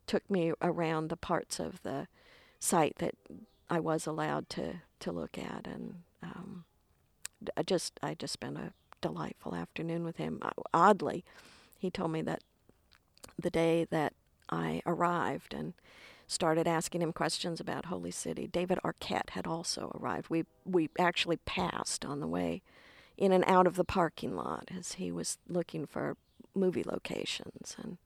Took 0.07 0.29
me 0.31 0.53
around 0.61 1.09
the 1.09 1.17
parts 1.17 1.59
of 1.59 1.83
the 1.83 2.09
site 2.59 2.97
that 2.97 3.15
I 3.71 3.81
was 3.81 4.07
allowed 4.07 4.49
to 4.51 4.83
to 5.01 5.13
look 5.13 5.39
at, 5.39 5.67
and 5.67 6.03
um, 6.23 6.65
I 7.57 7.63
just 7.63 7.99
I 8.03 8.15
just 8.15 8.33
spent 8.33 8.59
a 8.59 8.73
delightful 9.01 9.55
afternoon 9.55 10.05
with 10.05 10.17
him. 10.17 10.41
Oddly, 10.73 11.25
he 11.79 11.91
told 11.91 12.11
me 12.13 12.23
that 12.23 12.43
the 13.39 13.51
day 13.51 13.87
that 13.91 14.15
I 14.49 14.83
arrived 14.87 15.55
and 15.55 15.75
started 16.27 16.67
asking 16.67 17.03
him 17.03 17.13
questions 17.13 17.61
about 17.61 17.87
Holy 17.87 18.11
City. 18.11 18.47
David 18.47 18.79
Arquette 18.85 19.31
had 19.31 19.47
also 19.47 19.91
arrived. 19.95 20.31
We 20.31 20.45
we 20.65 20.89
actually 20.99 21.39
passed 21.39 22.05
on 22.05 22.21
the 22.21 22.27
way 22.27 22.63
in 23.17 23.33
and 23.33 23.45
out 23.47 23.67
of 23.67 23.77
the 23.77 23.85
parking 23.85 24.35
lot 24.35 24.71
as 24.77 24.95
he 24.95 25.13
was 25.13 25.39
looking 25.49 25.87
for 25.87 26.17
movie 26.55 26.85
locations 26.85 27.77
and 27.83 27.99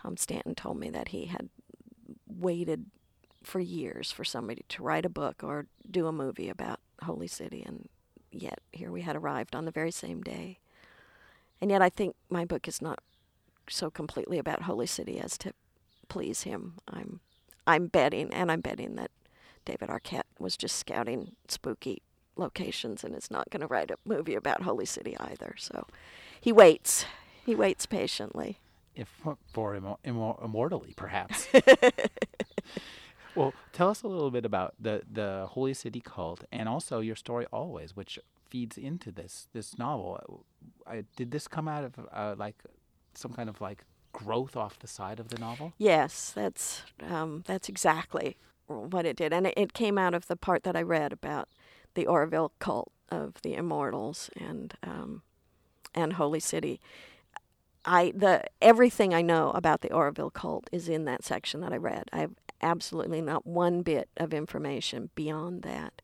Tom 0.00 0.16
Stanton 0.16 0.54
told 0.54 0.78
me 0.78 0.90
that 0.90 1.08
he 1.08 1.26
had 1.26 1.48
waited 2.26 2.86
for 3.42 3.60
years 3.60 4.12
for 4.12 4.24
somebody 4.24 4.64
to 4.68 4.82
write 4.82 5.04
a 5.04 5.10
book 5.10 5.42
or 5.42 5.66
do 5.90 6.06
a 6.06 6.12
movie 6.12 6.48
about 6.48 6.80
Holy 7.02 7.26
City 7.26 7.62
and 7.66 7.88
yet 8.30 8.60
here 8.72 8.90
we 8.90 9.02
had 9.02 9.16
arrived 9.16 9.54
on 9.54 9.64
the 9.64 9.70
very 9.70 9.90
same 9.90 10.22
day. 10.22 10.58
And 11.60 11.70
yet 11.70 11.82
I 11.82 11.88
think 11.88 12.14
my 12.28 12.44
book 12.44 12.68
is 12.68 12.80
not 12.80 13.00
so 13.68 13.90
completely 13.90 14.38
about 14.38 14.62
Holy 14.62 14.86
City 14.86 15.18
as 15.18 15.36
to 15.38 15.52
please 16.08 16.42
him. 16.42 16.74
I'm 16.86 17.20
I'm 17.66 17.86
betting 17.86 18.32
and 18.32 18.50
I'm 18.50 18.60
betting 18.60 18.94
that 18.96 19.10
David 19.64 19.88
Arquette 19.88 20.22
was 20.38 20.56
just 20.56 20.76
scouting 20.76 21.32
spooky 21.48 22.02
locations 22.36 23.02
and 23.02 23.14
is 23.14 23.30
not 23.30 23.50
going 23.50 23.60
to 23.60 23.66
write 23.66 23.90
a 23.90 23.96
movie 24.04 24.34
about 24.34 24.62
Holy 24.62 24.86
City 24.86 25.16
either. 25.18 25.54
So 25.58 25.86
he 26.40 26.52
waits. 26.52 27.04
He 27.44 27.54
waits 27.54 27.84
patiently. 27.84 28.58
If 28.98 29.08
for 29.52 29.78
immor- 30.04 30.44
immortally, 30.44 30.92
perhaps. 30.96 31.46
well, 33.36 33.54
tell 33.72 33.90
us 33.90 34.02
a 34.02 34.08
little 34.08 34.32
bit 34.32 34.44
about 34.44 34.74
the 34.80 35.02
the 35.10 35.46
Holy 35.50 35.72
City 35.72 36.00
cult 36.00 36.44
and 36.50 36.68
also 36.68 36.98
your 36.98 37.14
story 37.14 37.46
always, 37.52 37.94
which 37.94 38.18
feeds 38.48 38.76
into 38.76 39.12
this 39.12 39.46
this 39.52 39.78
novel. 39.78 40.44
I, 40.84 41.04
did 41.16 41.30
this 41.30 41.46
come 41.46 41.68
out 41.68 41.84
of 41.84 41.92
uh, 42.12 42.34
like 42.36 42.56
some 43.14 43.32
kind 43.32 43.48
of 43.48 43.60
like 43.60 43.84
growth 44.12 44.56
off 44.56 44.80
the 44.80 44.88
side 44.88 45.20
of 45.20 45.28
the 45.28 45.38
novel? 45.38 45.72
Yes, 45.78 46.32
that's 46.34 46.82
um, 47.08 47.44
that's 47.46 47.68
exactly 47.68 48.36
what 48.66 49.06
it 49.06 49.16
did, 49.16 49.32
and 49.32 49.46
it, 49.46 49.54
it, 49.56 49.72
came 49.72 49.96
out 49.96 50.12
of 50.12 50.26
the 50.26 50.36
part 50.36 50.64
that 50.64 50.76
I 50.76 50.82
read 50.82 51.12
about 51.12 51.48
the 51.94 52.06
Oroville 52.06 52.52
cult 52.58 52.92
of 53.10 53.40
the 53.42 53.54
Immortals 53.54 54.28
and 54.36 54.74
um, 54.82 55.22
and 55.94 56.14
Holy 56.14 56.40
City. 56.40 56.80
I 57.84 58.12
the 58.14 58.44
everything 58.60 59.14
I 59.14 59.22
know 59.22 59.50
about 59.50 59.80
the 59.80 59.92
Oroville 59.92 60.30
cult 60.30 60.68
is 60.72 60.88
in 60.88 61.04
that 61.04 61.24
section 61.24 61.60
that 61.60 61.72
I 61.72 61.76
read. 61.76 62.04
I 62.12 62.18
have 62.18 62.34
absolutely 62.60 63.20
not 63.20 63.46
one 63.46 63.82
bit 63.82 64.08
of 64.16 64.34
information 64.34 65.10
beyond 65.14 65.62
that, 65.62 66.02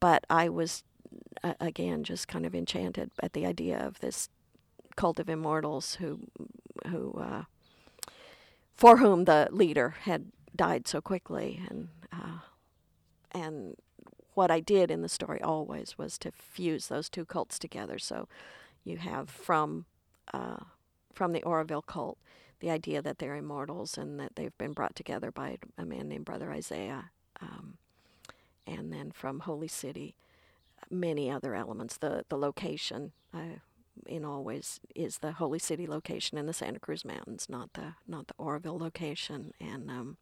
but 0.00 0.24
I 0.30 0.48
was 0.48 0.82
uh, 1.42 1.54
again 1.60 2.04
just 2.04 2.28
kind 2.28 2.46
of 2.46 2.54
enchanted 2.54 3.10
at 3.22 3.32
the 3.32 3.46
idea 3.46 3.78
of 3.78 4.00
this 4.00 4.28
cult 4.96 5.18
of 5.18 5.28
immortals 5.28 5.96
who 5.96 6.20
who 6.88 7.12
uh, 7.12 7.44
for 8.74 8.98
whom 8.98 9.24
the 9.24 9.48
leader 9.50 9.94
had 10.02 10.32
died 10.54 10.88
so 10.88 11.00
quickly. 11.00 11.60
And 11.68 11.88
uh, 12.12 12.38
and 13.32 13.76
what 14.34 14.50
I 14.50 14.60
did 14.60 14.90
in 14.90 15.02
the 15.02 15.08
story 15.08 15.40
always 15.40 15.96
was 15.96 16.18
to 16.18 16.32
fuse 16.32 16.88
those 16.88 17.08
two 17.08 17.24
cults 17.24 17.58
together. 17.58 17.98
So 17.98 18.28
you 18.84 18.96
have 18.98 19.30
from 19.30 19.86
uh, 20.32 20.58
from 21.14 21.32
the 21.32 21.42
Oroville 21.42 21.82
cult 21.82 22.18
the 22.60 22.70
idea 22.70 23.02
that 23.02 23.18
they're 23.18 23.36
immortals 23.36 23.98
and 23.98 24.18
that 24.20 24.36
they've 24.36 24.56
been 24.56 24.72
brought 24.72 24.94
together 24.94 25.30
by 25.30 25.58
a 25.76 25.84
man 25.84 26.08
named 26.08 26.24
Brother 26.24 26.52
Isaiah 26.52 27.10
um, 27.40 27.78
and 28.66 28.92
then 28.92 29.10
from 29.10 29.40
Holy 29.40 29.68
City 29.68 30.16
many 30.90 31.30
other 31.30 31.54
elements 31.54 31.96
the 31.96 32.24
the 32.28 32.36
location 32.36 33.12
uh, 33.32 33.58
in 34.06 34.24
always 34.24 34.80
is 34.94 35.18
the 35.18 35.32
Holy 35.32 35.58
City 35.58 35.86
location 35.86 36.38
in 36.38 36.46
the 36.46 36.52
Santa 36.52 36.78
Cruz 36.78 37.04
Mountains, 37.04 37.46
not 37.48 37.72
the 37.74 37.94
not 38.06 38.28
the 38.28 38.34
Oroville 38.38 38.78
location, 38.78 39.52
and 39.60 39.90
um, 39.90 40.16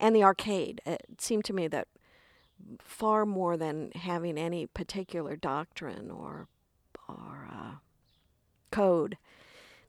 and 0.00 0.14
the 0.14 0.24
arcade. 0.24 0.80
It 0.86 1.06
seemed 1.18 1.44
to 1.46 1.52
me 1.52 1.68
that 1.68 1.88
far 2.80 3.24
more 3.24 3.56
than 3.56 3.92
having 3.92 4.38
any 4.38 4.66
particular 4.66 5.36
doctrine 5.36 6.10
or 6.10 6.48
or 7.08 7.48
uh, 7.50 7.72
code 8.70 9.16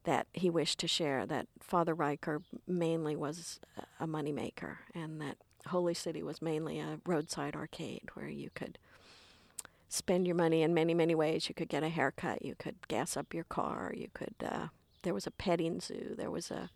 that 0.04 0.28
he 0.34 0.50
wished 0.50 0.80
to 0.80 0.88
share, 0.88 1.26
that 1.26 1.48
Father 1.60 1.94
Riker 1.94 2.42
mainly 2.68 3.16
was 3.16 3.60
a 4.00 4.08
moneymaker, 4.08 4.78
and 4.96 5.20
that 5.22 5.38
Holy 5.68 5.94
City 5.94 6.24
was 6.24 6.42
mainly 6.42 6.80
a 6.80 7.00
roadside 7.06 7.56
arcade 7.56 8.10
where 8.14 8.30
you 8.30 8.50
could 8.56 8.78
spend 9.90 10.26
your 10.26 10.36
money 10.36 10.62
in 10.62 10.74
many, 10.74 10.94
many 10.94 11.16
ways. 11.16 11.50
You 11.50 11.56
could 11.56 11.70
get 11.70 11.84
a 11.84 11.90
haircut, 11.90 12.44
you 12.44 12.56
could 12.58 12.88
gas 12.88 13.18
up 13.18 13.34
your 13.34 13.44
car, 13.44 13.94
you 13.96 14.08
could. 14.14 14.36
Uh, 14.44 14.68
there 15.04 15.14
was 15.14 15.28
a 15.28 15.32
petting 15.32 15.80
zoo. 15.80 16.16
There 16.18 16.32
was 16.32 16.52
a 16.52 16.70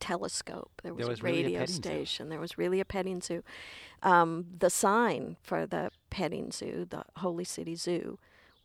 telescope. 0.00 0.70
There 0.82 0.94
was, 0.94 1.04
there 1.04 1.10
was 1.10 1.20
a 1.20 1.22
radio 1.22 1.42
really 1.42 1.56
a 1.56 1.66
station. 1.66 2.26
Zoo. 2.26 2.30
There 2.30 2.40
was 2.40 2.58
really 2.58 2.80
a 2.80 2.84
petting 2.84 3.20
zoo. 3.20 3.42
Um, 4.02 4.46
the 4.58 4.70
sign 4.70 5.36
for 5.42 5.66
the 5.66 5.90
petting 6.10 6.50
zoo, 6.50 6.86
the 6.88 7.04
Holy 7.16 7.44
City 7.44 7.74
Zoo, 7.74 8.18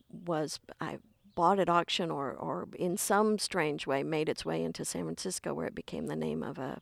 was 0.10 0.60
I 0.80 0.98
bought 1.38 1.60
at 1.60 1.70
auction 1.70 2.10
or 2.10 2.32
or 2.34 2.68
in 2.80 2.98
some 2.98 3.38
strange 3.38 3.86
way 3.86 4.02
made 4.02 4.28
its 4.28 4.44
way 4.44 4.64
into 4.64 4.84
San 4.84 5.04
Francisco, 5.04 5.54
where 5.54 5.68
it 5.68 5.76
became 5.76 6.08
the 6.08 6.16
name 6.16 6.42
of 6.42 6.58
a 6.58 6.82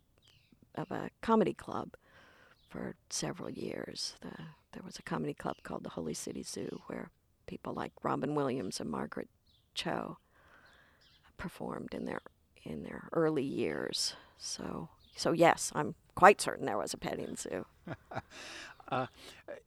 of 0.76 0.90
a 0.92 1.10
comedy 1.22 1.54
club 1.54 1.96
for 2.70 2.96
several 3.10 3.50
years. 3.50 4.16
The 4.22 4.32
there 4.72 4.84
was 4.84 4.98
a 4.98 5.04
comedy 5.04 5.34
club 5.34 5.58
called 5.64 5.84
the 5.84 5.90
Holy 5.90 6.14
City 6.14 6.42
Zoo 6.42 6.82
where 6.88 7.12
people 7.48 7.74
like 7.74 7.92
Robin 8.02 8.34
Williams 8.34 8.80
and 8.80 8.90
Margaret 8.90 9.28
Cho 9.74 10.20
performed 11.36 11.94
in 11.94 12.06
their 12.06 12.22
in 12.64 12.84
their 12.84 13.10
early 13.12 13.44
years. 13.44 14.16
So 14.38 14.88
so 15.18 15.34
yes, 15.34 15.74
I'm 15.76 15.96
quite 16.16 16.40
certain 16.40 16.66
there 16.66 16.78
was 16.78 16.94
a 16.94 16.98
petting 16.98 17.36
zoo. 17.36 17.66
uh, 18.90 19.08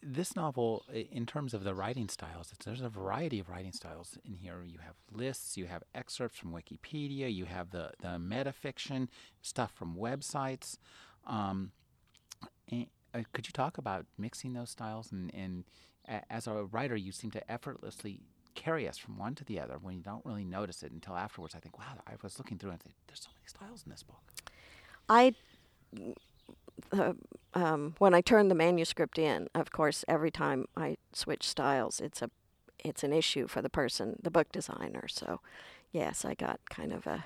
this 0.03 0.37
novel, 0.37 0.85
in 0.93 1.27
terms 1.27 1.55
of 1.55 1.65
the 1.65 1.75
writing 1.75 2.09
styles, 2.09 2.53
there's 2.65 2.81
a 2.81 2.89
variety 2.89 3.41
of 3.41 3.49
writing 3.49 3.73
styles 3.73 4.17
in 4.25 4.37
here. 4.37 4.63
You 4.65 4.79
have 4.85 4.95
lists, 5.13 5.57
you 5.57 5.67
have 5.67 5.83
excerpts 5.95 6.39
from 6.39 6.53
Wikipedia, 6.53 7.33
you 7.33 7.47
have 7.47 7.71
the 7.71 7.93
the 8.01 8.19
metafiction 8.19 9.09
stuff 9.43 9.73
from 9.75 9.97
websites. 9.97 10.79
Um, 11.27 11.73
and, 12.71 12.87
uh, 13.15 13.23
could 13.33 13.47
you 13.47 13.53
talk 13.53 13.79
about 13.79 14.07
mixing 14.19 14.53
those 14.53 14.71
styles 14.71 15.13
and, 15.13 15.33
and 15.35 15.65
a, 16.09 16.21
as 16.33 16.47
a 16.47 16.65
writer 16.65 16.97
you 16.97 17.13
seem 17.13 17.31
to 17.33 17.51
effortlessly 17.51 18.21
carry 18.55 18.89
us 18.89 18.99
from 18.99 19.17
one 19.19 19.35
to 19.35 19.45
the 19.45 19.61
other 19.61 19.79
when 19.81 19.95
you 19.95 20.03
don't 20.03 20.25
really 20.25 20.45
notice 20.45 20.83
it 20.83 20.93
until 20.93 21.17
afterwards 21.17 21.55
i 21.55 21.59
think 21.59 21.79
wow 21.79 21.85
i 22.07 22.13
was 22.23 22.39
looking 22.39 22.59
through 22.59 22.71
and 22.71 22.81
I 22.85 22.91
there's 23.07 23.21
so 23.21 23.29
many 23.35 23.47
styles 23.47 23.85
in 23.85 23.91
this 23.91 24.03
book 24.03 24.21
i 25.09 25.35
uh, 26.93 27.13
um, 27.55 27.95
when 27.99 28.15
i 28.15 28.21
turn 28.21 28.49
the 28.49 28.55
manuscript 28.55 29.19
in 29.19 29.49
of 29.55 29.71
course 29.73 30.05
every 30.09 30.31
time 30.31 30.67
i 30.77 30.97
switch 31.13 31.47
styles 31.49 32.01
it's 32.01 32.23
a 32.23 32.31
it's 32.85 33.03
an 33.03 33.13
issue 33.13 33.47
for 33.47 33.61
the 33.61 33.71
person 33.71 34.17
the 34.23 34.31
book 34.31 34.51
designer 34.53 35.09
so 35.09 35.41
yes 35.93 36.25
i 36.25 36.35
got 36.35 36.61
kind 36.69 36.93
of 36.93 37.07
a 37.07 37.25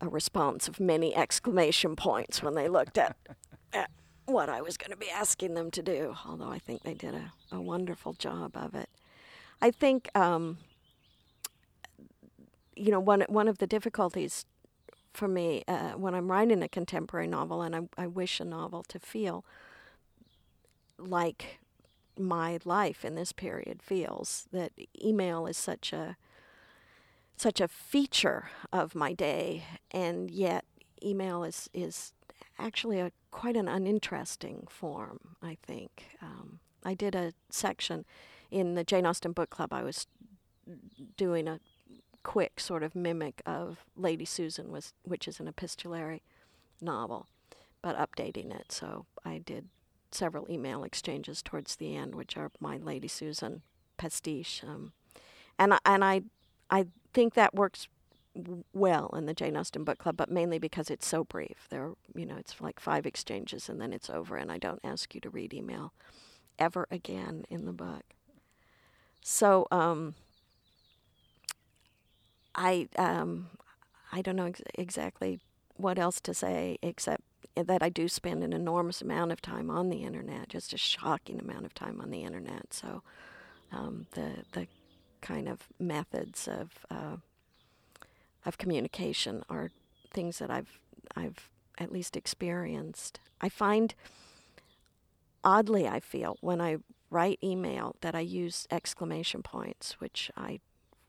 a 0.00 0.08
response 0.08 0.68
of 0.68 0.80
many 0.80 1.14
exclamation 1.14 1.96
points 1.96 2.42
when 2.42 2.54
they 2.54 2.68
looked 2.68 2.98
at, 2.98 3.16
at 3.72 3.90
what 4.26 4.48
I 4.48 4.60
was 4.60 4.76
going 4.76 4.90
to 4.90 4.96
be 4.96 5.10
asking 5.10 5.54
them 5.54 5.70
to 5.72 5.82
do, 5.82 6.14
although 6.26 6.50
I 6.50 6.58
think 6.58 6.82
they 6.82 6.94
did 6.94 7.14
a, 7.14 7.32
a 7.52 7.60
wonderful 7.60 8.12
job 8.14 8.52
of 8.54 8.74
it. 8.74 8.88
I 9.60 9.70
think, 9.70 10.08
um, 10.16 10.58
you 12.76 12.90
know, 12.90 13.00
one, 13.00 13.24
one 13.28 13.48
of 13.48 13.58
the 13.58 13.66
difficulties 13.66 14.46
for 15.14 15.28
me 15.28 15.62
uh, 15.66 15.92
when 15.92 16.14
I'm 16.14 16.30
writing 16.30 16.62
a 16.62 16.68
contemporary 16.68 17.28
novel, 17.28 17.62
and 17.62 17.74
I, 17.74 17.80
I 17.96 18.06
wish 18.06 18.40
a 18.40 18.44
novel 18.44 18.82
to 18.88 18.98
feel 18.98 19.44
like 20.98 21.60
my 22.18 22.58
life 22.64 23.04
in 23.04 23.14
this 23.14 23.32
period 23.32 23.82
feels. 23.82 24.46
That 24.52 24.72
email 25.02 25.46
is 25.46 25.56
such 25.56 25.92
a 25.92 26.16
such 27.36 27.60
a 27.60 27.66
feature 27.68 28.50
of 28.72 28.94
my 28.94 29.12
day, 29.12 29.64
and 29.90 30.30
yet 30.30 30.64
email 31.02 31.44
is 31.44 31.70
is 31.72 32.12
actually 32.58 33.00
a 33.00 33.12
quite 33.30 33.56
an 33.56 33.68
uninteresting 33.68 34.66
form. 34.68 35.36
I 35.42 35.56
think 35.62 36.16
um, 36.22 36.60
I 36.84 36.94
did 36.94 37.14
a 37.14 37.32
section 37.50 38.04
in 38.50 38.74
the 38.74 38.84
Jane 38.84 39.06
Austen 39.06 39.32
book 39.32 39.50
club. 39.50 39.72
I 39.72 39.82
was 39.82 40.06
doing 41.16 41.48
a 41.48 41.60
quick 42.24 42.58
sort 42.58 42.82
of 42.82 42.96
mimic 42.96 43.40
of 43.46 43.84
Lady 43.96 44.24
Susan, 44.24 44.72
was 44.72 44.92
which 45.04 45.28
is 45.28 45.38
an 45.38 45.46
epistolary 45.46 46.22
novel, 46.80 47.28
but 47.82 47.96
updating 47.96 48.52
it. 48.52 48.72
So 48.72 49.06
I 49.24 49.38
did 49.38 49.68
several 50.10 50.50
email 50.50 50.82
exchanges 50.82 51.42
towards 51.42 51.76
the 51.76 51.94
end, 51.94 52.16
which 52.16 52.36
are 52.36 52.50
my 52.58 52.78
Lady 52.78 53.08
Susan 53.08 53.62
pastiche, 53.96 54.62
um, 54.66 54.92
and 55.58 55.74
and 55.84 56.04
I 56.04 56.22
I 56.70 56.86
think 57.12 57.34
that 57.34 57.54
works 57.54 57.86
well 58.72 59.14
in 59.16 59.26
the 59.26 59.34
Jane 59.34 59.56
Austen 59.56 59.84
book 59.84 59.98
club, 59.98 60.16
but 60.16 60.30
mainly 60.30 60.58
because 60.58 60.90
it's 60.90 61.06
so 61.06 61.22
brief. 61.22 61.68
There, 61.70 61.92
you 62.16 62.26
know, 62.26 62.36
it's 62.36 62.60
like 62.60 62.80
five 62.80 63.06
exchanges 63.06 63.68
and 63.68 63.80
then 63.80 63.92
it's 63.92 64.10
over, 64.10 64.36
and 64.36 64.50
I 64.50 64.58
don't 64.58 64.80
ask 64.82 65.14
you 65.14 65.20
to 65.20 65.30
read 65.30 65.54
email 65.54 65.92
ever 66.58 66.88
again 66.90 67.44
in 67.48 67.64
the 67.64 67.72
book. 67.72 68.02
So, 69.22 69.66
um, 69.70 70.14
I 72.54 72.88
um, 72.96 73.48
I 74.12 74.22
don't 74.22 74.36
know 74.36 74.46
ex- 74.46 74.62
exactly 74.74 75.40
what 75.76 75.98
else 75.98 76.20
to 76.20 76.34
say 76.34 76.78
except 76.82 77.22
that 77.56 77.82
I 77.82 77.88
do 77.88 78.08
spend 78.08 78.42
an 78.42 78.52
enormous 78.52 79.00
amount 79.00 79.32
of 79.32 79.40
time 79.40 79.70
on 79.70 79.88
the 79.88 80.02
internet, 80.02 80.48
just 80.48 80.72
a 80.72 80.78
shocking 80.78 81.40
amount 81.40 81.66
of 81.66 81.74
time 81.74 82.00
on 82.00 82.10
the 82.10 82.22
internet. 82.22 82.72
So, 82.72 83.02
um, 83.72 84.06
the 84.12 84.44
the 84.52 84.66
kind 85.20 85.48
of 85.48 85.68
methods 85.78 86.48
of 86.48 86.86
uh, 86.90 87.16
of 88.44 88.58
communication 88.58 89.42
are 89.48 89.70
things 90.12 90.38
that 90.38 90.50
I've 90.50 90.78
I've 91.16 91.48
at 91.78 91.92
least 91.92 92.16
experienced. 92.16 93.20
I 93.40 93.48
find 93.48 93.94
oddly 95.42 95.86
I 95.86 96.00
feel 96.00 96.36
when 96.40 96.60
I 96.60 96.78
write 97.10 97.38
email 97.42 97.96
that 98.00 98.14
I 98.14 98.20
use 98.20 98.66
exclamation 98.70 99.42
points, 99.42 100.00
which 100.00 100.30
I 100.36 100.60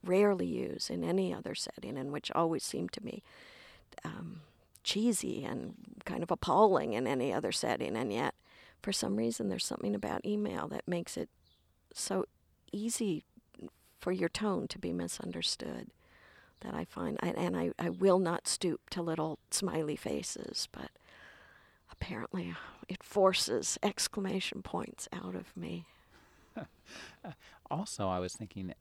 rarely 0.06 0.46
use 0.46 0.90
in 0.90 1.04
any 1.04 1.32
other 1.32 1.54
setting, 1.54 1.96
and 1.96 2.12
which 2.12 2.30
always 2.32 2.64
seem 2.64 2.88
to 2.90 3.04
me 3.04 3.22
um, 4.04 4.42
cheesy 4.82 5.44
and 5.44 5.74
kind 6.04 6.22
of 6.22 6.30
appalling 6.30 6.92
in 6.92 7.06
any 7.06 7.32
other 7.32 7.52
setting. 7.52 7.96
And 7.96 8.12
yet, 8.12 8.34
for 8.82 8.92
some 8.92 9.16
reason, 9.16 9.48
there's 9.48 9.64
something 9.64 9.94
about 9.94 10.24
email 10.24 10.68
that 10.68 10.86
makes 10.86 11.16
it 11.16 11.28
so 11.92 12.26
easy 12.72 13.24
for 13.98 14.12
your 14.12 14.28
tone 14.28 14.68
to 14.68 14.78
be 14.78 14.92
misunderstood 14.92 15.90
that 16.60 16.74
I 16.74 16.84
find, 16.84 17.18
I, 17.22 17.28
and 17.28 17.56
I, 17.56 17.72
I 17.78 17.90
will 17.90 18.18
not 18.18 18.46
stoop 18.46 18.88
to 18.90 19.02
little 19.02 19.38
smiley 19.50 19.96
faces, 19.96 20.68
but 20.72 20.90
apparently 21.90 22.54
it 22.88 23.02
forces 23.02 23.78
exclamation 23.82 24.62
points 24.62 25.08
out 25.12 25.34
of 25.34 25.56
me. 25.56 25.86
also, 27.70 28.08
I 28.08 28.20
was 28.20 28.34
thinking, 28.34 28.72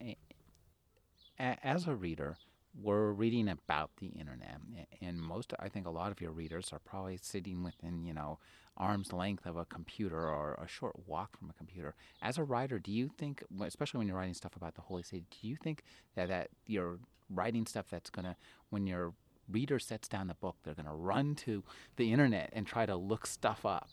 as 1.39 1.87
a 1.87 1.95
reader, 1.95 2.37
we're 2.81 3.11
reading 3.11 3.47
about 3.47 3.91
the 3.99 4.07
internet, 4.07 4.59
and 5.01 5.21
most, 5.21 5.53
I 5.59 5.69
think, 5.69 5.85
a 5.87 5.91
lot 5.91 6.11
of 6.11 6.19
your 6.19 6.31
readers 6.31 6.69
are 6.73 6.79
probably 6.79 7.17
sitting 7.21 7.63
within, 7.63 8.03
you 8.03 8.13
know, 8.13 8.39
arm's 8.77 9.13
length 9.13 9.45
of 9.45 9.55
a 9.55 9.65
computer 9.65 10.19
or 10.19 10.59
a 10.61 10.67
short 10.67 11.07
walk 11.07 11.37
from 11.37 11.49
a 11.49 11.53
computer. 11.53 11.95
As 12.21 12.37
a 12.37 12.43
writer, 12.43 12.77
do 12.79 12.91
you 12.91 13.09
think, 13.17 13.43
especially 13.61 13.99
when 13.99 14.07
you're 14.07 14.17
writing 14.17 14.33
stuff 14.33 14.55
about 14.55 14.75
the 14.75 14.81
Holy 14.81 15.03
See, 15.03 15.23
do 15.31 15.47
you 15.47 15.55
think 15.55 15.83
that 16.15 16.27
that 16.27 16.49
you're 16.67 16.99
writing 17.29 17.65
stuff 17.65 17.85
that's 17.89 18.09
gonna, 18.09 18.35
when 18.69 18.85
your 18.85 19.13
reader 19.49 19.79
sets 19.79 20.07
down 20.07 20.27
the 20.27 20.33
book, 20.33 20.57
they're 20.63 20.73
gonna 20.73 20.95
run 20.95 21.35
to 21.35 21.63
the 21.95 22.11
internet 22.11 22.49
and 22.51 22.67
try 22.67 22.85
to 22.85 22.95
look 22.95 23.25
stuff 23.25 23.65
up? 23.65 23.89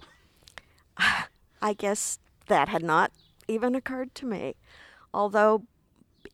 I 1.63 1.75
guess 1.75 2.19
that 2.49 2.69
had 2.69 2.83
not 2.83 3.13
even 3.47 3.75
occurred 3.75 4.15
to 4.17 4.27
me. 4.27 4.57
Although, 5.15 5.65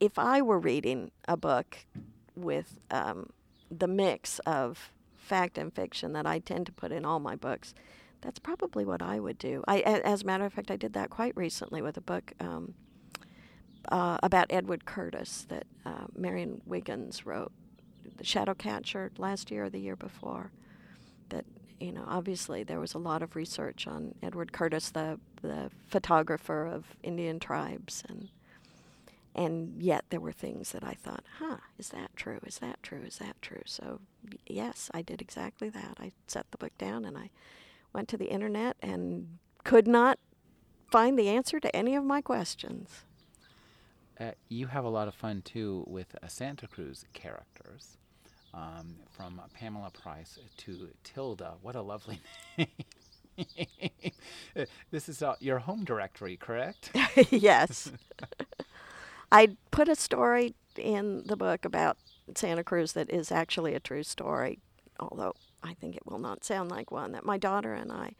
if 0.00 0.18
I 0.18 0.42
were 0.42 0.58
reading 0.58 1.10
a 1.26 1.36
book 1.36 1.86
with 2.34 2.78
um, 2.90 3.30
the 3.70 3.88
mix 3.88 4.38
of 4.40 4.92
fact 5.16 5.58
and 5.58 5.72
fiction 5.72 6.12
that 6.12 6.26
I 6.26 6.38
tend 6.38 6.66
to 6.66 6.72
put 6.72 6.92
in 6.92 7.04
all 7.04 7.20
my 7.20 7.36
books, 7.36 7.74
that's 8.20 8.38
probably 8.38 8.84
what 8.84 9.02
I 9.02 9.20
would 9.20 9.38
do. 9.38 9.62
I, 9.68 9.80
as 9.80 10.22
a 10.22 10.26
matter 10.26 10.44
of 10.44 10.52
fact, 10.52 10.70
I 10.70 10.76
did 10.76 10.92
that 10.94 11.10
quite 11.10 11.36
recently 11.36 11.82
with 11.82 11.96
a 11.96 12.00
book 12.00 12.32
um, 12.40 12.74
uh, 13.90 14.18
about 14.22 14.46
Edward 14.50 14.84
Curtis 14.84 15.46
that 15.48 15.66
uh, 15.84 16.06
Marianne 16.16 16.60
Wiggins 16.66 17.26
wrote, 17.26 17.52
The 18.16 18.24
Shadowcatcher, 18.24 19.18
last 19.18 19.50
year 19.50 19.64
or 19.64 19.70
the 19.70 19.80
year 19.80 19.96
before. 19.96 20.52
That 21.28 21.44
you 21.78 21.92
know, 21.92 22.04
obviously 22.08 22.64
there 22.64 22.80
was 22.80 22.94
a 22.94 22.98
lot 22.98 23.22
of 23.22 23.36
research 23.36 23.86
on 23.86 24.14
Edward 24.22 24.52
Curtis, 24.52 24.90
the 24.90 25.20
the 25.42 25.70
photographer 25.86 26.66
of 26.66 26.96
Indian 27.02 27.38
tribes, 27.38 28.02
and 28.08 28.30
and 29.38 29.80
yet 29.80 30.04
there 30.10 30.18
were 30.18 30.32
things 30.32 30.72
that 30.72 30.82
I 30.82 30.94
thought, 30.94 31.22
huh, 31.38 31.58
is 31.78 31.90
that 31.90 32.10
true? 32.16 32.40
Is 32.44 32.58
that 32.58 32.82
true? 32.82 33.02
Is 33.06 33.18
that 33.18 33.40
true? 33.40 33.62
So 33.66 34.00
yes, 34.48 34.90
I 34.92 35.00
did 35.00 35.22
exactly 35.22 35.68
that. 35.68 35.96
I 36.00 36.10
set 36.26 36.50
the 36.50 36.58
book 36.58 36.76
down 36.76 37.04
and 37.04 37.16
I 37.16 37.30
went 37.92 38.08
to 38.08 38.16
the 38.16 38.32
internet 38.32 38.76
and 38.82 39.38
could 39.62 39.86
not 39.86 40.18
find 40.90 41.16
the 41.16 41.28
answer 41.28 41.60
to 41.60 41.74
any 41.74 41.94
of 41.94 42.02
my 42.02 42.20
questions. 42.20 43.04
Uh, 44.18 44.32
you 44.48 44.66
have 44.66 44.84
a 44.84 44.88
lot 44.88 45.06
of 45.06 45.14
fun 45.14 45.40
too 45.42 45.84
with 45.86 46.16
uh, 46.20 46.26
Santa 46.26 46.66
Cruz 46.66 47.04
characters, 47.12 47.96
um, 48.52 48.96
from 49.08 49.40
Pamela 49.54 49.90
Price 49.90 50.40
to 50.56 50.88
Tilda. 51.04 51.54
What 51.62 51.76
a 51.76 51.82
lovely 51.82 52.18
name! 52.58 52.66
this 54.90 55.08
is 55.08 55.22
uh, 55.22 55.36
your 55.38 55.60
home 55.60 55.84
directory, 55.84 56.36
correct? 56.36 56.90
yes. 57.30 57.92
I 59.30 59.56
put 59.70 59.88
a 59.88 59.96
story 59.96 60.54
in 60.76 61.24
the 61.26 61.36
book 61.36 61.64
about 61.64 61.98
Santa 62.34 62.64
Cruz 62.64 62.92
that 62.92 63.10
is 63.10 63.30
actually 63.30 63.74
a 63.74 63.80
true 63.80 64.02
story, 64.02 64.58
although 64.98 65.34
I 65.62 65.74
think 65.74 65.96
it 65.96 66.06
will 66.06 66.18
not 66.18 66.44
sound 66.44 66.70
like 66.70 66.90
one. 66.90 67.12
That 67.12 67.24
my 67.24 67.38
daughter 67.38 67.74
and 67.74 67.92
I 67.92 68.12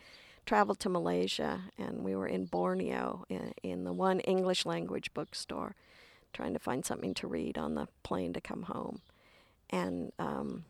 traveled 0.45 0.81
to 0.81 0.89
Malaysia 0.89 1.61
and 1.79 2.03
we 2.03 2.17
were 2.17 2.27
in 2.27 2.47
Borneo 2.47 3.25
in, 3.29 3.53
in 3.63 3.85
the 3.85 3.93
one 3.93 4.21
English 4.21 4.65
language 4.65 5.13
bookstore 5.13 5.77
trying 6.33 6.53
to 6.53 6.59
find 6.59 6.85
something 6.85 7.15
to 7.15 7.27
read 7.27 7.57
on 7.59 7.75
the 7.75 7.89
plane 8.03 8.33
to 8.33 8.41
come 8.41 8.63
home. 8.63 9.01
And 9.71 10.13
um, 10.19 10.65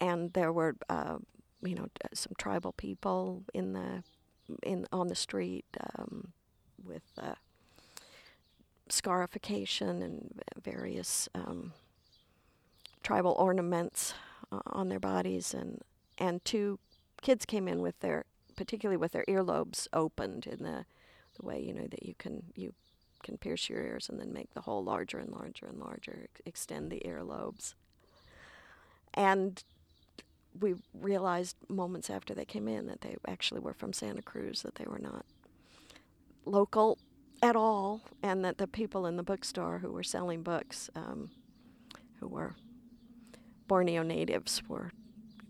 and 0.00 0.32
there 0.32 0.52
were 0.52 0.76
uh, 0.88 1.18
you 1.62 1.74
know 1.74 1.88
some 2.14 2.32
tribal 2.38 2.72
people 2.72 3.44
in 3.52 3.72
the 3.72 4.02
in 4.62 4.86
on 4.92 5.08
the 5.08 5.14
street 5.14 5.66
um, 5.96 6.32
with 6.82 7.02
uh, 7.18 7.34
scarification 8.92 10.02
and 10.02 10.42
various 10.62 11.28
um, 11.34 11.72
tribal 13.02 13.32
ornaments 13.32 14.14
uh, 14.52 14.60
on 14.66 14.88
their 14.88 15.00
bodies, 15.00 15.54
and 15.54 15.82
and 16.18 16.44
two 16.44 16.78
kids 17.22 17.44
came 17.44 17.68
in 17.68 17.80
with 17.80 17.98
their 18.00 18.24
particularly 18.56 18.96
with 18.96 19.12
their 19.12 19.24
earlobes 19.28 19.86
opened 19.92 20.46
in 20.46 20.62
the 20.62 20.84
the 21.38 21.46
way 21.46 21.60
you 21.60 21.72
know 21.72 21.86
that 21.86 22.04
you 22.04 22.14
can 22.18 22.42
you 22.54 22.72
can 23.22 23.36
pierce 23.36 23.68
your 23.68 23.80
ears 23.80 24.08
and 24.08 24.20
then 24.20 24.32
make 24.32 24.52
the 24.54 24.62
hole 24.62 24.82
larger 24.82 25.18
and 25.18 25.30
larger 25.30 25.66
and 25.66 25.78
larger, 25.78 26.28
extend 26.46 26.90
the 26.90 27.02
earlobes. 27.04 27.74
And 29.14 29.62
we 30.58 30.76
realized 30.94 31.56
moments 31.68 32.10
after 32.10 32.34
they 32.34 32.44
came 32.44 32.68
in 32.68 32.86
that 32.86 33.00
they 33.00 33.16
actually 33.26 33.60
were 33.60 33.72
from 33.72 33.92
Santa 33.92 34.22
Cruz, 34.22 34.62
that 34.62 34.76
they 34.76 34.84
were 34.86 34.98
not 34.98 35.24
local 36.44 36.98
at 37.42 37.56
all, 37.56 38.02
and 38.22 38.44
that 38.44 38.58
the 38.58 38.66
people 38.66 39.06
in 39.06 39.16
the 39.16 39.22
bookstore 39.22 39.78
who 39.78 39.92
were 39.92 40.02
selling 40.02 40.42
books, 40.42 40.90
um, 40.94 41.30
who 42.20 42.28
were 42.28 42.56
Borneo 43.66 44.02
natives, 44.02 44.62
were 44.68 44.92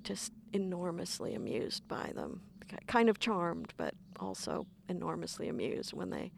just 0.03 0.33
enormously 0.53 1.35
amused 1.35 1.87
by 1.89 2.13
them. 2.15 2.43
Kind 2.87 3.09
of 3.09 3.19
charmed, 3.19 3.73
but 3.77 3.95
also 4.21 4.67
enormously 4.89 5.49
amused 5.49 5.93
when 5.93 6.11
they, 6.11 6.33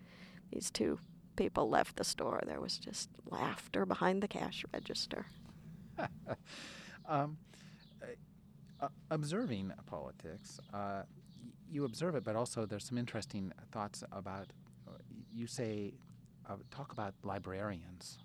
these 0.53 0.70
two 0.70 0.98
people 1.36 1.68
left 1.68 1.96
the 1.96 2.05
store. 2.05 2.42
There 2.46 2.61
was 2.61 2.78
just 2.78 3.09
laughter 3.26 3.84
behind 3.86 4.22
the 4.22 4.28
cash 4.28 4.64
register. 4.72 5.26
um, 7.09 7.36
uh, 8.80 8.88
observing 9.11 9.72
politics, 9.86 10.61
uh, 10.72 11.03
you 11.70 11.84
observe 11.84 12.14
it, 12.14 12.24
but 12.24 12.36
also 12.36 12.66
there's 12.66 12.84
some 12.84 12.98
interesting 12.98 13.53
thoughts 13.72 14.03
about. 14.12 14.53
You 15.34 15.46
say, 15.46 15.94
uh, 16.48 16.56
talk 16.70 16.92
about 16.92 17.14
librarians. 17.22 18.18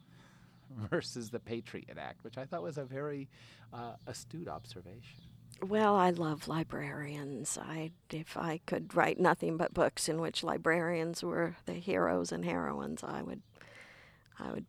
versus 0.91 1.29
the 1.29 1.39
Patriot 1.39 1.97
Act, 1.97 2.23
which 2.23 2.37
I 2.37 2.45
thought 2.45 2.63
was 2.63 2.77
a 2.77 2.83
very 2.83 3.29
uh, 3.73 3.93
astute 4.07 4.47
observation. 4.47 5.21
Well, 5.65 5.95
I 5.95 6.09
love 6.09 6.47
librarians. 6.47 7.57
I, 7.57 7.91
if 8.11 8.35
I 8.35 8.59
could 8.65 8.93
write 8.93 9.19
nothing 9.19 9.55
but 9.55 9.73
books 9.73 10.09
in 10.09 10.19
which 10.19 10.43
librarians 10.43 11.23
were 11.23 11.55
the 11.65 11.73
heroes 11.73 12.31
and 12.31 12.43
heroines, 12.43 13.03
I 13.03 13.21
would, 13.21 13.41
I 14.37 14.51
would 14.51 14.65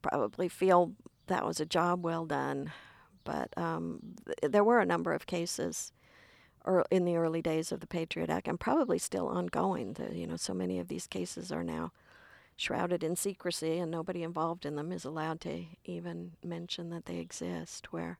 probably 0.00 0.48
feel 0.48 0.92
that 1.26 1.44
was 1.44 1.58
a 1.58 1.66
job 1.66 2.04
well 2.04 2.24
done. 2.24 2.70
But 3.24 3.52
um, 3.56 4.00
th- 4.26 4.52
there 4.52 4.64
were 4.64 4.78
a 4.78 4.86
number 4.86 5.12
of 5.12 5.26
cases 5.26 5.92
or 6.64 6.84
in 6.90 7.04
the 7.04 7.16
early 7.16 7.42
days 7.42 7.72
of 7.72 7.80
the 7.80 7.86
Patriot 7.86 8.30
Act, 8.30 8.48
and 8.48 8.60
probably 8.60 8.98
still 8.98 9.28
ongoing. 9.28 9.94
The, 9.94 10.16
you 10.16 10.26
know, 10.26 10.36
so 10.36 10.54
many 10.54 10.78
of 10.78 10.88
these 10.88 11.06
cases 11.06 11.50
are 11.52 11.64
now 11.64 11.92
shrouded 12.56 13.04
in 13.04 13.16
secrecy, 13.16 13.78
and 13.78 13.90
nobody 13.90 14.22
involved 14.22 14.66
in 14.66 14.76
them 14.76 14.92
is 14.92 15.04
allowed 15.04 15.40
to 15.42 15.64
even 15.84 16.32
mention 16.44 16.90
that 16.90 17.06
they 17.06 17.18
exist. 17.18 17.92
Where 17.92 18.18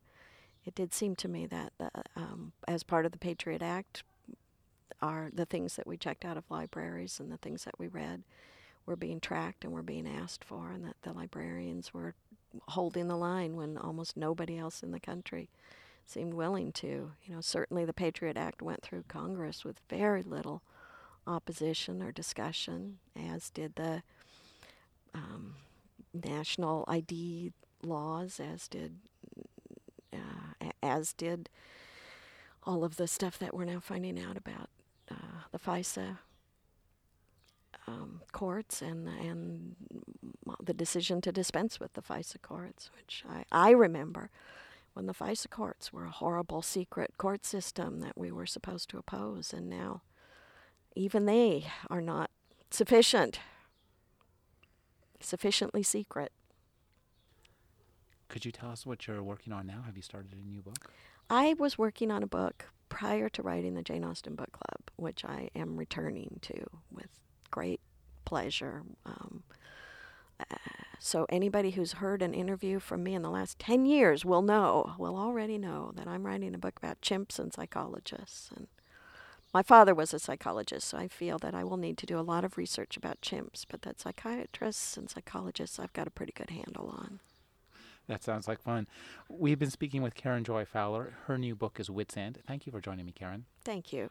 it 0.64 0.74
did 0.74 0.94
seem 0.94 1.16
to 1.16 1.28
me 1.28 1.46
that, 1.46 1.72
uh, 1.80 2.02
um, 2.16 2.52
as 2.66 2.82
part 2.82 3.06
of 3.06 3.12
the 3.12 3.18
Patriot 3.18 3.62
Act, 3.62 4.02
are 5.00 5.30
the 5.32 5.46
things 5.46 5.76
that 5.76 5.86
we 5.86 5.96
checked 5.96 6.24
out 6.24 6.36
of 6.36 6.50
libraries 6.50 7.20
and 7.20 7.30
the 7.30 7.36
things 7.36 7.64
that 7.64 7.78
we 7.78 7.86
read 7.86 8.22
were 8.84 8.96
being 8.96 9.20
tracked 9.20 9.64
and 9.64 9.72
were 9.72 9.82
being 9.82 10.08
asked 10.08 10.44
for, 10.44 10.70
and 10.70 10.84
that 10.84 10.96
the 11.02 11.12
librarians 11.12 11.92
were 11.92 12.14
holding 12.68 13.08
the 13.08 13.16
line 13.16 13.54
when 13.54 13.76
almost 13.76 14.16
nobody 14.16 14.58
else 14.58 14.82
in 14.82 14.90
the 14.90 15.00
country 15.00 15.48
seemed 16.08 16.34
willing 16.34 16.72
to. 16.72 17.12
You 17.24 17.34
know, 17.34 17.40
certainly 17.40 17.84
the 17.84 17.92
Patriot 17.92 18.36
Act 18.36 18.62
went 18.62 18.82
through 18.82 19.04
Congress 19.08 19.64
with 19.64 19.80
very 19.88 20.22
little 20.22 20.62
opposition 21.26 22.02
or 22.02 22.10
discussion, 22.10 22.98
as 23.14 23.50
did 23.50 23.76
the 23.76 24.02
um, 25.14 25.54
national 26.14 26.84
ID 26.88 27.52
laws, 27.82 28.40
as 28.40 28.68
did 28.68 28.96
uh, 30.12 30.70
as 30.82 31.12
did 31.12 31.48
all 32.64 32.84
of 32.84 32.96
the 32.96 33.06
stuff 33.06 33.38
that 33.38 33.54
we're 33.54 33.64
now 33.64 33.80
finding 33.80 34.18
out 34.18 34.36
about 34.36 34.68
uh, 35.10 35.42
the 35.52 35.58
FISA 35.58 36.18
um, 37.86 38.20
courts 38.32 38.82
and 38.82 39.08
and 39.08 39.76
the 40.62 40.74
decision 40.74 41.20
to 41.20 41.32
dispense 41.32 41.78
with 41.78 41.92
the 41.94 42.02
FISA 42.02 42.40
courts, 42.42 42.90
which 42.96 43.24
I, 43.28 43.44
I 43.52 43.70
remember 43.70 44.30
when 44.98 45.06
the 45.06 45.14
FISA 45.14 45.48
courts 45.48 45.92
were 45.92 46.06
a 46.06 46.10
horrible 46.10 46.60
secret 46.60 47.16
court 47.18 47.46
system 47.46 48.00
that 48.00 48.18
we 48.18 48.32
were 48.32 48.46
supposed 48.46 48.90
to 48.90 48.98
oppose, 48.98 49.52
and 49.52 49.70
now 49.70 50.02
even 50.96 51.24
they 51.24 51.68
are 51.88 52.00
not 52.00 52.32
sufficient, 52.72 53.38
sufficiently 55.20 55.84
secret. 55.84 56.32
Could 58.26 58.44
you 58.44 58.50
tell 58.50 58.70
us 58.70 58.84
what 58.84 59.06
you're 59.06 59.22
working 59.22 59.52
on 59.52 59.68
now? 59.68 59.82
Have 59.86 59.96
you 59.96 60.02
started 60.02 60.32
a 60.32 60.48
new 60.48 60.62
book? 60.62 60.90
I 61.30 61.54
was 61.56 61.78
working 61.78 62.10
on 62.10 62.24
a 62.24 62.26
book 62.26 62.64
prior 62.88 63.28
to 63.28 63.42
writing 63.42 63.76
the 63.76 63.82
Jane 63.82 64.02
Austen 64.02 64.34
Book 64.34 64.50
Club, 64.50 64.90
which 64.96 65.24
I 65.24 65.48
am 65.54 65.76
returning 65.76 66.40
to 66.42 66.66
with 66.90 67.20
great 67.52 67.80
pleasure. 68.24 68.82
Um, 69.06 69.44
uh, 70.40 70.56
so 70.98 71.26
anybody 71.28 71.70
who's 71.70 71.92
heard 71.94 72.22
an 72.22 72.34
interview 72.34 72.78
from 72.78 73.02
me 73.02 73.14
in 73.14 73.22
the 73.22 73.30
last 73.30 73.58
10 73.58 73.86
years 73.86 74.24
will 74.24 74.42
know, 74.42 74.94
will 74.98 75.16
already 75.16 75.58
know 75.58 75.92
that 75.94 76.06
I'm 76.06 76.26
writing 76.26 76.54
a 76.54 76.58
book 76.58 76.76
about 76.76 77.00
chimps 77.00 77.38
and 77.38 77.52
psychologists. 77.52 78.50
And 78.54 78.68
my 79.54 79.62
father 79.62 79.94
was 79.94 80.12
a 80.12 80.18
psychologist, 80.18 80.88
so 80.88 80.98
I 80.98 81.08
feel 81.08 81.38
that 81.38 81.54
I 81.54 81.64
will 81.64 81.76
need 81.76 81.98
to 81.98 82.06
do 82.06 82.18
a 82.18 82.20
lot 82.20 82.44
of 82.44 82.58
research 82.58 82.96
about 82.96 83.20
chimps, 83.20 83.64
but 83.68 83.82
that 83.82 84.00
psychiatrists 84.00 84.96
and 84.96 85.08
psychologists 85.08 85.78
I've 85.78 85.92
got 85.92 86.06
a 86.06 86.10
pretty 86.10 86.32
good 86.32 86.50
handle 86.50 86.94
on. 86.96 87.20
That 88.08 88.24
sounds 88.24 88.48
like 88.48 88.60
fun. 88.60 88.86
We've 89.28 89.58
been 89.58 89.70
speaking 89.70 90.02
with 90.02 90.14
Karen 90.14 90.42
Joy 90.42 90.64
Fowler. 90.64 91.12
Her 91.26 91.36
new 91.36 91.54
book 91.54 91.78
is 91.78 91.90
Wits 91.90 92.16
End. 92.16 92.38
Thank 92.46 92.66
you 92.66 92.72
for 92.72 92.80
joining 92.80 93.04
me, 93.04 93.12
Karen. 93.12 93.44
Thank 93.64 93.92
you. 93.92 94.10